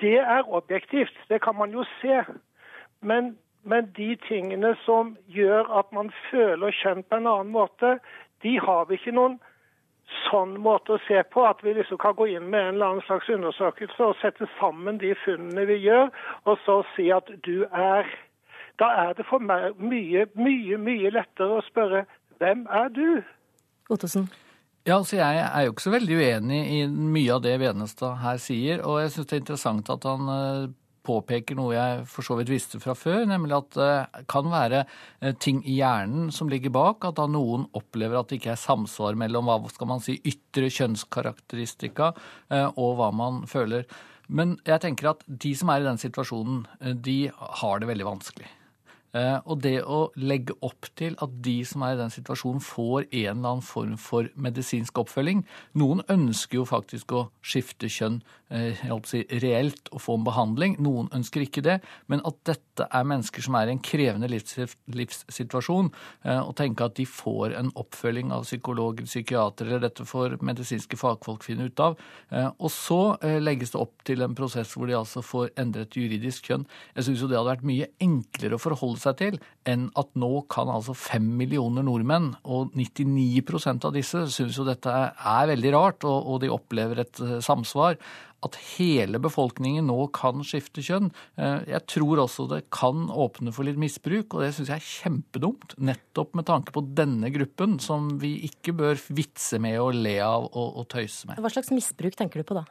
Det 0.00 0.18
er 0.18 0.54
objektivt, 0.54 1.18
det 1.28 1.42
kan 1.42 1.54
man 1.54 1.70
jo 1.70 1.84
se. 2.00 2.24
Men, 3.00 3.38
men 3.64 3.92
de 3.96 4.16
tingene 4.28 4.76
som 4.84 5.16
gjør 5.26 5.78
at 5.78 5.92
man 5.92 6.12
føler 6.30 6.70
kjønn 6.70 7.02
på 7.02 7.16
en 7.16 7.26
annen 7.26 7.52
måte, 7.52 7.98
de 8.42 8.60
har 8.60 8.84
vi 8.84 8.94
ikke 8.94 9.12
noen 9.12 9.40
sånn 10.26 10.54
måte 10.62 10.96
å 10.96 11.02
se 11.06 11.22
på 11.32 11.44
at 11.46 11.62
vi 11.64 11.74
liksom 11.76 12.00
kan 12.02 12.16
gå 12.18 12.28
inn 12.34 12.50
med 12.50 12.60
en 12.60 12.74
eller 12.74 12.94
annen 12.94 13.06
slags 13.06 13.30
undersøkelse 13.32 14.08
og 14.08 14.18
sette 14.20 14.48
sammen 14.58 15.00
de 15.02 15.14
funnene 15.24 15.66
vi 15.68 15.78
gjør, 15.84 16.12
og 16.46 16.60
så 16.66 16.80
si 16.96 17.10
at 17.14 17.30
du 17.46 17.64
er 17.70 18.08
Da 18.80 18.86
er 18.98 19.12
det 19.14 19.26
for 19.28 19.38
meg 19.38 19.76
mye, 19.78 20.24
mye, 20.34 20.78
mye 20.80 21.10
lettere 21.12 21.58
å 21.60 21.64
spørre 21.66 22.06
hvem 22.40 22.64
er 22.72 22.88
du? 22.88 23.20
Ottesen? 23.92 24.30
Ja, 24.86 24.96
altså 24.96 25.16
Jeg 25.16 25.42
er 25.44 25.66
jo 25.66 25.74
ikke 25.74 25.84
så 25.84 25.92
veldig 25.92 26.16
uenig 26.18 26.60
i 26.74 26.78
mye 26.88 27.34
av 27.36 27.42
det 27.44 27.52
Venestad 27.60 28.16
her 28.24 28.40
sier. 28.42 28.80
Og 28.82 29.02
jeg 29.02 29.12
syns 29.12 29.28
det 29.28 29.36
er 29.36 29.42
interessant 29.44 29.92
at 29.94 30.06
han 30.08 30.32
eh, 30.32 30.64
påpeker 31.06 31.58
noe 31.58 31.74
jeg 31.74 32.04
for 32.10 32.26
så 32.26 32.36
vidt 32.38 32.52
visste 32.52 32.80
fra 32.82 32.94
før, 32.98 33.24
nemlig 33.28 33.56
at 33.56 33.76
det 33.78 34.24
kan 34.30 34.48
være 34.52 34.84
eh, 34.84 35.34
ting 35.42 35.60
i 35.66 35.78
hjernen 35.80 36.30
som 36.34 36.50
ligger 36.52 36.74
bak. 36.74 37.06
At 37.08 37.18
da 37.18 37.26
noen 37.30 37.66
opplever 37.78 38.20
at 38.20 38.30
det 38.30 38.40
ikke 38.40 38.54
er 38.54 38.62
samsvar 38.62 39.18
mellom 39.18 39.50
hva 39.50 39.58
skal 39.72 39.90
man 39.90 40.02
si, 40.04 40.18
ytre 40.28 40.70
kjønnskarakteristika 40.72 42.12
eh, 42.52 42.68
og 42.70 42.96
hva 43.00 43.12
man 43.14 43.44
føler. 43.50 43.86
Men 44.32 44.56
jeg 44.68 44.84
tenker 44.84 45.12
at 45.12 45.24
de 45.26 45.52
som 45.58 45.72
er 45.72 45.82
i 45.82 45.88
den 45.90 46.00
situasjonen, 46.00 46.64
eh, 46.80 46.96
de 46.96 47.18
har 47.62 47.82
det 47.82 47.90
veldig 47.90 48.10
vanskelig. 48.14 48.50
Og 49.12 49.58
det 49.60 49.82
å 49.84 50.06
legge 50.16 50.54
opp 50.64 50.88
til 50.96 51.16
at 51.20 51.34
de 51.44 51.58
som 51.68 51.82
er 51.84 51.96
i 51.96 52.00
den 52.00 52.12
situasjonen, 52.12 52.62
får 52.64 53.04
en 53.10 53.34
eller 53.34 53.50
annen 53.50 53.64
form 53.66 53.98
for 54.00 54.30
medisinsk 54.40 55.02
oppfølging 55.02 55.42
Noen 55.78 56.00
ønsker 56.12 56.60
jo 56.60 56.64
faktisk 56.68 57.12
å 57.16 57.26
skifte 57.44 57.90
kjønn 57.92 58.20
Eh, 58.52 58.76
si, 59.08 59.22
reelt 59.40 59.88
og 59.94 60.02
få 60.04 60.18
en 60.18 60.26
behandling. 60.26 60.74
Noen 60.84 61.08
ønsker 61.16 61.46
ikke 61.46 61.62
det. 61.64 61.78
Men 62.12 62.20
at 62.28 62.36
dette 62.44 62.84
er 62.84 63.06
mennesker 63.08 63.44
som 63.44 63.56
er 63.56 63.70
i 63.70 63.72
en 63.72 63.80
krevende 63.80 64.28
livssituasjon, 64.28 65.88
eh, 66.24 66.40
og 66.40 66.52
tenke 66.58 66.84
at 66.84 66.98
de 66.98 67.06
får 67.08 67.56
en 67.56 67.70
oppfølging 67.80 68.32
av 68.32 68.44
psykologer, 68.44 69.08
psykiater 69.08 69.70
eller 69.70 69.86
dette 69.86 70.04
får 70.04 70.36
medisinske 70.44 70.98
fagfolk 71.00 71.46
finne 71.46 71.70
ut 71.70 71.80
av. 71.80 71.96
Eh, 72.30 72.50
og 72.58 72.70
så 72.70 73.00
legges 73.40 73.72
det 73.72 73.80
opp 73.80 74.04
til 74.04 74.22
en 74.24 74.34
prosess 74.36 74.76
hvor 74.76 74.90
de 74.90 74.98
altså 74.98 75.22
får 75.24 75.52
endret 75.56 75.96
juridisk 75.96 76.50
kjønn. 76.50 76.66
Jeg 76.96 77.08
syns 77.08 77.24
jo 77.24 77.30
det 77.30 77.38
hadde 77.38 77.54
vært 77.54 77.68
mye 77.68 77.88
enklere 78.04 78.58
å 78.58 78.62
forholde 78.62 79.00
seg 79.02 79.18
til 79.20 79.38
enn 79.68 79.88
at 79.98 80.10
nå 80.18 80.30
kan 80.52 80.70
altså 80.72 80.94
fem 80.96 81.26
millioner 81.38 81.86
nordmenn, 81.86 82.32
og 82.42 82.74
99% 82.78 83.88
av 83.88 83.94
disse 83.94 84.26
syns 84.34 84.58
jo 84.58 84.66
dette 84.66 84.90
er 84.90 85.48
veldig 85.52 85.72
rart, 85.74 86.06
og 86.08 86.42
de 86.42 86.50
opplever 86.52 87.04
et 87.04 87.24
samsvar 87.44 87.98
at 88.42 88.58
hele 88.74 89.20
befolkningen 89.22 89.86
nå 89.88 89.98
kan 90.14 90.42
skifte 90.46 90.82
kjønn. 90.84 91.10
Eh, 91.38 91.68
jeg 91.70 91.86
tror 91.90 92.24
også 92.24 92.48
det 92.50 92.64
kan 92.74 93.06
åpne 93.10 93.54
for 93.54 93.66
litt 93.68 93.78
misbruk, 93.80 94.34
og 94.34 94.44
det 94.44 94.52
syns 94.56 94.72
jeg 94.72 94.82
er 94.82 94.88
kjempedumt. 94.88 95.76
Nettopp 95.82 96.34
med 96.38 96.48
tanke 96.50 96.74
på 96.74 96.84
denne 96.98 97.30
gruppen, 97.34 97.78
som 97.82 98.16
vi 98.22 98.34
ikke 98.48 98.74
bør 98.78 98.98
vitse 99.14 99.60
med 99.62 99.78
og 99.82 99.94
le 99.98 100.18
av 100.24 100.48
og, 100.50 100.68
og 100.82 100.88
tøyse 100.92 101.30
med. 101.30 101.42
Hva 101.42 101.52
slags 101.54 101.72
misbruk 101.74 102.18
tenker 102.18 102.42
du 102.42 102.48
på 102.48 102.58
da? 102.58 102.66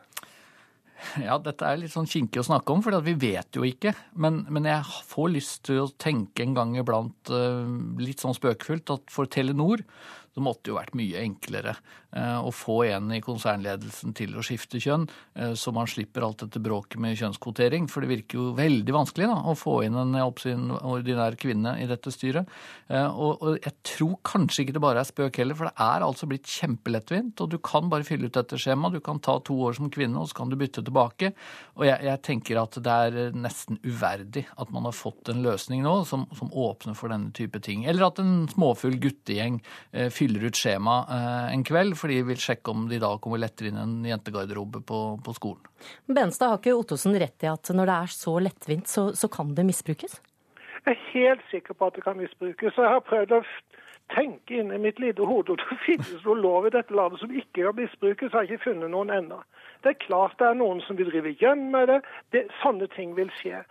Ja, 1.28 1.38
dette 1.42 1.68
er 1.68 1.80
litt 1.82 1.94
sånn 1.94 2.10
kinkig 2.10 2.42
å 2.42 2.48
snakke 2.48 2.74
om, 2.74 2.82
for 2.86 2.96
vi 3.06 3.16
vet 3.20 3.58
jo 3.58 3.66
ikke. 3.68 3.94
Men, 4.14 4.44
men, 4.50 4.68
jeg 4.70 5.04
får 5.10 5.32
lyst 5.36 5.64
til 5.70 5.84
å 5.84 5.92
tenke 6.02 6.46
en 6.46 6.56
gang 6.58 6.76
iblant 6.80 7.32
eh, 7.34 7.72
litt 8.02 8.24
sånn 8.24 8.38
spøkefullt 8.38 8.94
at 8.96 9.14
for 9.14 9.30
Telenor 9.32 9.84
så 10.32 10.44
måtte 10.44 10.66
det 10.66 10.72
jo 10.72 10.78
vært 10.78 10.96
mye 10.96 11.24
enklere 11.26 11.74
eh, 12.16 12.38
å 12.40 12.52
få 12.56 12.78
en 12.88 13.12
i 13.12 13.20
konsernledelsen 13.24 14.16
til 14.16 14.38
å 14.38 14.44
skifte 14.46 14.80
kjønn, 14.82 15.08
eh, 15.36 15.54
så 15.60 15.74
man 15.76 15.90
slipper 15.92 16.24
alt 16.24 16.46
dette 16.46 16.62
bråket 16.64 17.02
med 17.04 17.18
kjønnskvotering. 17.20 17.90
For 17.92 18.04
det 18.04 18.12
virker 18.14 18.40
jo 18.40 18.48
veldig 18.58 18.96
vanskelig 18.96 19.28
da, 19.28 19.38
å 19.52 19.58
få 19.60 19.82
inn 19.88 19.98
en 20.00 20.16
ordinær 20.16 21.36
kvinne 21.40 21.76
i 21.84 21.88
dette 21.90 22.14
styret. 22.14 22.48
Og, 22.92 23.42
og 23.42 23.58
jeg 23.60 23.74
tror 23.88 24.16
kanskje 24.28 24.66
ikke 24.66 24.76
det 24.76 24.84
bare 24.84 25.02
er 25.04 25.08
spøk 25.08 25.40
heller, 25.42 25.58
for 25.58 25.70
det 25.70 25.84
er 25.84 26.06
altså 26.06 26.28
blitt 26.30 26.50
kjempelettvint. 26.50 27.44
Og 27.44 27.52
du 27.52 27.58
kan 27.64 27.90
bare 27.92 28.08
fylle 28.08 28.30
ut 28.30 28.38
dette 28.38 28.60
skjemaet. 28.60 28.98
Du 28.98 29.04
kan 29.04 29.20
ta 29.24 29.38
to 29.44 29.56
år 29.68 29.78
som 29.78 29.92
kvinne, 29.94 30.20
og 30.20 30.32
så 30.32 30.42
kan 30.42 30.52
du 30.52 30.58
bytte 30.60 30.84
tilbake. 30.86 31.34
Og 31.80 31.86
jeg, 31.88 32.00
jeg, 32.08 32.22
tenker 32.28 32.62
at 32.62 32.80
det 32.84 32.98
er 33.08 33.36
nesten 33.36 33.80
uverdig 33.84 34.46
at 34.60 34.72
man 34.74 34.88
har 34.88 34.96
fått 34.96 35.32
en 35.32 35.44
løsning 35.46 35.84
nå 35.86 36.02
som, 36.08 36.28
som 36.38 36.52
åpner 36.52 36.98
for 36.98 37.12
denne 37.14 37.32
type 37.36 37.62
ting. 37.64 37.86
Eller 37.90 38.08
at 38.08 38.22
en 38.22 38.46
småfull 38.52 39.00
guttegjeng 39.02 39.60
eh, 39.92 40.12
fyller 40.22 40.48
ut 40.48 40.58
skjema 40.58 41.02
eh, 41.10 41.54
en 41.56 41.66
kveld 41.68 41.98
for 42.00 42.14
de 42.14 42.22
vil 42.30 42.40
sjekke 42.40 42.74
om 42.74 42.88
de 42.90 43.02
da 43.02 43.12
kommer 43.22 43.42
lettere 43.42 43.72
inn 43.72 43.80
i 43.80 43.84
en 43.84 44.10
jentegarderobe 44.14 44.84
på, 44.88 45.00
på 45.26 45.36
skolen. 45.38 45.70
Benstad, 46.06 46.54
har 46.54 46.62
ikke 46.62 46.78
Ottosen 46.78 47.18
rett 47.20 47.46
i 47.46 47.50
at 47.52 47.74
når 47.74 47.90
det 47.90 47.98
er 47.98 48.14
så 48.16 48.36
lettvint, 48.48 48.92
så, 48.92 49.10
så 49.18 49.32
kan 49.32 49.56
det 49.58 49.66
misbrukes? 49.68 50.20
Jeg 50.82 50.96
er 50.96 51.02
helt 51.12 51.46
sikker 51.52 51.78
på 51.78 51.90
at 51.90 51.98
det 51.98 52.06
kan 52.06 52.18
misbrukes. 52.18 52.78
Jeg 52.78 52.94
har 52.96 53.04
prøvd 53.06 53.36
å 53.38 53.42
tenke 54.16 54.60
inni 54.60 54.78
mitt 54.82 55.00
lille 55.00 55.26
hode, 55.26 55.54
og 55.54 55.62
det 55.62 55.80
finnes 55.88 56.26
noe 56.26 56.38
lov 56.40 56.68
i 56.68 56.74
dette 56.76 56.96
landet 56.96 57.22
som 57.22 57.34
ikke 57.34 57.66
kan 57.66 57.78
misbrukes. 57.78 58.32
Jeg 58.32 58.38
har 58.38 58.50
ikke 58.50 58.66
funnet 58.70 58.94
noen 58.94 59.14
ennå. 59.14 59.42
Det 59.84 59.90
er 59.90 60.04
klart 60.04 60.36
det 60.40 60.46
er 60.46 60.58
noen 60.60 60.82
som 60.86 60.98
vil 60.98 61.10
drive 61.10 61.32
igjen 61.32 61.72
med 61.74 61.88
det. 61.90 61.98
det. 62.34 62.44
Sånne 62.62 62.86
ting 62.94 63.16
vil 63.18 63.32
skje. 63.40 63.64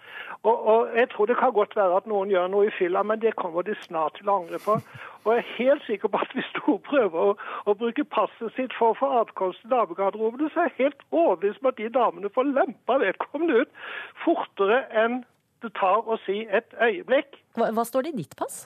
Og, 0.42 0.57
og, 0.57 0.88
Jeg 0.96 1.11
tror 1.12 1.31
det 1.31 1.37
kan 1.38 1.53
godt 1.55 1.76
være 1.76 2.00
at 2.00 2.09
noen 2.11 2.33
gjør 2.33 2.48
noe 2.50 2.66
i 2.66 2.74
fylla, 2.74 3.05
men 3.07 3.22
det 3.22 3.37
kommer 3.38 3.62
de 3.62 3.76
snart 3.85 4.18
til 4.18 4.29
å 4.29 4.40
angre 4.40 4.59
på. 4.64 4.81
Og 5.22 5.31
jeg 5.37 5.44
er 5.44 5.55
helt 5.59 5.87
sikker 5.87 6.11
på 6.11 6.22
at 6.24 6.35
hvis 6.35 6.50
du 6.57 6.79
prøver 6.88 7.31
å, 7.31 7.37
å 7.70 7.76
bruke 7.79 8.05
passet 8.05 8.57
sitt 8.57 8.74
for 8.79 8.90
å 8.90 8.98
få 8.98 9.12
adkomst 9.20 9.62
til 9.62 9.70
damegarderobene, 9.70 10.50
så 10.50 10.64
er 10.64 10.72
jeg 10.72 10.79
helt 10.81 11.07
overbevist 11.11 11.62
om 11.62 11.70
at 11.70 11.79
de 11.79 11.92
damene 11.94 12.33
får 12.35 12.50
lempa 12.57 12.98
vedkommende 13.05 13.62
ut 13.62 13.87
fortere 14.24 14.83
enn 15.05 15.22
det 15.62 15.74
tar 15.76 16.09
å 16.09 16.16
si 16.24 16.42
et 16.48 16.74
øyeblikk. 16.81 17.38
Hva, 17.59 17.70
hva 17.76 17.85
står 17.87 18.09
det 18.09 18.14
i 18.14 18.22
ditt 18.24 18.37
pass? 18.38 18.64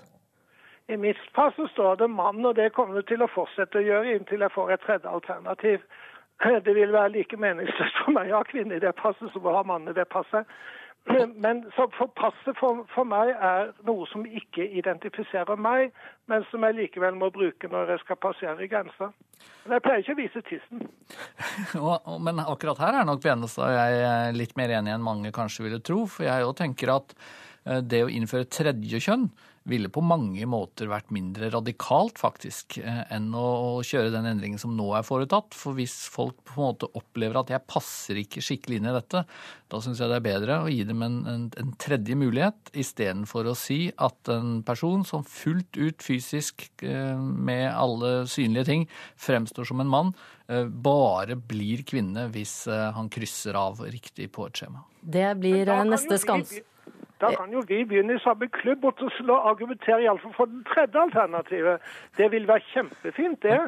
I 0.86 0.96
mitt 0.96 1.32
pass 1.32 1.54
så 1.56 1.68
står 1.68 1.96
det 1.96 2.08
mann, 2.08 2.44
og 2.44 2.54
det 2.54 2.72
kommer 2.76 3.00
det 3.00 3.08
til 3.08 3.24
å 3.24 3.30
fortsette 3.32 3.80
å 3.80 3.84
gjøre 3.84 4.16
inntil 4.18 4.44
jeg 4.44 4.52
får 4.52 4.72
et 4.74 4.82
tredje 4.84 5.08
alternativ. 5.08 5.84
Det 6.44 6.74
vil 6.76 6.92
være 6.92 7.14
like 7.14 7.36
meningsløst 7.40 8.00
for 8.02 8.12
meg 8.12 8.32
å 8.32 8.40
ha 8.42 8.48
kvinne 8.48 8.76
i 8.76 8.82
det 8.82 8.92
passet 8.98 9.30
som 9.32 9.46
å 9.46 9.54
ha 9.54 9.62
mann 9.64 9.88
i 9.88 9.94
det 9.96 10.04
passet. 10.12 10.44
Men 11.36 11.62
for 11.76 12.08
passet 12.16 12.56
for, 12.56 12.82
for, 12.92 13.04
meg 13.08 13.32
er 13.32 13.70
noe 13.84 14.06
som 14.08 14.24
ikke 14.24 14.64
identifiserer 14.80 15.56
meg, 15.60 15.92
men 16.32 16.44
som 16.50 16.64
jeg 16.64 16.76
likevel 16.78 17.16
må 17.20 17.28
bruke 17.32 17.68
når 17.68 17.94
jeg 17.94 18.02
skal 18.04 18.20
passere 18.20 18.68
grensa. 18.68 19.10
Men 19.64 19.76
jeg 19.76 19.84
pleier 19.84 20.04
ikke 20.04 20.16
å 20.16 20.20
vise 20.20 20.44
tissen. 20.48 20.84
men 22.28 22.44
akkurat 22.44 22.80
her 22.80 23.00
er 23.00 23.08
nok 23.08 23.24
Benestad 23.24 23.72
jeg 23.76 24.36
litt 24.36 24.56
mer 24.60 24.72
enig 24.80 24.96
enn 24.96 25.04
mange 25.04 25.32
kanskje 25.32 25.68
ville 25.68 25.80
tro. 25.84 26.04
For 26.08 26.28
jeg 26.28 26.48
òg 26.48 26.56
tenker 26.60 26.92
at 26.96 27.16
Eh, 27.64 27.80
Det 27.80 28.04
å 28.04 28.12
innføre 28.12 28.48
tredje 28.50 29.00
kjønn 29.00 29.28
ville 29.64 29.88
på 29.88 30.02
mange 30.04 30.44
måter 30.48 30.90
vært 30.90 31.12
mindre 31.14 31.48
radikalt, 31.52 32.18
faktisk, 32.20 32.76
eh, 32.78 33.00
enn 33.14 33.30
å 33.32 33.80
kjøre 33.84 34.12
den 34.12 34.28
endringen 34.28 34.60
som 34.60 34.74
nå 34.76 34.90
er 34.98 35.06
foretatt. 35.06 35.56
For 35.56 35.76
hvis 35.78 35.94
folk 36.12 36.36
på 36.44 36.58
en 36.58 36.68
måte 36.68 36.90
opplever 36.92 37.40
at 37.40 37.52
jeg 37.54 37.64
passer 37.70 38.20
ikke 38.20 38.44
skikkelig 38.44 38.80
inn 38.80 38.90
i 38.90 38.96
dette, 38.96 39.24
da 39.72 39.80
syns 39.80 40.02
jeg 40.02 40.12
det 40.12 40.18
er 40.20 40.26
bedre 40.26 40.58
å 40.64 40.68
gi 40.68 40.82
dem 40.84 41.00
en, 41.06 41.16
en, 41.30 41.46
en 41.60 41.72
tredje 41.80 42.18
mulighet, 42.20 42.74
istedenfor 42.76 43.48
å 43.48 43.56
si 43.56 43.88
at 43.96 44.32
en 44.34 44.60
person 44.66 45.06
som 45.08 45.24
fullt 45.24 45.80
ut 45.80 46.04
fysisk, 46.04 46.68
eh, 46.84 47.16
med 47.16 47.70
alle 47.72 48.28
synlige 48.28 48.68
ting, 48.68 48.86
fremstår 49.16 49.70
som 49.72 49.80
en 49.80 49.92
mann, 49.96 50.12
eh, 50.48 50.68
bare 50.68 51.40
blir 51.40 51.86
kvinne 51.88 52.28
hvis 52.34 52.66
han 52.68 53.08
krysser 53.08 53.56
av 53.56 53.80
riktig 53.80 54.28
på 54.32 54.44
et 54.46 54.60
skjema. 54.60 54.84
Det 55.00 55.32
blir 55.40 55.68
neste 55.88 56.20
skans. 56.20 56.52
Da 57.20 57.30
kan 57.34 57.52
jo 57.52 57.62
vi 57.68 57.84
begynne 57.84 58.14
i 58.14 58.22
samme 58.22 58.48
klubb 58.48 58.84
og 58.84 59.50
argumentere 59.50 60.02
iallfall 60.02 60.34
for 60.34 60.44
den 60.44 60.64
tredje 60.64 61.02
alternativet. 61.02 61.80
Det 62.16 62.30
vil 62.32 62.48
være 62.48 62.60
kjempefint, 62.60 63.42
det. 63.42 63.60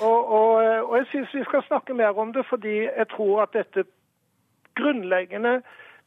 Og, 0.00 0.28
og, 0.28 0.54
og 0.88 0.96
jeg 0.96 1.06
syns 1.10 1.34
vi 1.34 1.44
skal 1.44 1.62
snakke 1.62 1.94
mer 1.94 2.18
om 2.18 2.32
det, 2.32 2.46
fordi 2.46 2.76
jeg 2.84 3.08
tror 3.16 3.42
at 3.42 3.52
dette 3.52 3.84
grunnleggende 4.74 5.62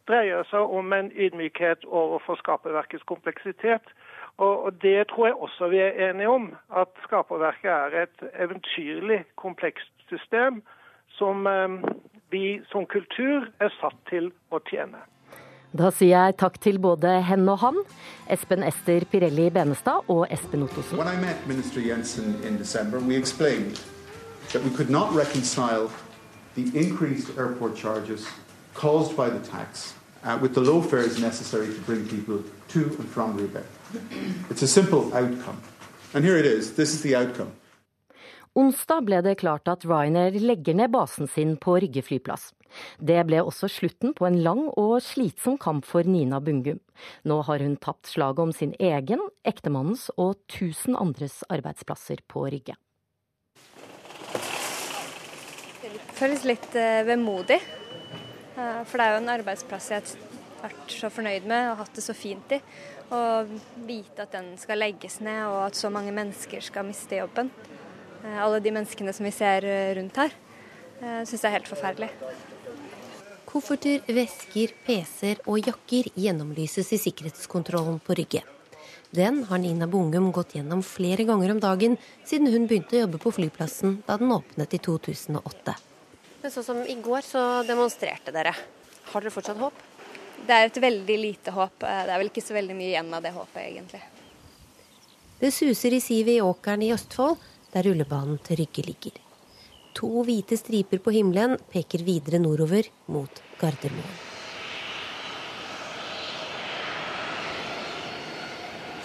dreier 0.08 0.44
seg 0.52 0.60
om 0.80 0.94
en 0.94 1.12
ydmykhet 1.16 1.86
overfor 1.86 2.40
skaperverkets 2.40 3.04
kompleksitet. 3.04 3.84
Og, 4.38 4.64
og 4.64 4.82
det 4.82 5.08
tror 5.10 5.28
jeg 5.28 5.36
også 5.36 5.68
vi 5.68 5.78
er 5.78 6.10
enige 6.10 6.30
om, 6.30 6.56
at 6.76 6.90
skaperverket 7.04 7.72
er 7.72 8.02
et 8.04 8.26
eventyrlig 8.40 9.24
komplekst 9.36 9.92
system 10.10 10.62
som 11.18 11.48
eh, 11.48 11.70
vi 12.32 12.62
som 12.72 12.86
kultur 12.86 13.48
er 13.60 13.74
satt 13.82 13.98
til 14.10 14.32
å 14.52 14.62
tjene. 14.70 15.02
Da 15.76 15.90
sier 15.92 16.14
jeg 16.14 16.38
takk 16.40 16.60
til 16.64 16.80
både 16.80 17.18
hen 17.28 17.48
og 17.52 17.60
han, 17.60 17.82
Espen 18.32 18.64
Ester 18.64 19.04
Pirelli 19.12 19.50
Benestad 19.52 20.08
og 20.08 20.28
Espen 20.32 20.64
Ottosen. 20.64 20.98
December, 22.58 23.00
that 24.54 24.64
we 24.64 24.70
could 24.70 24.90
not 24.90 25.14
reconcile 25.14 25.92
the 26.56 26.72
increased 26.74 27.38
airport 27.38 27.76
charges 27.76 28.26
caused 28.74 29.16
by 29.18 29.30
the 29.30 29.40
tax 29.40 29.94
uh, 30.24 30.38
with 30.42 30.54
the 30.54 30.62
low 30.62 30.82
fares 30.82 31.20
necessary 31.20 31.68
to 31.68 31.82
bring 31.82 32.08
people 32.08 32.44
to 32.70 32.80
and 33.00 33.10
from 33.10 33.36
Roubaix. 33.36 33.66
It's 34.50 34.62
a 34.62 34.68
simple 34.68 35.14
outcome. 35.14 35.62
And 36.14 36.24
here 36.24 36.38
it 36.38 36.46
is. 36.46 36.74
This 36.74 36.94
is 36.94 37.02
the 37.02 37.16
outcome. 37.16 37.52
Onsdag 38.58 39.04
ble 39.06 39.18
det 39.22 39.36
klart 39.38 39.70
at 39.70 39.84
Ryanair 39.86 40.34
legger 40.42 40.74
ned 40.74 40.90
basen 40.90 41.28
sin 41.30 41.52
på 41.62 41.76
Rygge 41.78 42.02
flyplass. 42.02 42.48
Det 42.98 43.20
ble 43.30 43.44
også 43.46 43.70
slutten 43.70 44.16
på 44.18 44.26
en 44.26 44.40
lang 44.42 44.64
og 44.72 44.96
slitsom 45.06 45.60
kamp 45.62 45.86
for 45.86 46.08
Nina 46.10 46.40
Bungum. 46.42 46.80
Nå 47.22 47.38
har 47.46 47.62
hun 47.62 47.76
tapt 47.78 48.10
slaget 48.10 48.42
om 48.42 48.56
sin 48.56 48.74
egen, 48.82 49.22
ektemannens 49.46 50.08
og 50.18 50.42
tusen 50.50 50.98
andres 50.98 51.44
arbeidsplasser 51.54 52.26
på 52.26 52.48
Rygge. 52.50 52.74
Det 55.86 55.94
føles 56.18 56.50
litt 56.50 56.74
eh, 56.74 57.06
vemodig. 57.06 57.62
Eh, 57.62 58.82
For 58.90 58.98
det 58.98 59.06
er 59.06 59.14
jo 59.14 59.22
en 59.22 59.34
arbeidsplass 59.38 59.94
jeg 59.94 60.02
har 60.02 60.66
vært 60.66 60.98
så 60.98 61.14
fornøyd 61.14 61.46
med 61.46 61.76
og 61.76 61.84
hatt 61.84 61.94
det 61.94 62.10
så 62.10 62.18
fint 62.18 62.58
i. 62.58 62.64
Og 63.14 63.54
vite 63.86 64.26
at 64.26 64.34
den 64.34 64.56
skal 64.58 64.82
legges 64.82 65.22
ned 65.22 65.46
og 65.46 65.68
at 65.70 65.78
så 65.78 65.94
mange 65.94 66.10
mennesker 66.10 66.72
skal 66.74 66.90
miste 66.90 67.22
jobben. 67.22 67.54
Eh, 68.28 68.44
Alle 68.44 68.60
de 68.60 68.76
menneskene 68.76 69.14
som 69.16 69.26
vi 69.26 69.32
ser 69.32 69.64
eh, 69.64 69.96
rundt 69.96 70.20
her, 70.20 70.36
syns 71.00 71.44
jeg 71.44 71.48
er 71.48 71.56
helt 71.60 71.70
forferdelig. 71.70 72.08
Kofferter, 73.48 74.02
vesker, 74.12 74.74
PC-er 74.84 75.44
og 75.48 75.62
jakker 75.62 76.10
gjennomlyses 76.18 76.90
i 76.98 77.00
sikkerhetskontrollen 77.00 78.02
på 78.04 78.18
Rygge. 78.18 78.42
Den 79.16 79.44
har 79.48 79.62
Nina 79.62 79.88
Bungum 79.88 80.32
gått 80.36 80.58
gjennom 80.58 80.82
flere 80.84 81.24
ganger 81.24 81.54
om 81.54 81.62
dagen 81.64 81.96
siden 82.28 82.50
hun 82.52 82.66
begynte 82.68 82.98
å 82.98 83.04
jobbe 83.06 83.22
på 83.24 83.32
flyplassen 83.38 84.02
da 84.08 84.18
den 84.20 84.34
åpnet 84.36 84.74
i 84.76 84.80
2008. 84.84 85.78
Men 86.42 86.52
sånn 86.52 86.66
som 86.68 86.82
i 86.84 86.98
går 87.04 87.24
så 87.24 87.44
demonstrerte 87.68 88.34
dere. 88.36 88.52
Har 89.14 89.24
dere 89.24 89.32
fortsatt 89.32 89.62
håp? 89.62 89.80
Det 90.48 90.54
er 90.54 90.68
et 90.68 90.82
veldig 90.84 91.18
lite 91.22 91.54
håp. 91.56 91.84
Eh, 91.84 92.04
Det 92.06 92.14
er 92.14 92.18
vel 92.20 92.30
ikke 92.30 92.44
så 92.46 92.54
veldig 92.58 92.76
mye 92.76 92.92
igjen 92.92 93.14
av 93.14 93.24
det 93.24 93.32
håpet, 93.32 93.64
egentlig. 93.64 94.02
Det 95.40 95.54
suser 95.54 95.94
i 95.94 96.02
sivet 96.02 96.38
i 96.38 96.42
åkeren 96.42 96.84
i 96.84 96.92
Østfold, 96.92 97.38
der 97.78 97.92
rullebanen 97.92 98.40
til 98.42 98.58
Rygge 98.62 98.86
ligger. 98.88 99.18
To 99.98 100.24
hvite 100.26 100.58
striper 100.58 101.02
på 101.02 101.14
himmelen 101.14 101.58
peker 101.72 102.04
videre 102.06 102.42
nordover 102.42 102.90
mot 103.14 103.42
Gardermoen. 103.62 104.18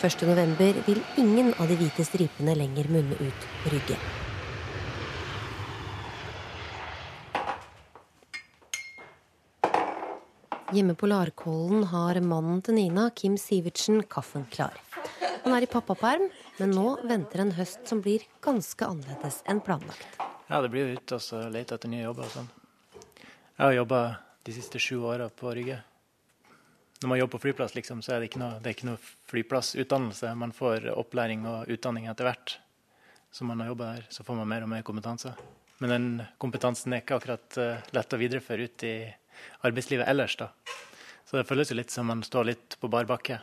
1.11 0.03 0.83
vil 0.89 0.99
ingen 1.21 1.53
av 1.63 1.69
de 1.71 1.77
hvite 1.79 2.05
stripene 2.05 2.57
lenger 2.59 2.89
munne 2.91 3.19
ut 3.21 3.49
Rygge. 3.71 3.99
Hjemme 10.73 10.97
på 10.97 11.07
Larkollen 11.07 11.85
har 11.93 12.19
mannen 12.25 12.63
til 12.65 12.81
Nina, 12.81 13.11
Kim 13.15 13.37
Sivertsen, 13.37 14.01
kaffen 14.09 14.49
klar. 14.51 14.75
Han 15.43 15.55
er 15.57 15.65
i 15.67 15.71
pappaperm, 15.71 16.29
men 16.61 16.71
nå 16.71 16.87
venter 17.09 17.43
en 17.43 17.55
høst 17.57 17.89
som 17.91 18.03
blir 18.05 18.23
ganske 18.45 18.87
annerledes 18.87 19.41
enn 19.51 19.63
planlagt. 19.65 20.21
Ja, 20.47 20.61
det 20.63 20.71
blir 20.71 20.87
jo 20.87 20.99
ut 21.01 21.15
og 21.17 21.23
så 21.25 21.41
lete 21.51 21.75
etter 21.75 21.91
nye 21.91 22.05
jobber 22.05 22.29
og 22.29 22.35
sånn. 22.37 22.51
Jeg 23.57 23.65
har 23.65 23.75
jobba 23.75 24.03
de 24.47 24.55
siste 24.55 24.79
sju 24.83 25.01
åra 25.09 25.27
på 25.35 25.51
Rygge. 25.57 25.81
Når 27.03 27.11
man 27.11 27.19
jobber 27.19 27.39
på 27.39 27.43
flyplass, 27.49 27.75
liksom, 27.75 28.03
så 28.07 28.15
er 28.15 28.23
det 28.23 28.31
ikke 28.31 28.43
noe, 28.43 28.75
noe 28.87 29.01
flyplassutdannelse. 29.31 30.31
Man 30.39 30.55
får 30.55 30.87
opplæring 30.95 31.43
og 31.51 31.71
utdanning 31.75 32.07
etter 32.11 32.29
hvert 32.29 32.57
som 33.33 33.51
man 33.51 33.65
har 33.65 33.73
jobba 33.73 33.93
her. 33.97 34.07
Så 34.11 34.23
får 34.23 34.39
man 34.39 34.51
mer 34.51 34.63
og 34.63 34.71
mer 34.71 34.87
kompetanse. 34.87 35.35
Men 35.83 35.91
den 35.91 36.09
kompetansen 36.39 36.95
er 36.95 37.03
ikke 37.03 37.19
akkurat 37.19 37.59
eh, 37.59 37.83
lett 37.97 38.15
å 38.15 38.21
videreføre 38.21 38.69
ut 38.69 38.85
i 38.87 38.97
arbeidslivet 39.67 40.07
ellers, 40.07 40.37
da. 40.39 40.53
Så 41.27 41.41
det 41.41 41.49
føles 41.49 41.73
jo 41.73 41.79
litt 41.79 41.91
som 41.91 42.07
man 42.07 42.23
står 42.23 42.53
litt 42.53 42.77
på 42.79 42.91
bar 42.93 43.09
bakke. 43.09 43.41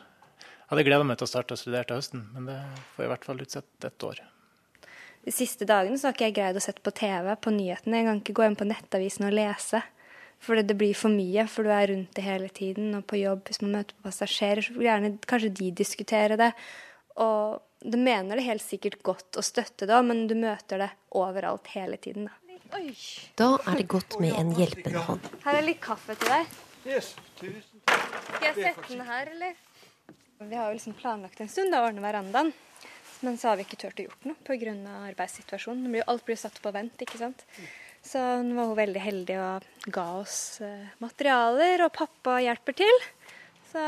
Jeg 0.70 0.76
hadde 0.76 0.86
gleda 0.86 1.06
meg 1.10 1.18
til 1.18 1.26
å 1.26 1.30
starte 1.32 1.56
å 1.56 1.58
studere 1.58 1.88
til 1.90 1.98
høsten, 1.98 2.28
men 2.30 2.46
det 2.46 2.56
får 2.94 3.08
i 3.08 3.10
hvert 3.10 3.24
fall 3.26 3.40
utsatt 3.42 3.86
et 3.88 4.04
år. 4.06 4.20
De 5.26 5.32
siste 5.34 5.66
dagene 5.66 5.98
så 5.98 6.06
har 6.06 6.14
ikke 6.14 6.28
jeg 6.28 6.36
greid 6.36 6.60
å 6.60 6.62
sette 6.62 6.84
på 6.86 6.92
TV, 6.94 7.30
på 7.42 7.54
nyhetene. 7.56 7.98
Jeg 7.98 8.06
kan 8.06 8.20
ikke 8.22 8.36
gå 8.38 8.44
inn 8.46 8.58
på 8.60 8.68
nettavisen 8.70 9.26
og 9.26 9.34
lese. 9.34 9.80
For 10.46 10.62
det 10.62 10.76
blir 10.78 10.94
for 10.94 11.10
mye, 11.10 11.48
for 11.50 11.66
du 11.66 11.72
er 11.74 11.90
rundt 11.90 12.14
det 12.14 12.22
hele 12.22 12.52
tiden. 12.54 12.92
Og 13.00 13.02
på 13.10 13.18
jobb, 13.18 13.42
hvis 13.50 13.64
man 13.64 13.80
møter 13.80 13.98
på 13.98 14.06
passasjerer, 14.12 14.62
så 14.62 14.76
vil 14.76 14.86
gjerne 14.86 15.12
kanskje 15.32 15.50
de 15.58 15.72
diskutere 15.80 16.38
det. 16.38 16.52
Og 17.26 17.58
du 17.82 17.98
mener 17.98 18.38
det 18.38 18.46
helt 18.46 18.64
sikkert 18.64 19.00
godt 19.10 19.40
å 19.42 19.46
støtte 19.50 19.88
det, 19.90 20.02
men 20.06 20.28
du 20.30 20.36
møter 20.38 20.84
det 20.84 20.92
overalt 21.18 21.72
hele 21.74 21.98
tiden. 21.98 22.30
Da. 22.30 22.84
Da 23.42 23.50
er 23.66 23.82
det 23.82 23.88
godt 23.90 24.20
med 24.22 24.38
en 24.38 24.54
hjelpende 24.54 25.02
hånd. 25.10 25.34
Her 25.48 25.64
er 25.64 25.66
litt 25.66 25.82
kaffe 25.82 26.14
til 26.14 26.30
deg. 26.30 26.54
Yes, 26.86 27.16
tusen 27.42 27.82
Skal 27.90 28.46
jeg 28.52 28.56
sette 28.70 28.86
den 28.94 29.04
her, 29.10 29.34
eller? 29.34 29.58
Vi 30.42 30.56
har 30.56 30.70
jo 30.70 30.74
liksom 30.78 30.94
planlagt 30.96 31.42
en 31.44 31.50
stund 31.52 31.76
å 31.76 31.82
ordne 31.84 32.04
verandaen. 32.04 32.54
Men 33.20 33.36
så 33.38 33.50
har 33.50 33.58
vi 33.60 33.66
ikke 33.66 33.80
turt 33.82 34.00
å 34.00 34.06
gjort 34.06 34.28
noe 34.30 34.40
pga. 34.48 34.72
arbeidssituasjonen. 35.10 35.92
Blir, 35.92 36.06
alt 36.08 36.24
blir 36.26 36.40
satt 36.40 36.62
på 36.64 36.72
vent, 36.72 37.02
ikke 37.04 37.20
sant. 37.20 37.44
Så 38.02 38.22
nå 38.48 38.56
var 38.56 38.70
hun 38.70 38.80
veldig 38.80 39.02
heldig 39.04 39.36
og 39.44 39.68
ga 39.92 40.06
oss 40.22 40.62
eh, 40.64 40.94
materialer, 41.04 41.84
og 41.84 41.92
pappa 41.92 42.38
hjelper 42.40 42.78
til. 42.80 43.04
Så 43.74 43.84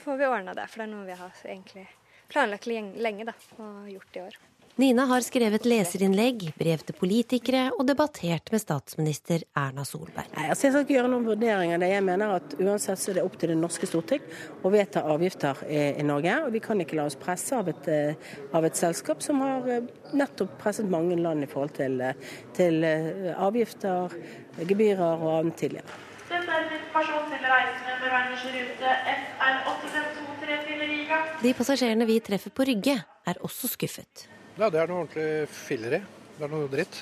får 0.00 0.22
vi 0.22 0.30
ordna 0.30 0.56
det, 0.56 0.64
for 0.72 0.80
det 0.80 0.88
er 0.88 0.94
noe 0.94 1.08
vi 1.10 1.18
har 1.20 1.44
egentlig 1.44 1.84
planlagt 2.32 2.70
lenge 2.70 3.28
da, 3.28 3.36
og 3.60 3.92
gjort 3.92 4.16
i 4.16 4.24
år. 4.24 4.40
Nina 4.80 5.04
har 5.04 5.20
skrevet 5.20 5.66
leserinnlegg, 5.68 6.46
brev 6.56 6.80
til 6.88 6.96
politikere 6.96 7.66
og 7.74 7.82
debattert 7.84 8.46
med 8.48 8.62
statsminister 8.62 9.42
Erna 9.60 9.82
Solberg. 9.84 10.30
Nei, 10.32 10.46
altså 10.54 10.66
jeg 10.66 10.72
skal 10.72 10.86
ikke 10.86 10.94
gjøre 10.94 11.10
noen 11.12 11.26
vurderinger. 11.28 11.82
Det 11.82 11.90
jeg 11.90 12.04
mener 12.06 12.32
at 12.38 12.54
Uansett 12.56 13.02
så 13.02 13.10
er 13.12 13.18
det 13.18 13.24
opp 13.26 13.36
til 13.42 13.52
det 13.52 13.58
norske 13.60 13.88
storting 13.90 14.24
å 14.64 14.72
vedta 14.72 15.02
avgifter 15.12 15.60
i, 15.66 15.82
i 16.00 16.06
Norge. 16.08 16.38
Og 16.46 16.56
vi 16.56 16.64
kan 16.64 16.80
ikke 16.80 16.96
la 16.96 17.04
oss 17.10 17.18
presse 17.20 17.58
av 17.58 17.68
et, 17.68 17.90
eh, 17.92 18.32
av 18.56 18.64
et 18.70 18.80
selskap 18.80 19.20
som 19.26 19.44
har 19.44 19.68
eh, 19.68 19.92
nettopp 20.16 20.56
presset 20.64 20.88
mange 20.88 21.20
land 21.20 21.44
i 21.44 21.50
forhold 21.52 21.76
til, 21.76 22.00
eh, 22.00 22.32
til 22.56 22.80
eh, 22.80 23.36
avgifter, 23.36 24.16
gebyrer 24.64 25.04
og 25.20 25.36
annet 25.42 25.60
tidligere. 25.60 26.00
Dette 26.30 26.40
er 26.40 26.64
en 26.64 26.76
informasjon 26.80 27.30
til 27.34 27.48
reisende 27.52 28.00
med 28.00 28.16
Werners 28.16 28.50
rute 28.56 28.98
SR852 29.12 30.66
til 30.72 30.84
Riga. 30.88 31.22
De 31.44 31.56
passasjerene 31.60 32.12
vi 32.16 32.22
treffer 32.32 32.56
på 32.56 32.72
Rygge, 32.72 33.02
er 33.28 33.44
også 33.44 33.76
skuffet. 33.76 34.30
Ja, 34.60 34.68
det 34.68 34.80
er 34.82 34.90
noe 34.90 35.04
ordentlig 35.06 35.48
filleri. 35.56 36.00
Det 36.36 36.44
er 36.44 36.50
noe 36.52 36.68
dritt. 36.68 36.98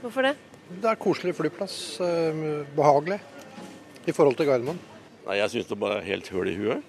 Hvorfor 0.00 0.24
det? 0.24 0.34
Det 0.68 0.88
er 0.88 1.00
koselig 1.00 1.34
flyplass. 1.36 1.74
eh, 2.00 2.64
Behagelig 2.76 3.18
i 4.08 4.12
forhold 4.16 4.36
til 4.38 4.46
Gardermoen. 4.48 4.78
Nei, 5.26 5.36
Jeg 5.36 5.50
syns 5.52 5.68
det 5.68 5.78
bare 5.78 5.98
er 6.00 6.06
helt 6.08 6.28
høl 6.32 6.48
i 6.48 6.56
huet. 6.56 6.82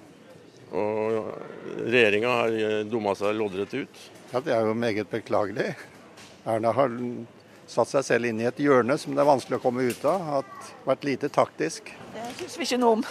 Og 0.71 1.33
regjeringa 1.89 2.29
har 2.29 2.83
dumma 2.87 3.15
seg 3.17 3.35
loddrett 3.35 3.73
ut. 3.73 4.01
Ja, 4.31 4.39
Det 4.39 4.53
er 4.53 4.61
jo 4.67 4.73
meget 4.73 5.09
beklagelig. 5.09 5.75
Erna 6.45 6.71
har 6.71 6.89
satt 7.67 7.87
seg 7.91 8.03
selv 8.05 8.25
inn 8.25 8.39
i 8.39 8.45
et 8.47 8.55
hjørne 8.57 8.97
som 8.97 9.13
det 9.15 9.19
er 9.21 9.27
vanskelig 9.27 9.59
å 9.59 9.63
komme 9.63 9.83
ut 9.83 10.05
av. 10.05 10.21
Har 10.21 10.45
vært 10.85 11.03
lite 11.03 11.27
taktisk. 11.29 11.91
Det 12.13 12.29
syns 12.39 12.57
vi 12.57 12.63
ikke 12.69 12.79
noe 12.79 12.99
om. 12.99 13.03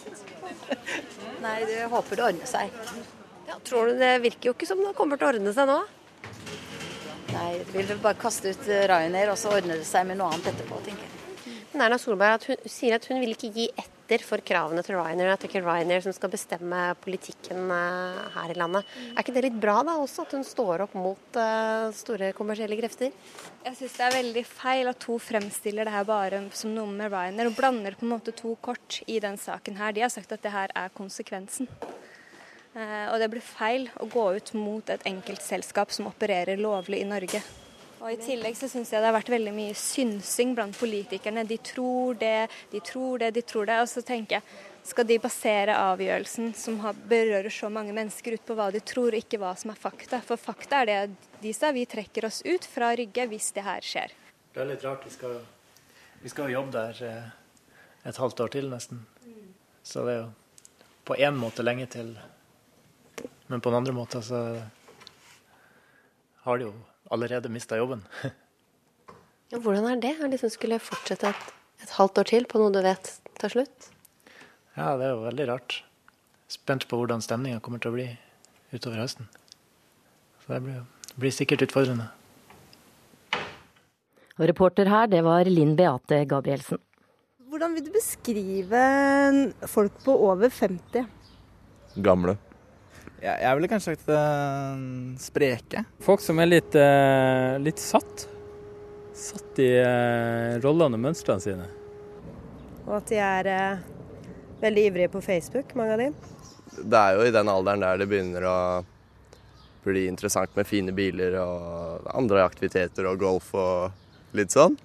Nei, 1.44 1.58
det 1.66 1.86
håper 1.90 2.16
det 2.16 2.24
ordner 2.30 2.46
seg. 2.46 2.70
Ja, 3.50 3.56
tror 3.66 3.90
du 3.90 3.98
det 3.98 4.12
virker 4.22 4.52
jo 4.52 4.54
ikke 4.54 4.68
som 4.68 4.78
det 4.84 4.94
kommer 4.94 5.18
til 5.18 5.26
å 5.26 5.32
ordne 5.34 5.54
seg 5.56 5.66
nå? 5.66 5.80
Nei, 7.30 7.48
det 7.58 7.72
vil 7.74 8.02
bare 8.02 8.18
kaste 8.18 8.52
ut 8.54 8.68
Ryanair, 8.68 9.32
og 9.32 9.38
så 9.38 9.54
ordner 9.56 9.80
det 9.80 9.88
seg 9.88 10.06
med 10.06 10.20
noe 10.20 10.30
annet 10.30 10.52
etterpå, 10.52 10.78
tenker 10.86 11.06
jeg. 11.06 11.16
Men 11.70 11.84
Erna 11.86 11.98
Solberg 12.02 12.36
at 12.36 12.46
hun, 12.50 12.62
sier 12.66 12.96
at 12.96 13.04
hun 13.06 13.20
vil 13.22 13.36
ikke 13.36 13.52
gi 13.54 13.68
etter 13.78 14.24
for 14.26 14.42
kravene 14.42 14.82
til 14.82 14.96
Ryanair. 14.98 15.30
At 15.30 15.42
det 15.42 15.50
ikke 15.50 15.60
er 15.60 15.66
Ryanair 15.68 16.02
som 16.02 16.14
skal 16.14 16.32
bestemme 16.32 16.80
politikken 17.02 17.70
eh, 17.74 18.20
her 18.34 18.50
i 18.50 18.56
landet. 18.58 18.90
Er 19.12 19.22
ikke 19.22 19.34
det 19.36 19.44
litt 19.46 19.60
bra 19.62 19.76
da 19.86 19.94
også, 20.02 20.26
at 20.26 20.34
hun 20.34 20.46
står 20.46 20.86
opp 20.86 20.96
mot 20.98 21.38
eh, 21.38 21.86
store 21.94 22.32
kommersielle 22.38 22.78
krefter? 22.80 23.14
Jeg 23.66 23.78
syns 23.78 23.98
det 23.98 24.06
er 24.08 24.18
veldig 24.18 24.44
feil 24.50 24.90
at 24.90 25.06
hun 25.10 25.22
fremstiller 25.22 25.86
det 25.86 25.94
her 25.94 26.06
bare 26.10 26.42
som 26.58 26.74
noe 26.74 26.90
med 26.90 27.14
Ryanair, 27.14 27.52
og 27.52 27.58
blander 27.58 27.98
på 27.98 28.06
en 28.06 28.14
måte 28.16 28.34
to 28.34 28.56
kort 28.62 29.02
i 29.06 29.22
den 29.22 29.38
saken 29.38 29.78
her. 29.78 29.94
De 29.94 30.06
har 30.06 30.10
sagt 30.10 30.34
at 30.34 30.42
det 30.42 30.54
her 30.54 30.74
er 30.74 30.94
konsekvensen. 30.94 31.70
Eh, 32.80 33.06
og 33.12 33.18
det 33.20 33.28
blir 33.32 33.44
feil 33.44 33.88
å 34.00 34.08
gå 34.08 34.26
ut 34.38 34.52
mot 34.56 34.92
et 34.92 35.02
enkeltselskap 35.08 35.92
som 35.92 36.08
opererer 36.08 36.60
lovlig 36.60 37.02
i 37.04 37.08
Norge. 37.08 37.42
Og 38.00 38.14
I 38.14 38.16
tillegg 38.16 38.56
så 38.56 38.64
syns 38.70 38.88
jeg 38.94 39.02
det 39.02 39.10
har 39.10 39.16
vært 39.18 39.28
veldig 39.28 39.52
mye 39.52 39.76
synsing 39.76 40.54
blant 40.56 40.76
politikerne. 40.80 41.44
De 41.44 41.58
tror 41.60 42.16
det, 42.16 42.48
de 42.72 42.80
tror 42.80 43.20
det, 43.20 43.34
de 43.36 43.42
tror 43.44 43.68
det. 43.68 43.76
Og 43.82 43.90
så 43.92 44.00
tenker 44.06 44.38
jeg, 44.38 44.62
skal 44.88 45.04
de 45.04 45.18
basere 45.20 45.74
avgjørelsen 45.76 46.54
som 46.56 46.78
berører 47.10 47.52
så 47.52 47.68
mange 47.68 47.92
mennesker 47.92 48.38
ut 48.38 48.46
på 48.48 48.56
hva 48.56 48.70
de 48.72 48.80
tror, 48.80 49.12
og 49.12 49.20
ikke 49.20 49.42
hva 49.42 49.52
som 49.60 49.74
er 49.74 49.82
fakta? 49.82 50.22
For 50.24 50.40
fakta 50.40 50.80
er 50.80 50.88
det 50.88 50.98
de 51.44 51.52
sa, 51.56 51.74
vi 51.76 51.84
trekker 51.84 52.24
oss 52.30 52.40
ut 52.48 52.64
fra 52.64 52.94
Rygge 52.96 53.28
hvis 53.28 53.52
det 53.56 53.66
her 53.68 53.84
skjer. 53.84 54.16
Det 54.54 54.64
er 54.64 54.72
litt 54.72 54.88
rart. 54.88 55.04
Vi 55.04 55.12
skal, 55.12 55.36
vi 56.24 56.32
skal 56.32 56.56
jobbe 56.56 56.72
der 56.78 57.04
eh, 57.04 57.30
et 58.08 58.24
halvt 58.24 58.46
år 58.46 58.56
til, 58.56 58.72
nesten. 58.72 59.04
Så 59.84 60.08
det 60.08 60.16
er 60.16 60.22
jo 60.22 60.30
på 61.04 61.20
én 61.20 61.36
måte 61.36 61.64
lenge 61.66 61.84
til. 61.92 62.14
Men 63.50 63.60
på 63.60 63.70
den 63.72 63.80
andre 63.80 63.92
måten 63.92 64.22
så 64.22 64.40
har 66.46 66.58
de 66.58 66.68
jo 66.68 66.74
allerede 67.10 67.50
mista 67.50 67.74
jobben. 67.76 68.04
ja, 69.50 69.58
hvordan 69.58 69.88
er 69.90 69.96
det? 69.98 70.12
Å 70.22 70.28
liksom 70.30 70.52
skulle 70.54 70.78
fortsette 70.78 71.32
et, 71.32 71.48
et, 71.82 71.96
halvt 71.96 72.20
år 72.22 72.28
til 72.30 72.44
på 72.46 72.60
noe 72.62 72.70
du 72.70 72.78
vet 72.84 73.10
tar 73.42 73.50
slutt? 73.50 73.88
Ja, 74.76 74.94
det 75.00 75.08
er 75.08 75.16
jo 75.16 75.24
veldig 75.24 75.46
rart. 75.50 75.80
Spent 76.50 76.86
på 76.86 77.00
hvordan 77.00 77.24
stemninga 77.24 77.58
kommer 77.64 77.82
til 77.82 77.90
å 77.90 77.96
bli 77.96 78.06
utover 78.70 79.02
høsten. 79.02 79.26
Så 80.44 80.54
det 80.54 80.60
blir, 80.68 80.84
blir 81.18 81.34
sikkert 81.34 81.64
utfordrende. 81.66 82.06
Og 84.38 84.46
reporter 84.46 84.88
her, 84.88 85.10
det 85.10 85.24
var 85.26 85.50
Linn 85.50 85.74
Beate 85.76 86.22
Gabrielsen. 86.30 86.78
Hvordan 87.50 87.74
vil 87.74 87.88
du 87.88 87.90
beskrive 87.98 88.84
folk 89.74 89.98
på 90.06 90.14
over 90.30 90.54
50? 90.54 91.10
Gamle. 91.98 92.36
Ja, 93.20 93.34
jeg 93.36 93.56
ville 93.58 93.68
kanskje 93.68 93.92
sagt 93.92 94.08
uh, 94.08 94.80
spreke. 95.20 95.84
Folk 96.00 96.22
som 96.24 96.38
er 96.40 96.48
litt, 96.48 96.72
uh, 96.72 97.58
litt 97.60 97.80
satt. 97.80 98.24
Satt 99.12 99.58
i 99.60 99.74
uh, 99.76 100.56
rollene 100.64 100.96
og 100.96 101.02
mønstrene 101.04 101.44
sine. 101.44 101.66
Og 102.86 102.94
at 102.96 103.10
de 103.10 103.18
er 103.20 103.50
veldig 104.62 104.84
ivrige 104.88 105.10
på 105.12 105.20
Facebook, 105.24 105.74
mange 105.76 105.96
av 105.96 106.00
de. 106.00 106.06
Det 106.80 107.00
er 107.00 107.18
jo 107.18 107.26
i 107.28 107.34
den 107.34 107.50
alderen 107.52 107.84
der 107.84 108.00
det 108.00 108.06
begynner 108.08 108.46
å 108.48 108.60
bli 109.84 110.06
interessant 110.08 110.54
med 110.56 110.68
fine 110.68 110.94
biler 110.96 111.36
og 111.40 112.08
andre 112.16 112.44
aktiviteter 112.46 113.08
og 113.08 113.20
golf 113.20 113.52
og 113.56 114.36
litt 114.36 114.52
sånn. 114.56 114.78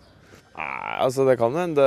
Nei, 0.55 0.91
altså 1.03 1.25
Det 1.27 1.35
kan 1.39 1.55
hende 1.55 1.85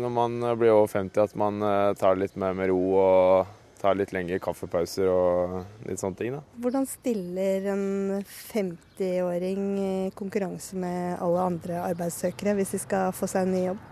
når 0.00 0.12
man 0.12 0.40
blir 0.60 0.74
over 0.74 0.90
50 0.92 1.22
at 1.24 1.36
man 1.40 1.60
tar 2.00 2.16
det 2.16 2.24
litt 2.24 2.40
mer 2.40 2.56
med 2.56 2.72
ro 2.72 2.80
og 3.00 3.54
tar 3.84 3.96
litt 3.98 4.12
lengre 4.16 4.40
kaffepauser 4.42 5.10
og 5.12 5.56
litt 5.86 6.00
sånne 6.00 6.18
ting. 6.18 6.36
da. 6.36 6.42
Hvordan 6.64 6.86
stiller 6.88 7.68
en 7.74 7.86
50-åring 8.24 9.66
i 9.78 9.96
konkurranse 10.16 10.78
med 10.80 11.18
alle 11.24 11.48
andre 11.52 11.82
arbeidssøkere 11.90 12.56
hvis 12.58 12.74
de 12.76 12.80
skal 12.86 13.12
få 13.16 13.28
seg 13.30 13.44
en 13.44 13.54
ny 13.54 13.66
jobb? 13.68 13.90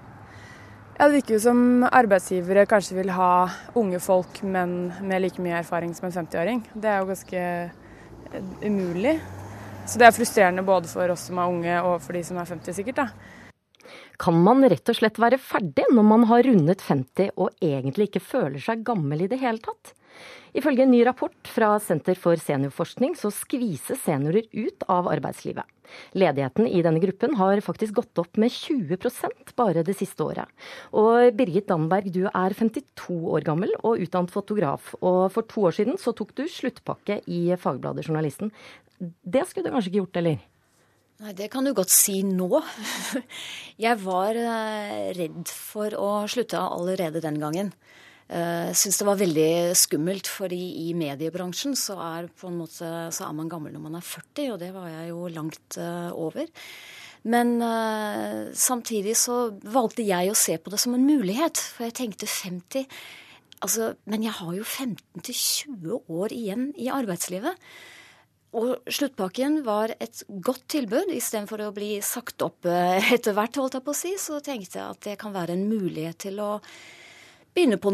Ja, 0.98 1.08
Det 1.08 1.16
virker 1.16 1.34
jo 1.34 1.42
som 1.42 1.60
arbeidsgivere 1.88 2.66
kanskje 2.70 2.98
vil 3.00 3.12
ha 3.16 3.48
unge 3.80 3.98
folk, 4.00 4.42
men 4.44 4.92
med 5.02 5.24
like 5.24 5.42
mye 5.42 5.58
erfaring 5.62 5.94
som 5.96 6.06
en 6.06 6.14
50-åring. 6.14 6.60
Det 6.74 6.88
er 6.88 7.00
jo 7.00 7.08
ganske 7.08 7.40
eh, 7.42 8.50
umulig. 8.62 9.16
Så 9.86 9.98
det 9.98 10.06
er 10.06 10.14
frustrerende 10.14 10.62
både 10.62 10.86
for 10.92 11.10
oss 11.10 11.26
som 11.26 11.40
er 11.42 11.50
unge 11.50 11.78
og 11.82 11.96
for 12.04 12.14
de 12.14 12.22
som 12.24 12.38
er 12.38 12.46
50 12.52 12.76
sikkert. 12.76 13.00
da. 13.02 13.31
Kan 14.22 14.38
man 14.46 14.62
rett 14.70 14.86
og 14.86 14.94
slett 14.94 15.18
være 15.18 15.40
ferdig 15.42 15.88
når 15.90 16.04
man 16.06 16.28
har 16.30 16.44
rundet 16.46 16.84
50 16.86 17.32
og 17.34 17.56
egentlig 17.58 18.06
ikke 18.06 18.22
føler 18.22 18.62
seg 18.62 18.84
gammel 18.86 19.24
i 19.24 19.28
det 19.32 19.40
hele 19.42 19.58
tatt? 19.64 19.96
Ifølge 20.54 20.84
en 20.84 20.92
ny 20.92 21.00
rapport 21.08 21.48
fra 21.48 21.72
Senter 21.80 22.14
for 22.20 22.38
seniorforskning 22.38 23.16
så 23.18 23.32
skvises 23.34 24.02
seniorer 24.04 24.46
ut 24.52 24.84
av 24.92 25.08
arbeidslivet. 25.10 25.64
Ledigheten 26.14 26.68
i 26.68 26.84
denne 26.84 27.00
gruppen 27.02 27.34
har 27.40 27.64
faktisk 27.64 27.96
gått 27.98 28.20
opp 28.22 28.38
med 28.38 28.52
20% 28.52 29.56
bare 29.58 29.82
det 29.82 29.96
siste 29.98 30.22
året. 30.22 30.46
Og 30.94 31.32
Birgit 31.36 31.66
Danberg, 31.72 32.12
du 32.12 32.28
er 32.28 32.54
52 32.54 33.18
år 33.32 33.48
gammel 33.48 33.74
og 33.80 34.04
utdannet 34.04 34.32
fotograf. 34.32 34.94
Og 35.00 35.32
for 35.34 35.48
to 35.50 35.66
år 35.66 35.80
siden 35.80 35.98
så 36.00 36.14
tok 36.14 36.36
du 36.38 36.46
sluttpakke 36.46 37.22
i 37.26 37.42
Fagbladet 37.58 38.06
Journalisten. 38.06 38.54
Det 39.00 39.48
skulle 39.48 39.66
du 39.66 39.74
kanskje 39.74 39.90
ikke 39.90 40.04
gjort, 40.04 40.22
eller? 40.22 40.51
Nei, 41.22 41.36
Det 41.38 41.52
kan 41.52 41.62
du 41.62 41.70
godt 41.70 41.92
si 41.94 42.20
nå. 42.26 42.48
Jeg 43.84 43.98
var 44.02 44.34
eh, 44.34 45.12
redd 45.14 45.50
for 45.54 45.94
å 45.94 46.08
slutte 46.26 46.58
allerede 46.58 47.22
den 47.22 47.38
gangen. 47.38 47.70
Jeg 48.32 48.72
eh, 48.72 48.72
syns 48.74 48.98
det 48.98 49.06
var 49.06 49.20
veldig 49.20 49.52
skummelt, 49.78 50.26
fordi 50.26 50.88
i 50.88 50.88
mediebransjen 50.98 51.76
så 51.78 51.94
er, 52.02 52.26
måte, 52.50 52.90
så 53.14 53.28
er, 53.28 53.36
man 53.38 53.50
gammel 53.52 53.74
når 53.76 53.84
man 53.84 54.00
er 54.00 54.08
40, 54.08 54.50
og 54.54 54.58
det 54.64 54.72
var 54.74 54.88
jeg 54.90 55.12
jo 55.12 55.30
langt 55.30 55.78
uh, 55.78 56.10
over. 56.16 56.50
Men 57.22 57.54
samtidig 58.58 59.12
så 59.14 59.52
valgte 59.62 60.02
jeg 60.02 60.32
å 60.32 60.34
se 60.34 60.56
på 60.58 60.72
det 60.72 60.80
som 60.82 60.96
en 60.96 61.04
mulighet, 61.06 61.60
for 61.76 61.86
jeg 61.86 61.94
tenkte 62.00 62.26
50 62.26 62.88
altså, 63.62 63.92
Men 64.10 64.24
jeg 64.26 64.34
har 64.40 64.56
jo 64.56 64.64
15-20 64.66 66.10
år 66.10 66.34
igjen 66.34 66.72
i 66.74 66.90
arbeidslivet. 66.90 67.54
Og 68.52 68.82
sluttpakken 68.84 69.62
var 69.64 69.94
et 69.96 70.22
godt 70.28 70.66
tilbud. 70.74 71.12
Istedenfor 71.16 71.62
å 71.64 71.74
bli 71.74 71.94
sagt 72.04 72.42
opp 72.44 72.68
eh, 72.68 73.12
etter 73.16 73.36
hvert, 73.36 73.56
holdt 73.56 73.78
jeg 73.78 73.86
på 73.86 73.94
å 73.94 73.96
si, 73.96 74.12
så 74.20 74.42
tenkte 74.44 74.78
jeg 74.78 74.88
at 74.88 75.06
det 75.06 75.14
kan 75.20 75.32
være 75.32 75.56
en 75.56 75.64
mulighet 75.70 76.18
til 76.26 76.42
å 76.44 76.50
begynne 77.52 77.78
på, 77.80 77.92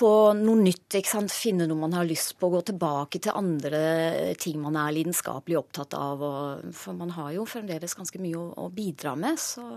på 0.00 0.12
noe 0.38 0.62
nytt. 0.62 0.96
ikke 0.96 1.12
sant? 1.12 1.34
Finne 1.34 1.68
noe 1.68 1.80
man 1.82 1.96
har 1.96 2.08
lyst 2.08 2.38
på, 2.40 2.48
gå 2.52 2.62
tilbake 2.70 3.20
til 3.24 3.36
andre 3.36 4.32
ting 4.40 4.56
man 4.64 4.80
er 4.80 4.96
lidenskapelig 4.96 5.60
opptatt 5.60 5.96
av. 5.98 6.24
Og, 6.24 6.72
for 6.76 6.96
man 6.96 7.12
har 7.18 7.34
jo 7.36 7.44
fremdeles 7.48 7.96
ganske 7.98 8.20
mye 8.22 8.40
å, 8.40 8.48
å 8.64 8.72
bidra 8.72 9.16
med, 9.18 9.36
så 9.40 9.68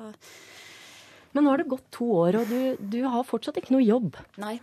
Men 1.32 1.45
nå 1.45 1.51
har 1.53 1.61
det 1.61 1.71
gått 1.71 1.86
to 1.95 2.09
år, 2.11 2.41
og 2.41 2.49
du, 2.49 2.88
du 2.91 2.97
har 3.07 3.23
fortsatt 3.23 3.59
ikke 3.61 3.71
noe 3.71 3.86
jobb. 3.86 4.17
Nei, 4.43 4.57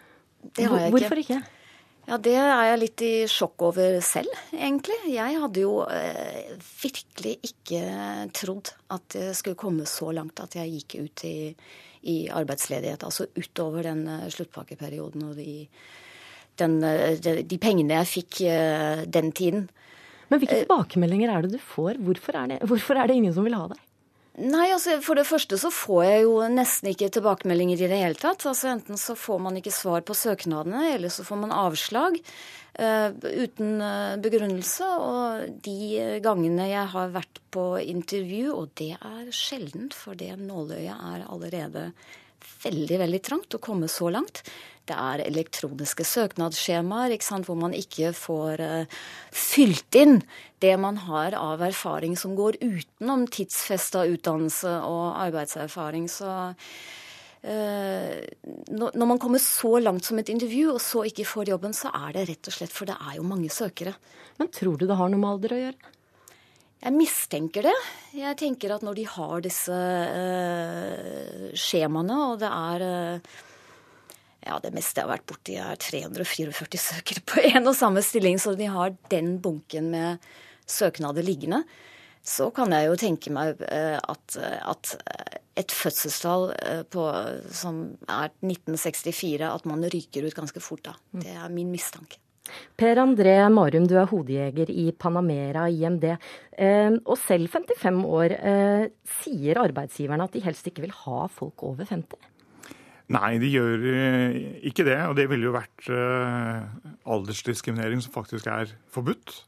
det 0.52 0.66
har 0.68 0.82
jeg 0.82 0.90
ikke. 0.90 0.98
Hvorfor 0.98 1.20
ikke? 1.22 1.38
Ja, 2.08 2.16
det 2.24 2.38
er 2.40 2.62
jeg 2.70 2.80
litt 2.80 3.02
i 3.04 3.12
sjokk 3.28 3.66
over 3.68 3.98
selv, 4.00 4.32
egentlig. 4.56 4.96
Jeg 5.12 5.40
hadde 5.42 5.60
jo 5.60 5.82
eh, 5.92 6.54
virkelig 6.80 7.34
ikke 7.50 7.82
trodd 8.32 8.70
at 8.94 9.04
det 9.12 9.34
skulle 9.36 9.58
komme 9.60 9.84
så 9.84 10.08
langt 10.16 10.40
at 10.40 10.56
jeg 10.56 10.72
gikk 10.72 10.96
ut 11.02 11.24
i, 11.28 11.52
i 12.08 12.16
arbeidsledighet. 12.32 13.04
Altså 13.04 13.28
utover 13.36 13.90
den 13.90 14.06
uh, 14.08 14.24
sluttpakkeperioden 14.32 15.26
og 15.28 15.36
de, 15.36 15.66
den, 16.56 16.78
uh, 16.80 17.12
de, 17.20 17.42
de, 17.44 17.60
pengene 17.60 18.00
jeg 18.00 18.12
fikk 18.14 18.40
eh, 18.48 19.04
den 19.04 19.28
tiden. 19.36 19.68
Men 20.32 20.40
hvilke 20.40 20.62
tilbakemeldinger 20.62 21.34
er 21.34 21.44
det 21.44 21.58
du 21.58 21.60
får? 21.74 22.00
Hvorfor 22.08 22.40
er 22.40 22.54
det, 22.54 22.62
hvorfor 22.72 23.02
er 23.02 23.12
det 23.12 23.20
ingen 23.20 23.36
som 23.36 23.44
vil 23.44 23.56
ha 23.58 23.68
deg? 23.74 23.84
Nei, 24.38 24.68
altså 24.70 25.00
For 25.02 25.18
det 25.18 25.26
første 25.26 25.58
så 25.58 25.70
får 25.74 26.02
jeg 26.04 26.20
jo 26.26 26.34
nesten 26.52 26.92
ikke 26.92 27.10
tilbakemeldinger 27.14 27.80
i 27.80 27.90
det 27.90 27.98
hele 27.98 28.18
tatt. 28.18 28.44
Altså 28.46 28.70
Enten 28.70 29.00
så 29.00 29.16
får 29.18 29.40
man 29.42 29.58
ikke 29.58 29.74
svar 29.74 30.04
på 30.06 30.14
søknadene, 30.14 30.92
eller 30.94 31.10
så 31.10 31.24
får 31.26 31.40
man 31.42 31.54
avslag 31.54 32.20
uh, 32.78 33.10
uten 33.10 33.82
uh, 33.82 34.14
begrunnelse. 34.22 34.92
Og 35.02 35.58
de 35.66 36.20
gangene 36.22 36.68
jeg 36.70 36.86
har 36.94 37.10
vært 37.16 37.42
på 37.54 37.66
intervju, 37.82 38.54
og 38.54 38.70
det 38.78 38.92
er 38.94 39.34
sjeldent, 39.34 39.96
for 39.96 40.18
det 40.18 40.36
nåløyet 40.38 40.94
er 40.94 41.26
allerede 41.26 41.88
veldig, 42.64 42.98
veldig 43.02 43.22
trangt 43.24 43.54
å 43.56 43.62
komme 43.62 43.88
så 43.90 44.10
langt. 44.12 44.42
Det 44.88 44.96
er 44.96 45.20
elektroniske 45.26 46.04
søknadsskjemaer 46.08 47.12
hvor 47.44 47.58
man 47.60 47.74
ikke 47.76 48.14
får 48.16 48.62
uh, 48.62 49.00
fylt 49.34 49.98
inn 50.00 50.22
det 50.64 50.76
man 50.80 50.96
har 51.04 51.36
av 51.36 51.60
erfaring 51.62 52.16
som 52.16 52.36
går 52.38 52.56
utenom 52.62 53.26
tidsfesta 53.28 54.06
utdannelse 54.08 54.72
og 54.88 55.18
arbeidserfaring. 55.26 56.08
Så 56.08 56.30
uh, 56.32 58.16
når 58.72 59.04
man 59.04 59.20
kommer 59.20 59.42
så 59.44 59.76
langt 59.82 60.08
som 60.08 60.18
et 60.18 60.32
intervju, 60.32 60.72
og 60.72 60.80
så 60.80 61.04
ikke 61.10 61.28
får 61.28 61.52
jobben, 61.52 61.76
så 61.76 61.92
er 61.92 62.16
det 62.16 62.28
rett 62.32 62.48
og 62.48 62.56
slett 62.56 62.72
for 62.74 62.88
det 62.88 62.96
er 62.96 63.20
jo 63.20 63.28
mange 63.28 63.52
søkere. 63.52 63.94
Men 64.40 64.52
tror 64.54 64.80
du 64.80 64.88
det 64.88 64.96
har 64.96 65.12
noe 65.12 65.20
med 65.20 65.34
alder 65.34 65.56
å 65.56 65.62
gjøre? 65.66 65.94
Jeg 66.78 66.94
mistenker 66.94 67.66
det. 67.66 67.74
Jeg 68.14 68.38
tenker 68.38 68.76
at 68.76 68.84
når 68.86 68.98
de 69.00 69.04
har 69.10 69.42
disse 69.42 69.74
eh, 69.74 71.48
skjemaene, 71.58 72.18
og 72.28 72.38
det 72.42 72.50
er 72.54 72.84
eh, 72.86 73.32
ja, 74.46 74.60
det 74.62 74.70
meste 74.76 75.00
jeg 75.00 75.08
har 75.08 75.16
vært 75.16 75.26
borti, 75.28 75.58
er 75.58 75.80
344 75.82 76.80
søkere 76.84 77.24
på 77.26 77.42
én 77.50 77.66
og 77.66 77.76
samme 77.76 78.04
stilling, 78.06 78.38
så 78.38 78.54
de 78.58 78.70
har 78.70 78.94
den 79.10 79.36
bunken 79.42 79.90
med 79.94 80.30
søknader 80.70 81.26
liggende. 81.26 81.64
Så 82.22 82.50
kan 82.54 82.70
jeg 82.74 82.86
jo 82.86 82.96
tenke 83.00 83.32
meg 83.34 83.60
eh, 83.66 83.98
at, 83.98 84.38
at 84.38 84.94
et 85.58 85.74
fødselstall 85.74 86.52
eh, 86.54 86.82
på, 86.86 87.04
som 87.50 87.82
er 88.06 88.30
1964, 88.44 89.42
at 89.48 89.68
man 89.68 89.82
ryker 89.90 90.26
ut 90.28 90.36
ganske 90.36 90.62
fort 90.62 90.84
da. 90.86 90.94
Mm. 91.12 91.22
Det 91.24 91.34
er 91.34 91.54
min 91.54 91.74
mistanke. 91.74 92.20
Per 92.78 93.00
André 93.02 93.36
Marum, 93.52 93.86
du 93.88 93.96
er 93.98 94.10
hodejeger 94.10 94.72
i 94.72 94.88
Panamera 94.92 95.66
IMD. 95.70 96.10
Eh, 96.58 96.96
og 97.04 97.16
selv 97.20 97.52
55 97.52 98.02
år 98.06 98.36
sier 99.18 99.62
arbeidsgiverne 99.62 100.26
at 100.28 100.34
de 100.36 100.44
helst 100.44 100.66
ikke 100.70 100.86
vil 100.86 100.96
ha 101.04 101.26
folk 101.32 101.64
over 101.66 101.88
50? 101.88 102.18
Nei, 103.08 103.38
de 103.40 103.48
gjør 103.48 103.84
ikke 104.68 104.84
det. 104.84 104.98
Og 105.08 105.14
det 105.16 105.28
ville 105.30 105.48
jo 105.48 105.54
vært 105.54 105.88
aldersdiskriminering 107.08 108.02
som 108.04 108.12
faktisk 108.12 108.50
er 108.52 108.74
forbudt. 108.92 109.38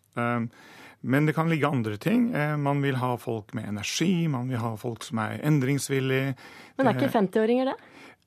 Men 1.01 1.27
det 1.27 1.35
kan 1.37 1.49
ligge 1.49 1.69
andre 1.69 1.97
ting. 1.97 2.29
Eh, 2.37 2.57
man 2.61 2.83
vil 2.85 2.99
ha 3.01 3.15
folk 3.21 3.55
med 3.57 3.69
energi, 3.71 4.29
man 4.29 4.51
vil 4.53 4.61
ha 4.61 4.75
folk 4.81 5.05
som 5.07 5.23
er 5.23 5.41
endringsvillige. 5.49 6.35
Men 6.77 6.91
er 6.91 6.99
ikke 6.99 7.13
50-åringer 7.15 7.73
det? 7.73 7.77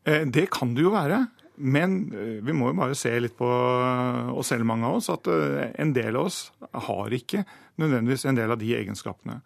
Eh, 0.09 0.25
det 0.25 0.47
kan 0.53 0.73
det 0.73 0.85
jo 0.85 0.93
være. 0.93 1.21
Men 1.55 1.99
eh, 2.13 2.39
vi 2.45 2.55
må 2.55 2.71
jo 2.71 2.79
bare 2.79 2.97
se 2.97 3.11
litt 3.21 3.35
på 3.37 3.49
oss 3.49 4.51
selv, 4.53 4.67
mange 4.69 4.89
av 4.89 4.97
oss, 4.99 5.11
at 5.13 5.29
en 5.29 5.93
del 5.95 6.17
av 6.17 6.29
oss 6.29 6.39
har 6.87 7.13
ikke 7.13 7.43
nødvendigvis 7.81 8.27
en 8.29 8.39
del 8.39 8.53
av 8.53 8.59
de 8.61 8.73
egenskapene. 8.77 9.39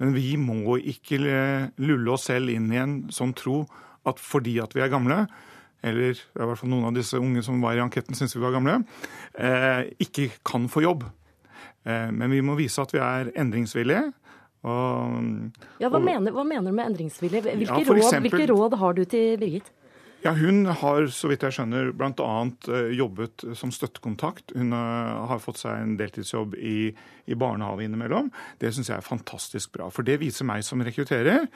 Men 0.00 0.16
vi 0.16 0.32
må 0.40 0.78
ikke 0.78 1.20
lulle 1.76 2.12
oss 2.14 2.30
selv 2.30 2.52
inn 2.52 2.70
i 2.72 2.80
en 2.80 2.98
sånn 3.12 3.34
tro 3.36 3.62
at 4.08 4.20
fordi 4.20 4.56
at 4.64 4.72
vi 4.72 4.80
er 4.80 4.92
gamle, 4.92 5.26
eller 5.84 6.16
i 6.16 6.40
hvert 6.40 6.60
fall 6.60 6.72
noen 6.72 6.88
av 6.88 6.96
disse 6.96 7.20
unge 7.20 7.42
som 7.44 7.60
var 7.60 7.76
i 7.76 7.82
anketten 7.84 8.16
syntes 8.16 8.36
vi 8.36 8.44
var 8.44 8.56
gamle, 8.56 8.78
ikke 10.00 10.30
kan 10.48 10.68
få 10.72 10.84
jobb. 10.86 11.04
Eh, 11.84 12.08
men 12.12 12.30
vi 12.30 12.40
må 12.44 12.56
vise 12.58 12.82
at 12.82 12.92
vi 12.94 13.00
er 13.02 13.32
endringsvillige. 13.40 14.10
Og, 14.60 15.12
ja, 15.80 15.88
hva, 15.88 15.96
og, 15.96 16.02
mener, 16.04 16.34
hva, 16.36 16.44
mener, 16.44 16.68
du 16.68 16.76
med 16.76 16.90
endringsvillig? 16.90 17.40
Hvilke, 17.46 17.64
ja, 17.64 17.84
råd, 17.88 18.16
hvilke 18.26 18.48
råd 18.50 18.76
har 18.82 18.96
du 18.98 19.06
til 19.08 19.38
Birgit? 19.40 19.70
Ja, 20.22 20.34
Hun 20.36 20.66
har 20.66 21.06
så 21.08 21.30
vidt 21.30 21.46
jeg 21.46 21.54
skjønner, 21.56 21.94
bl.a. 21.96 22.32
Eh, 22.68 22.90
jobbet 22.92 23.44
som 23.56 23.70
støttekontakt. 23.72 24.52
Hun 24.52 24.74
eh, 24.76 25.20
har 25.30 25.40
fått 25.40 25.62
seg 25.62 25.80
en 25.80 25.94
deltidsjobb 25.96 26.58
i, 26.60 26.90
i 27.24 27.38
barnehage 27.40 27.86
innimellom. 27.86 28.28
Det 28.60 28.68
syns 28.74 28.92
jeg 28.92 28.98
er 28.98 29.06
fantastisk 29.06 29.72
bra. 29.78 29.88
For 29.88 30.04
det 30.04 30.18
viser 30.20 30.48
meg 30.48 30.66
som 30.66 30.84
rekrutterer 30.84 31.48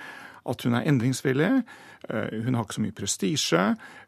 at 0.44 0.64
hun 0.64 0.76
er 0.76 0.88
endringsvillig. 0.88 1.50
Hun 2.04 2.56
har 2.56 2.66
ikke 2.66 2.76
så 2.76 2.82
mye 2.84 2.96
prestisje. 2.96 3.60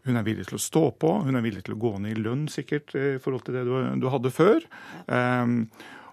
Hun 0.05 0.21
er 0.21 0.25
villig 0.27 0.45
til 0.51 0.59
å 0.59 0.61
stå 0.61 0.83
på. 1.01 1.13
Hun 1.25 1.37
er 1.39 1.45
villig 1.45 1.63
til 1.65 1.77
å 1.77 1.81
gå 1.81 1.95
ned 2.05 2.13
i 2.13 2.25
lønn, 2.27 2.45
sikkert, 2.53 2.93
i 2.93 3.17
forhold 3.25 3.47
til 3.47 3.57
det 3.57 3.63
du, 3.65 3.73
du 4.03 4.11
hadde 4.13 4.33
før. 4.37 4.67
Um, 5.09 5.63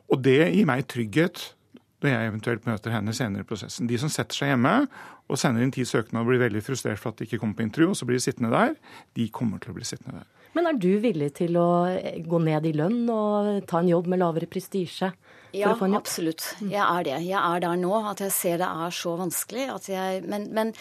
og 0.08 0.24
det 0.24 0.39
gir 0.54 0.70
meg 0.70 0.88
trygghet 0.88 1.44
når 2.04 2.14
jeg 2.14 2.32
eventuelt 2.32 2.68
møter 2.70 2.93
henne 2.93 3.16
senere 3.16 3.45
i 3.45 3.47
prosessen. 3.47 3.89
De 3.89 3.99
som 4.01 4.12
setter 4.12 4.38
seg 4.38 4.54
hjemme 4.54 4.76
og 5.32 5.39
sender 5.39 5.64
inn 5.64 5.74
ti 5.74 5.86
søknader 5.88 6.26
og 6.26 6.32
blir 6.34 6.43
veldig 6.43 6.64
frustrert 6.66 7.01
for 7.01 7.14
at 7.14 7.22
de 7.22 7.28
ikke 7.28 7.39
kommer 7.41 7.58
på 7.60 7.68
intervju, 7.68 7.93
og 7.93 7.99
så 7.99 8.08
blir 8.10 8.20
de 8.20 8.26
sittende 8.28 8.54
der, 8.54 8.76
de 9.18 9.30
kommer 9.34 9.64
til 9.64 9.74
å 9.74 9.78
bli 9.80 9.88
sittende 9.88 10.22
der. 10.22 10.30
Men 10.54 10.70
er 10.70 10.78
du 10.78 10.91
villig 11.01 11.32
til 11.39 11.56
å 11.58 11.70
gå 12.30 12.39
ned 12.45 12.68
i 12.70 12.74
lønn 12.78 13.08
og 13.10 13.64
ta 13.70 13.82
en 13.82 13.89
jobb 13.89 14.10
med 14.12 14.22
lavere 14.22 14.49
prestisje? 14.49 15.10
Ja, 15.54 15.72
absolutt. 15.74 16.45
Jeg 16.62 16.82
er 16.82 17.06
det. 17.06 17.18
Jeg 17.28 17.38
er 17.38 17.62
der 17.62 17.78
nå 17.78 17.93
at 18.10 18.22
jeg 18.24 18.34
ser 18.34 18.62
det 18.62 18.70
er 18.70 18.93
så 18.93 19.14
vanskelig. 19.20 19.68
Jeg, 19.86 20.24
men, 20.30 20.47
men 20.54 20.72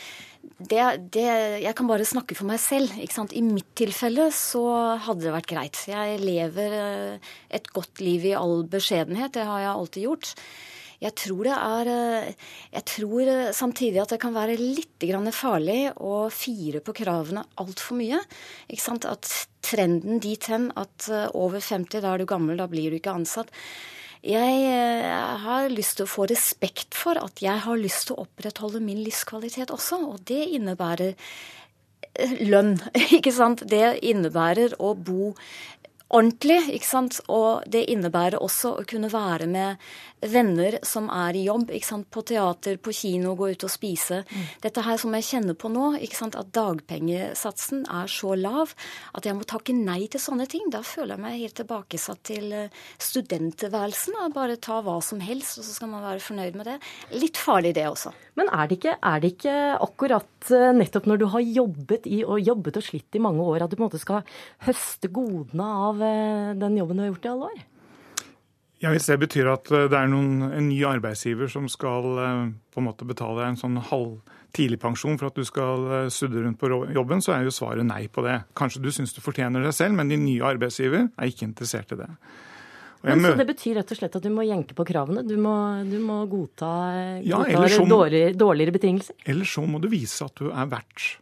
det, 0.56 0.80
det, 1.12 1.26
jeg 1.64 1.74
kan 1.76 1.88
bare 1.90 2.08
snakke 2.08 2.36
for 2.36 2.48
meg 2.48 2.60
selv. 2.62 2.92
I 2.96 3.44
mitt 3.44 3.68
tilfelle 3.76 4.30
så 4.36 4.64
hadde 5.04 5.26
det 5.26 5.34
vært 5.36 5.50
greit. 5.52 5.82
Jeg 5.88 6.20
lever 6.24 6.76
eh, 6.78 7.32
et 7.52 7.68
godt 7.72 8.00
liv 8.04 8.24
i 8.28 8.36
all 8.38 8.62
beskjedenhet. 8.72 9.34
Det 9.36 9.44
har 9.48 9.64
jeg 9.64 9.72
alltid 9.74 10.08
gjort. 10.08 10.34
Jeg 11.02 11.16
tror 11.18 11.46
det 11.48 11.54
er 11.58 11.92
eh, 11.92 12.50
Jeg 12.76 12.84
tror 12.92 13.30
samtidig 13.56 14.02
at 14.02 14.14
det 14.14 14.20
kan 14.22 14.36
være 14.36 14.58
litt 14.60 15.02
farlig 15.34 15.92
å 15.98 16.28
fire 16.30 16.80
på 16.80 16.94
kravene 16.94 17.42
altfor 17.58 17.98
mye. 17.98 18.20
Ikke 18.70 18.84
sant? 18.84 19.04
At 19.04 19.26
trenden 19.62 20.20
dit 20.22 20.50
hen 20.50 20.70
at 20.78 21.08
eh, 21.10 21.30
over 21.34 21.60
50, 21.60 22.02
da 22.02 22.14
er 22.14 22.22
du 22.22 22.28
gammel, 22.28 22.58
da 22.60 22.68
blir 22.70 22.90
du 22.90 22.98
ikke 22.98 23.16
ansatt. 23.16 23.50
Jeg 24.22 24.58
eh, 24.70 25.06
har 25.46 25.72
lyst 25.72 25.98
til 25.98 26.06
å 26.06 26.12
få 26.12 26.28
respekt 26.30 26.94
for 26.98 27.18
at 27.18 27.42
jeg 27.42 27.64
har 27.64 27.80
lyst 27.80 28.08
til 28.08 28.16
å 28.16 28.26
opprettholde 28.26 28.82
min 28.84 29.02
livskvalitet 29.02 29.72
også, 29.74 29.98
og 30.12 30.22
det 30.30 30.44
innebærer 30.54 31.16
eh, 31.16 32.36
lønn, 32.46 32.76
ikke 33.18 33.34
sant. 33.34 33.64
Det 33.66 33.98
innebærer 33.98 34.78
å 34.78 34.94
bo 34.94 35.32
ordentlig, 36.12 36.60
ikke 36.76 36.88
sant. 36.88 37.20
Og 37.32 37.64
det 37.70 37.86
innebærer 37.92 38.40
også 38.42 38.76
å 38.78 38.86
kunne 38.88 39.10
være 39.12 39.48
med 39.50 39.82
venner 40.22 40.76
som 40.86 41.08
er 41.10 41.36
i 41.36 41.44
jobb, 41.48 41.72
ikke 41.74 41.88
sant? 41.88 42.08
på 42.12 42.22
teater, 42.26 42.78
på 42.82 42.92
kino, 42.94 43.34
gå 43.38 43.52
ut 43.54 43.66
og 43.66 43.72
spise. 43.72 44.22
Mm. 44.28 44.44
Dette 44.62 44.84
her 44.86 45.00
som 45.00 45.14
jeg 45.16 45.26
kjenner 45.26 45.56
på 45.58 45.70
nå, 45.72 45.92
ikke 46.04 46.18
sant? 46.18 46.38
at 46.38 46.52
dagpengesatsen 46.54 47.84
er 47.90 48.10
så 48.10 48.36
lav 48.38 48.74
at 49.16 49.26
jeg 49.26 49.36
må 49.38 49.46
takke 49.48 49.74
nei 49.76 50.06
til 50.10 50.22
sånne 50.22 50.46
ting. 50.50 50.68
Da 50.72 50.82
føler 50.86 51.16
jeg 51.16 51.24
meg 51.24 51.40
helt 51.40 51.58
tilbakesatt 51.58 52.22
til 52.28 52.52
eh, 52.56 52.82
studenttilværelsen. 53.02 54.18
Bare 54.34 54.58
ta 54.62 54.80
hva 54.84 54.98
som 55.04 55.22
helst, 55.24 55.58
og 55.58 55.66
så 55.66 55.76
skal 55.76 55.90
man 55.92 56.06
være 56.06 56.22
fornøyd 56.22 56.58
med 56.58 56.70
det. 56.70 56.78
Litt 57.18 57.40
farlig 57.40 57.74
det 57.78 57.88
også. 57.90 58.14
Men 58.38 58.48
er 58.52 58.68
det 58.68 58.78
ikke, 58.78 58.96
er 58.96 59.22
det 59.22 59.32
ikke 59.34 59.56
akkurat 59.88 60.52
eh, 60.54 60.70
nettopp 60.76 61.08
når 61.10 61.22
du 61.22 61.26
har 61.34 61.46
jobbet, 61.46 62.06
i, 62.06 62.22
og 62.24 62.40
jobbet 62.40 62.78
og 62.78 62.86
slitt 62.86 63.18
i 63.18 63.22
mange 63.22 63.42
år, 63.44 63.64
at 63.64 63.72
du 63.72 63.76
på 63.78 63.82
en 63.82 63.88
måte 63.88 64.02
skal 64.02 64.22
høste 64.68 65.10
godene 65.12 65.66
av 65.88 66.01
den 66.58 66.80
jobben 66.80 66.98
du 66.98 67.04
har 67.04 67.12
gjort 67.12 67.28
i 67.28 67.32
alle 67.32 67.52
år? 67.52 67.62
Ja, 68.82 68.90
Hvis 68.90 69.06
det 69.06 69.20
betyr 69.22 69.46
at 69.52 69.70
eh, 69.70 69.86
det 69.90 69.94
er 69.94 70.08
noen, 70.10 70.42
en 70.48 70.66
ny 70.66 70.80
arbeidsgiver 70.88 71.50
som 71.50 71.68
skal 71.70 72.06
eh, 72.18 72.46
på 72.74 72.82
en 72.82 72.88
måte 72.88 73.06
betale 73.06 73.44
en 73.46 73.58
sånn 73.58 73.78
halv 73.78 74.16
tidligpensjon 74.56 75.20
for 75.20 75.30
at 75.30 75.38
du 75.38 75.46
skal 75.46 75.86
eh, 75.86 76.08
sudde 76.10 76.42
rundt 76.42 76.58
på 76.58 76.70
jobben, 76.90 77.22
så 77.22 77.36
er 77.36 77.46
jo 77.46 77.54
svaret 77.54 77.86
nei 77.86 78.08
på 78.10 78.24
det. 78.26 78.40
Kanskje 78.58 78.82
du 78.82 78.90
syns 78.90 79.14
du 79.14 79.22
fortjener 79.22 79.62
det 79.62 79.74
selv, 79.78 79.94
men 80.00 80.10
din 80.10 80.26
nye 80.26 80.42
arbeidsgiver 80.50 81.06
er 81.06 81.30
ikke 81.30 81.46
interessert 81.46 81.94
i 81.94 82.00
det. 82.02 82.10
Men 83.06 83.22
Så 83.22 83.32
det 83.38 83.48
betyr 83.48 83.78
rett 83.78 83.94
og 83.94 83.98
slett 83.98 84.18
at 84.18 84.26
du 84.26 84.30
må 84.34 84.44
jenke 84.46 84.74
på 84.78 84.86
kravene? 84.86 85.22
Du 85.26 85.34
må, 85.42 85.54
du 85.86 85.98
må 86.02 86.20
godta, 86.30 86.74
ja, 87.22 87.38
godta 87.38 87.86
dårligere, 87.86 88.34
dårligere 88.38 88.74
betingelser? 88.74 89.18
Eller 89.26 89.46
så 89.46 89.62
må 89.66 89.78
du 89.82 89.88
vise 89.90 90.26
at 90.26 90.38
du 90.38 90.50
er 90.50 90.70
verdt 90.70 91.21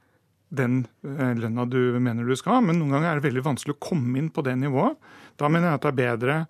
den 0.51 0.83
lønna 1.03 1.65
du 1.71 1.79
mener 2.03 2.27
du 2.27 2.37
skal 2.39 2.59
ha. 2.59 2.63
Men 2.65 2.81
noen 2.81 2.97
ganger 2.97 3.11
er 3.11 3.21
det 3.21 3.29
veldig 3.29 3.47
vanskelig 3.47 3.77
å 3.77 3.83
komme 3.91 4.19
inn 4.19 4.31
på 4.35 4.45
det 4.47 4.57
nivået. 4.59 4.99
Da 5.39 5.49
mener 5.49 5.71
jeg 5.71 5.81
at 5.81 5.85
det 5.87 5.93
er 5.93 6.01
bedre 6.01 6.41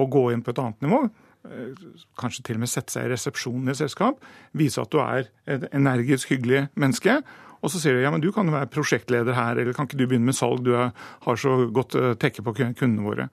å 0.00 0.06
gå 0.10 0.30
inn 0.32 0.44
på 0.44 0.54
et 0.54 0.62
annet 0.62 0.86
nivå. 0.86 1.02
Eh, 1.48 1.84
kanskje 2.20 2.44
til 2.44 2.58
og 2.58 2.64
med 2.64 2.70
sette 2.72 2.92
seg 2.92 3.06
i 3.06 3.12
resepsjonen 3.14 3.72
i 3.72 3.76
selskap. 3.78 4.20
Vise 4.56 4.82
at 4.82 4.92
du 4.92 5.00
er 5.00 5.30
et 5.48 5.64
energisk, 5.72 6.34
hyggelig 6.34 6.66
menneske. 6.76 7.20
Og 7.60 7.72
så 7.72 7.80
sier 7.80 7.96
de 7.96 8.04
ja, 8.04 8.12
men 8.12 8.22
du 8.24 8.30
kan 8.32 8.48
jo 8.48 8.54
være 8.54 8.70
prosjektleder 8.72 9.36
her, 9.36 9.60
eller 9.60 9.76
kan 9.76 9.88
ikke 9.88 9.98
du 10.00 10.06
begynne 10.06 10.30
med 10.30 10.36
salg, 10.36 10.64
du 10.64 10.72
har 10.76 11.40
så 11.40 11.56
godt 11.72 11.96
eh, 11.98 12.12
tekke 12.20 12.44
på 12.46 12.54
kundene 12.56 13.04
våre. 13.04 13.28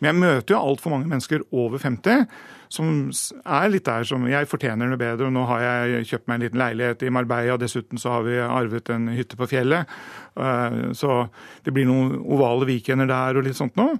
Men 0.00 0.12
jeg 0.12 0.20
møter 0.22 0.54
jo 0.54 0.62
altfor 0.62 0.94
mange 0.94 1.10
mennesker 1.10 1.46
over 1.50 1.82
50 1.82 2.26
som 2.72 3.10
er 3.12 3.68
litt 3.68 3.84
der 3.84 4.06
som 4.08 4.24
jeg 4.30 4.48
fortjener 4.48 4.94
det 4.94 5.00
bedre, 5.02 5.28
og 5.28 5.34
nå 5.36 5.44
har 5.50 5.64
jeg 5.64 6.06
kjøpt 6.08 6.28
meg 6.30 6.38
en 6.38 6.44
liten 6.46 6.62
leilighet 6.62 7.04
i 7.04 7.12
Marbella, 7.12 7.56
og 7.56 7.60
dessuten 7.60 8.00
så 8.00 8.14
har 8.16 8.24
vi 8.24 8.38
arvet 8.40 8.88
en 8.94 9.10
hytte 9.12 9.36
på 9.36 9.48
fjellet. 9.50 9.90
Eh, 10.40 10.78
så 10.96 11.24
det 11.66 11.74
blir 11.74 11.88
noen 11.90 12.16
ovale 12.22 12.68
weekender 12.70 13.10
der 13.10 13.40
og 13.40 13.48
litt 13.48 13.58
sånt 13.58 13.76
nå. 13.80 13.90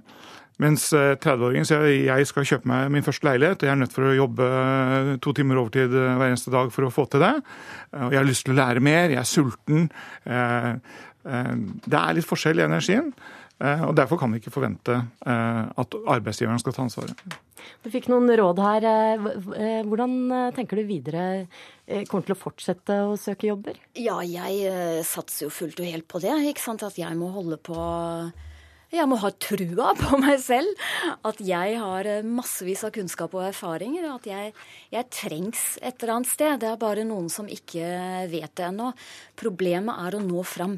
Mens 0.61 0.85
30-åringen 0.93 1.63
eh, 1.63 1.69
sier 1.69 1.85
jeg 2.05 2.29
skal 2.29 2.45
kjøpe 2.45 2.69
meg 2.69 2.91
min 2.93 3.05
første 3.05 3.25
leilighet, 3.25 3.63
og 3.63 3.69
jeg 3.69 3.73
er 3.73 3.79
nødt 3.81 3.95
for 3.95 4.09
å 4.09 4.17
jobbe 4.17 4.49
eh, 4.49 5.13
to 5.23 5.33
timer 5.37 5.61
overtid 5.61 5.95
eh, 5.97 6.17
hver 6.19 6.29
eneste 6.29 6.53
dag 6.53 6.69
for 6.73 6.85
å 6.85 6.91
få 6.93 7.07
til 7.09 7.23
det. 7.25 7.33
Jeg 7.93 8.19
har 8.19 8.27
lyst 8.27 8.45
til 8.45 8.53
å 8.53 8.59
lære 8.59 8.83
mer, 8.83 9.13
jeg 9.13 9.21
er 9.21 9.29
sulten. 9.29 9.87
Det 11.23 11.97
er 11.99 12.15
litt 12.17 12.27
forskjell 12.27 12.59
i 12.59 12.65
energien. 12.65 13.11
Og 13.63 13.93
Derfor 13.95 14.17
kan 14.19 14.33
vi 14.33 14.41
ikke 14.41 14.51
forvente 14.51 14.95
at 15.23 15.95
arbeidsgiveren 16.09 16.59
skal 16.59 16.73
ta 16.75 16.83
ansvaret. 16.83 17.37
Du 17.85 17.87
fikk 17.93 18.09
noen 18.11 18.27
råd 18.35 18.59
her. 18.59 18.87
Hvordan 19.87 20.15
tenker 20.57 20.81
du 20.81 20.89
videre? 20.89 21.45
Kommer 22.09 22.25
til 22.27 22.35
å 22.35 22.41
fortsette 22.41 22.97
å 23.05 23.13
søke 23.19 23.47
jobber? 23.51 23.77
Ja, 23.95 24.17
jeg 24.25 25.05
satser 25.07 25.47
jo 25.47 25.53
fullt 25.53 25.79
og 25.79 25.87
helt 25.93 26.09
på 26.11 26.23
det. 26.25 26.33
ikke 26.49 26.65
sant? 26.65 26.83
At 26.83 26.97
jeg 26.99 27.15
må 27.19 27.29
holde 27.37 27.61
på 27.61 27.77
jeg 28.93 29.09
må 29.09 29.17
ha 29.21 29.31
trua 29.41 29.93
på 29.97 30.19
meg 30.21 30.37
selv. 30.43 30.85
At 31.25 31.41
jeg 31.43 31.79
har 31.81 32.09
eh, 32.09 32.25
massevis 32.25 32.83
av 32.85 32.93
kunnskap 32.95 33.33
og 33.37 33.47
erfaringer. 33.49 34.07
At 34.11 34.27
jeg, 34.29 34.53
jeg, 34.93 35.09
trengs 35.13 35.65
et 35.81 35.97
eller 35.97 36.17
annet 36.17 36.31
sted. 36.31 36.61
Det 36.61 36.69
er 36.69 36.79
bare 36.81 37.07
noen 37.07 37.29
som 37.33 37.49
ikke 37.49 37.87
vet 38.31 38.53
det 38.59 38.69
ennå. 38.69 38.91
Problemet 39.39 40.05
er 40.07 40.17
å 40.17 40.23
nå 40.23 40.45
fram. 40.47 40.77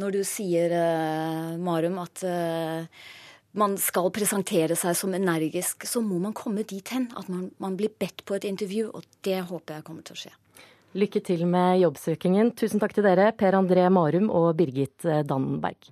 Når 0.00 0.18
du 0.18 0.22
sier, 0.28 0.72
uh, 0.76 1.54
Marum, 1.56 1.96
at 2.02 2.24
uh, 2.28 3.06
man 3.56 3.78
skal 3.80 4.12
presentere 4.12 4.76
seg 4.76 4.96
som 4.98 5.14
energisk, 5.16 5.86
så 5.88 6.02
må 6.04 6.20
man 6.20 6.36
komme 6.36 6.66
dit 6.68 6.92
hen 6.92 7.08
at 7.16 7.30
man, 7.32 7.48
man 7.62 7.78
blir 7.78 7.94
bedt 7.96 8.26
på 8.28 8.36
et 8.36 8.48
intervju. 8.48 8.90
Og 8.92 9.06
det 9.24 9.40
håper 9.48 9.78
jeg 9.78 9.88
kommer 9.88 10.04
til 10.04 10.18
å 10.18 10.24
skje. 10.26 10.34
Lykke 10.96 11.20
til 11.20 11.44
med 11.50 11.82
jobbsøkingen. 11.82 12.54
Tusen 12.56 12.80
takk 12.80 12.94
til 12.96 13.04
dere, 13.04 13.28
Per 13.36 13.56
André 13.58 13.84
Marum 13.92 14.30
og 14.32 14.54
Birgit 14.56 15.04
eh, 15.04 15.20
Dannenberg. 15.28 15.90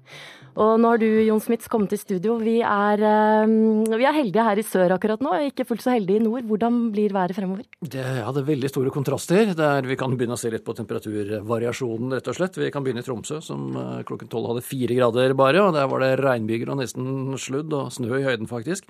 Og 0.54 0.76
nå 0.78 0.92
har 0.92 1.00
du, 1.02 1.06
Jon 1.26 1.42
Smits, 1.42 1.66
kommet 1.68 1.92
i 1.92 1.98
studio. 1.98 2.36
Vi 2.38 2.60
er, 2.62 3.00
eh, 3.02 3.54
vi 3.90 4.06
er, 4.06 4.14
heldige 4.14 4.44
her 4.46 4.60
i 4.60 4.64
sør 4.64 4.94
akkurat 4.94 5.20
nå, 5.24 5.32
ikke 5.50 5.66
fullt 5.66 5.82
så 5.82 5.96
heldige 5.96 6.22
i 6.22 6.24
nord. 6.24 6.46
Hvordan 6.48 6.78
blir 6.94 7.12
været 7.12 7.34
fremover? 7.36 7.66
Det 7.82 8.00
er 8.00 8.46
veldig 8.46 8.70
store 8.70 8.92
kontraster. 8.94 9.52
Der 9.58 9.82
vi 9.82 9.98
kan 9.98 10.14
begynne 10.14 10.38
å 10.38 10.40
se 10.40 10.52
litt 10.54 10.64
på 10.64 10.76
temperaturvariasjonen, 10.78 12.14
rett 12.14 12.30
og 12.30 12.38
slett. 12.38 12.56
Vi 12.56 12.70
kan 12.70 12.86
begynne 12.86 13.02
i 13.02 13.08
Tromsø, 13.08 13.42
som 13.44 13.74
eh, 13.76 14.04
klokken 14.08 14.30
tolv 14.30 14.52
hadde 14.52 14.64
fire 14.64 14.94
grader 14.94 15.34
bare. 15.34 15.66
Og 15.66 15.74
der 15.76 15.90
var 15.90 16.06
det 16.06 16.14
regnbyger 16.22 16.72
og 16.72 16.80
nesten 16.80 17.36
sludd, 17.36 17.74
og 17.74 17.92
snø 17.92 18.22
i 18.22 18.24
høyden, 18.24 18.48
faktisk. 18.48 18.88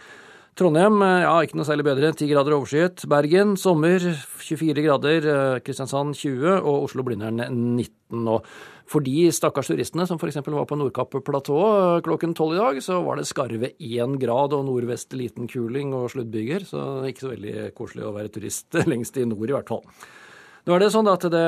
Trondheim 0.55 1.00
eh, 1.02 1.24
ja, 1.24 1.32
ikke 1.42 1.59
noe 1.59 1.66
særlig 1.66 1.84
bedre. 1.88 2.12
10 2.14 2.28
grader 2.30 2.55
overskyet. 2.55 3.02
Bergen 3.11 3.57
sommer 3.59 3.98
24 3.98 4.84
grader. 4.84 5.26
Eh, 5.26 5.57
Kristiansand 5.66 6.14
20 6.14 6.61
og 6.61 6.86
Oslo-Blindern 6.86 7.42
19. 7.42 8.22
nå. 8.22 8.38
for 8.86 9.00
de 9.02 9.32
stakkars 9.32 9.70
turistene 9.72 10.05
som 10.07 10.20
f.eks. 10.20 10.36
var 10.44 10.68
på 10.70 10.78
Nordkapp-platået 10.78 11.96
eh, 11.96 12.02
klokken 12.07 12.36
tolv 12.38 12.55
i 12.55 12.61
dag, 12.61 12.78
så 12.84 13.00
var 13.02 13.18
det 13.18 13.26
skarve 13.26 13.72
én 13.80 14.14
grad 14.20 14.55
og 14.55 14.66
nordvest 14.68 15.16
liten 15.18 15.50
kuling 15.50 15.90
og 15.96 16.12
sluddbyger. 16.14 16.68
Så 16.70 16.84
ikke 17.09 17.24
så 17.24 17.32
veldig 17.32 17.72
koselig 17.74 18.07
å 18.07 18.14
være 18.14 18.30
turist 18.36 18.78
lengst 18.92 19.18
i 19.18 19.26
nord, 19.26 19.50
i 19.50 19.57
hvert 19.57 19.74
fall. 19.74 19.82
Nå 20.65 20.73
er 20.73 20.81
det 20.81 20.87
sånn 20.95 21.09
at 21.12 21.25
det, 21.29 21.41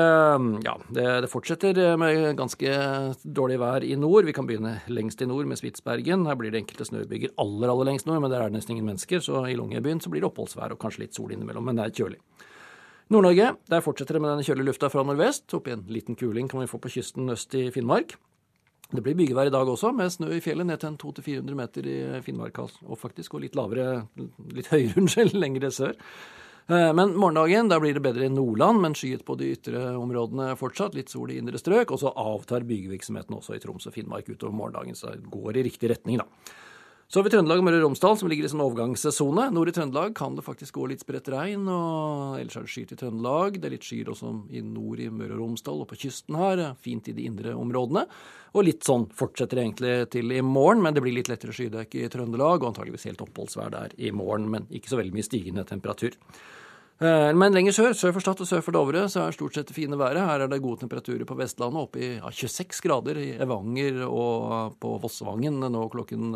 ja, 0.61 0.73
det, 0.93 1.05
det, 1.23 1.29
fortsetter 1.31 1.79
med 1.97 2.35
ganske 2.37 2.73
dårlig 3.25 3.55
vær 3.57 3.81
i 3.81 3.95
nord. 3.97 4.27
Vi 4.27 4.35
kan 4.37 4.45
begynne 4.45 4.75
lengst 4.93 5.23
i 5.25 5.27
nord 5.29 5.49
med 5.49 5.57
Spitsbergen. 5.57 6.27
Her 6.29 6.37
blir 6.37 6.53
det 6.53 6.61
enkelte 6.61 6.85
snøbyger 6.85 7.33
aller 7.41 7.73
aller 7.73 7.89
lengst 7.89 8.05
nord, 8.05 8.21
men 8.21 8.29
der 8.29 8.45
er 8.45 8.51
det 8.51 8.59
nesten 8.59 8.75
ingen 8.75 8.85
mennesker. 8.91 9.23
Så 9.25 9.41
i 9.49 9.57
Longyearbyen 9.57 10.03
blir 10.05 10.21
det 10.21 10.29
oppholdsvær 10.29 10.75
og 10.75 10.81
kanskje 10.83 11.07
litt 11.07 11.17
sol 11.17 11.33
innimellom, 11.33 11.65
men 11.65 11.81
det 11.81 11.87
er 11.87 11.97
kjølig. 11.97 12.21
Nord-Norge, 13.09 13.49
der 13.73 13.81
fortsetter 13.81 14.19
det 14.19 14.21
med 14.21 14.35
den 14.35 14.45
kjølige 14.45 14.69
lufta 14.69 14.93
fra 14.93 15.01
nordvest. 15.07 15.49
Opp 15.57 15.71
i 15.71 15.73
en 15.73 15.85
liten 15.89 16.19
kuling 16.19 16.51
kan 16.51 16.61
vi 16.61 16.69
få 16.69 16.77
på 16.83 16.93
kysten 16.99 17.33
øst 17.33 17.57
i 17.57 17.71
Finnmark. 17.73 18.19
Det 18.93 19.01
blir 19.01 19.17
bygevær 19.17 19.49
i 19.49 19.51
dag 19.51 19.67
også, 19.67 19.95
med 19.97 20.13
snø 20.13 20.29
i 20.35 20.43
fjellet 20.43 20.69
ned 20.69 20.79
til 20.79 20.93
en 20.93 21.01
200-400 21.01 21.57
meter 21.57 21.89
i 21.89 21.99
Finnmark. 22.23 22.59
Altså. 22.61 22.85
Og 22.85 23.01
faktisk, 23.01 23.33
og 23.33 23.47
litt 23.47 23.57
lavere, 23.57 24.03
litt 24.53 24.69
høyere, 24.69 24.93
unnskyld, 25.01 25.33
lengre 25.41 25.73
sør. 25.73 25.97
Eh, 26.69 26.93
men 26.93 27.15
morgendagen 27.15 27.69
da 27.71 27.79
blir 27.79 27.95
det 27.95 28.03
bedre 28.03 28.25
i 28.27 28.29
Nordland, 28.29 28.81
men 28.83 28.95
skyet 28.97 29.23
på 29.25 29.37
de 29.39 29.53
ytre 29.55 29.83
områdene 29.95 30.51
fortsatt. 30.59 30.97
Litt 30.97 31.13
sol 31.13 31.31
i 31.31 31.39
indre 31.39 31.59
strøk. 31.61 31.93
Og 31.95 32.01
så 32.03 32.11
avtar 32.11 32.67
byggevirksomheten 32.67 33.37
også 33.37 33.55
i 33.55 33.61
Troms 33.63 33.87
og 33.87 33.95
Finnmark 33.95 34.27
utover 34.27 34.55
morgendagen, 34.55 34.97
så 34.97 35.13
det 35.15 35.31
går 35.31 35.57
i 35.57 35.67
riktig 35.69 35.93
retning, 35.93 36.19
da. 36.23 36.27
Så 37.07 37.19
har 37.19 37.23
vi 37.23 37.29
Trøndelag 37.31 37.61
og 37.61 37.63
Møre 37.63 37.77
og 37.79 37.85
Romsdal, 37.85 38.17
som 38.19 38.27
ligger 38.27 38.43
i 38.43 38.49
sånn 38.51 38.61
overgangssone. 38.65 39.45
Nord 39.55 39.69
i 39.71 39.73
Trøndelag 39.77 40.11
kan 40.17 40.33
det 40.35 40.43
faktisk 40.43 40.75
gå 40.75 40.89
litt 40.91 41.05
spredt 41.05 41.29
regn, 41.31 41.63
og 41.71 42.33
ellers 42.35 42.57
er 42.59 42.65
det 42.65 42.71
skyet 42.73 42.91
i 42.91 42.97
Trøndelag. 42.99 43.59
Det 43.63 43.69
er 43.69 43.73
litt 43.77 43.87
skyer 43.87 44.11
også 44.11 44.31
i 44.51 44.59
nord 44.59 44.99
i 44.99 45.07
Møre 45.07 45.37
og 45.37 45.39
Romsdal 45.45 45.85
og 45.85 45.87
på 45.87 46.01
kysten 46.01 46.35
her. 46.35 46.65
Fint 46.83 47.07
i 47.07 47.15
de 47.15 47.29
indre 47.29 47.55
områdene. 47.55 48.03
Og 48.59 48.67
litt 48.67 48.83
sånn 48.83 49.07
fortsetter 49.15 49.63
egentlig 49.63 49.95
til 50.17 50.35
i 50.35 50.43
morgen, 50.43 50.83
men 50.83 50.97
det 50.97 51.05
blir 51.05 51.15
litt 51.15 51.31
lettere 51.31 51.55
skydekke 51.55 52.03
i 52.03 52.11
Trøndelag, 52.11 52.59
og 52.59 52.73
antageligvis 52.73 53.07
helt 53.07 53.23
oppholdsvær 53.23 53.71
der 53.71 53.95
i 53.95 54.11
morgen, 54.11 54.51
men 54.51 54.67
ikke 54.67 54.91
så 54.91 54.99
veldig 54.99 55.15
mye 55.15 55.31
stigende 55.31 55.63
temperatur. 55.71 56.19
Eh, 56.97 57.31
men 57.37 57.53
lenger 57.53 57.75
sør, 57.75 57.93
sør 57.93 58.15
for 58.15 58.25
Stad 58.25 58.39
og 58.41 58.49
sør 58.49 58.63
for 58.65 58.73
Dovre, 58.73 59.03
så 59.11 59.27
er 59.27 59.35
stort 59.35 59.53
sett 59.55 59.69
det 59.69 59.75
fine 59.77 59.99
været. 59.99 60.23
Her 60.25 60.43
er 60.43 60.49
det 60.49 60.63
gode 60.63 60.81
temperaturer 60.81 61.27
på 61.29 61.37
Vestlandet, 61.37 61.87
oppe 61.87 62.01
i 62.01 62.09
ja, 62.15 62.31
26 62.33 62.81
grader 62.83 63.19
i 63.21 63.27
Evanger 63.37 64.01
og 64.07 64.77
på 64.81 64.95
Vossevangen 65.03 65.61
nå 65.61 65.83
klokken 65.93 66.33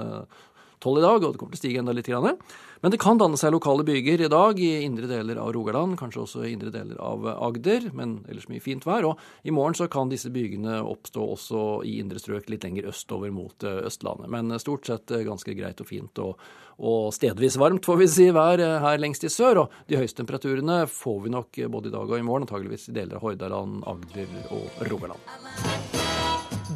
eh, 0.82 0.84
tolv 0.84 1.00
i 1.00 1.06
dag, 1.06 1.24
og 1.24 1.34
det 1.34 1.40
kommer 1.40 1.56
til 1.56 1.60
å 1.60 1.64
stige 1.64 1.82
enda 1.82 1.94
litt. 1.96 2.10
Grann. 2.12 2.40
Men 2.82 2.92
det 2.92 3.00
kan 3.00 3.20
danne 3.22 3.38
seg 3.38 3.54
lokale 3.54 3.86
byger 3.86 4.24
i 4.26 4.30
dag 4.32 4.60
i 4.60 4.72
indre 4.84 5.08
deler 5.08 5.38
av 5.38 5.52
Rogaland, 5.54 6.00
kanskje 6.00 6.24
også 6.24 6.42
i 6.48 6.54
indre 6.56 6.72
deler 6.74 6.98
av 6.98 7.28
Agder, 7.36 7.92
men 7.94 8.18
ellers 8.28 8.50
mye 8.50 8.64
fint 8.64 8.86
vær. 8.88 9.06
Og 9.12 9.22
i 9.46 9.54
morgen 9.54 9.78
så 9.78 9.88
kan 9.92 10.10
disse 10.10 10.32
bygene 10.34 10.80
oppstå 10.82 11.28
også 11.36 11.62
i 11.88 12.00
indre 12.02 12.20
strøk 12.20 12.50
litt 12.50 12.66
lenger 12.66 12.90
østover 12.92 13.32
mot 13.36 13.68
eh, 13.68 13.86
Østlandet. 13.86 14.32
Men 14.34 14.58
stort 14.60 14.90
sett 14.90 15.14
ganske 15.28 15.56
greit 15.58 15.82
og 15.84 15.90
fint 15.92 16.24
og, 16.26 16.42
og 16.82 17.14
stedvis 17.14 17.60
varmt, 17.62 17.86
får 17.86 18.02
vi 18.02 18.12
si, 18.18 18.30
vær 18.34 18.66
her 18.82 19.02
lengst 19.02 19.28
i 19.28 19.32
sør. 19.32 19.64
Og 19.66 19.80
de 19.88 20.02
høyeste 20.02 20.24
temperaturene 20.24 20.84
får 20.90 21.26
vi 21.28 21.36
nok 21.38 21.64
både 21.70 21.94
i 21.94 21.98
dag 22.00 22.10
og 22.10 22.18
i 22.18 22.26
morgen, 22.26 22.50
antageligvis 22.50 22.90
i 22.90 22.98
deler 22.98 23.22
av 23.22 23.28
Hordaland, 23.28 23.84
Agder 23.86 24.40
og 24.58 24.88
Rogaland. 24.90 26.01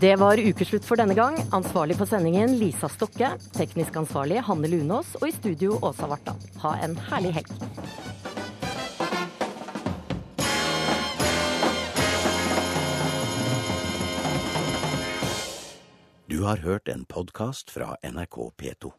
Det 0.05 0.15
var 0.15 0.37
ukeslutt 0.37 0.85
for 0.85 1.01
denne 1.01 1.15
gang. 1.17 1.39
Ansvarlig 1.49 1.95
for 1.97 2.05
sendingen 2.05 2.51
Lisa 2.59 2.85
Stokke. 2.93 3.31
Teknisk 3.55 3.95
ansvarlig 3.97 4.37
Hanne 4.45 4.69
Lunås. 4.69 5.15
Og 5.17 5.31
i 5.31 5.33
studio 5.33 5.79
Åsa 5.81 6.05
Vartdal. 6.11 6.37
Ha 6.61 6.75
en 6.85 6.93
herlig 7.07 7.31
helg. 7.39 7.49
Du 16.29 16.43
har 16.45 16.61
hørt 16.61 16.93
en 16.93 17.09
podkast 17.09 17.73
fra 17.73 17.95
NRK 18.05 18.37
P2. 18.61 18.93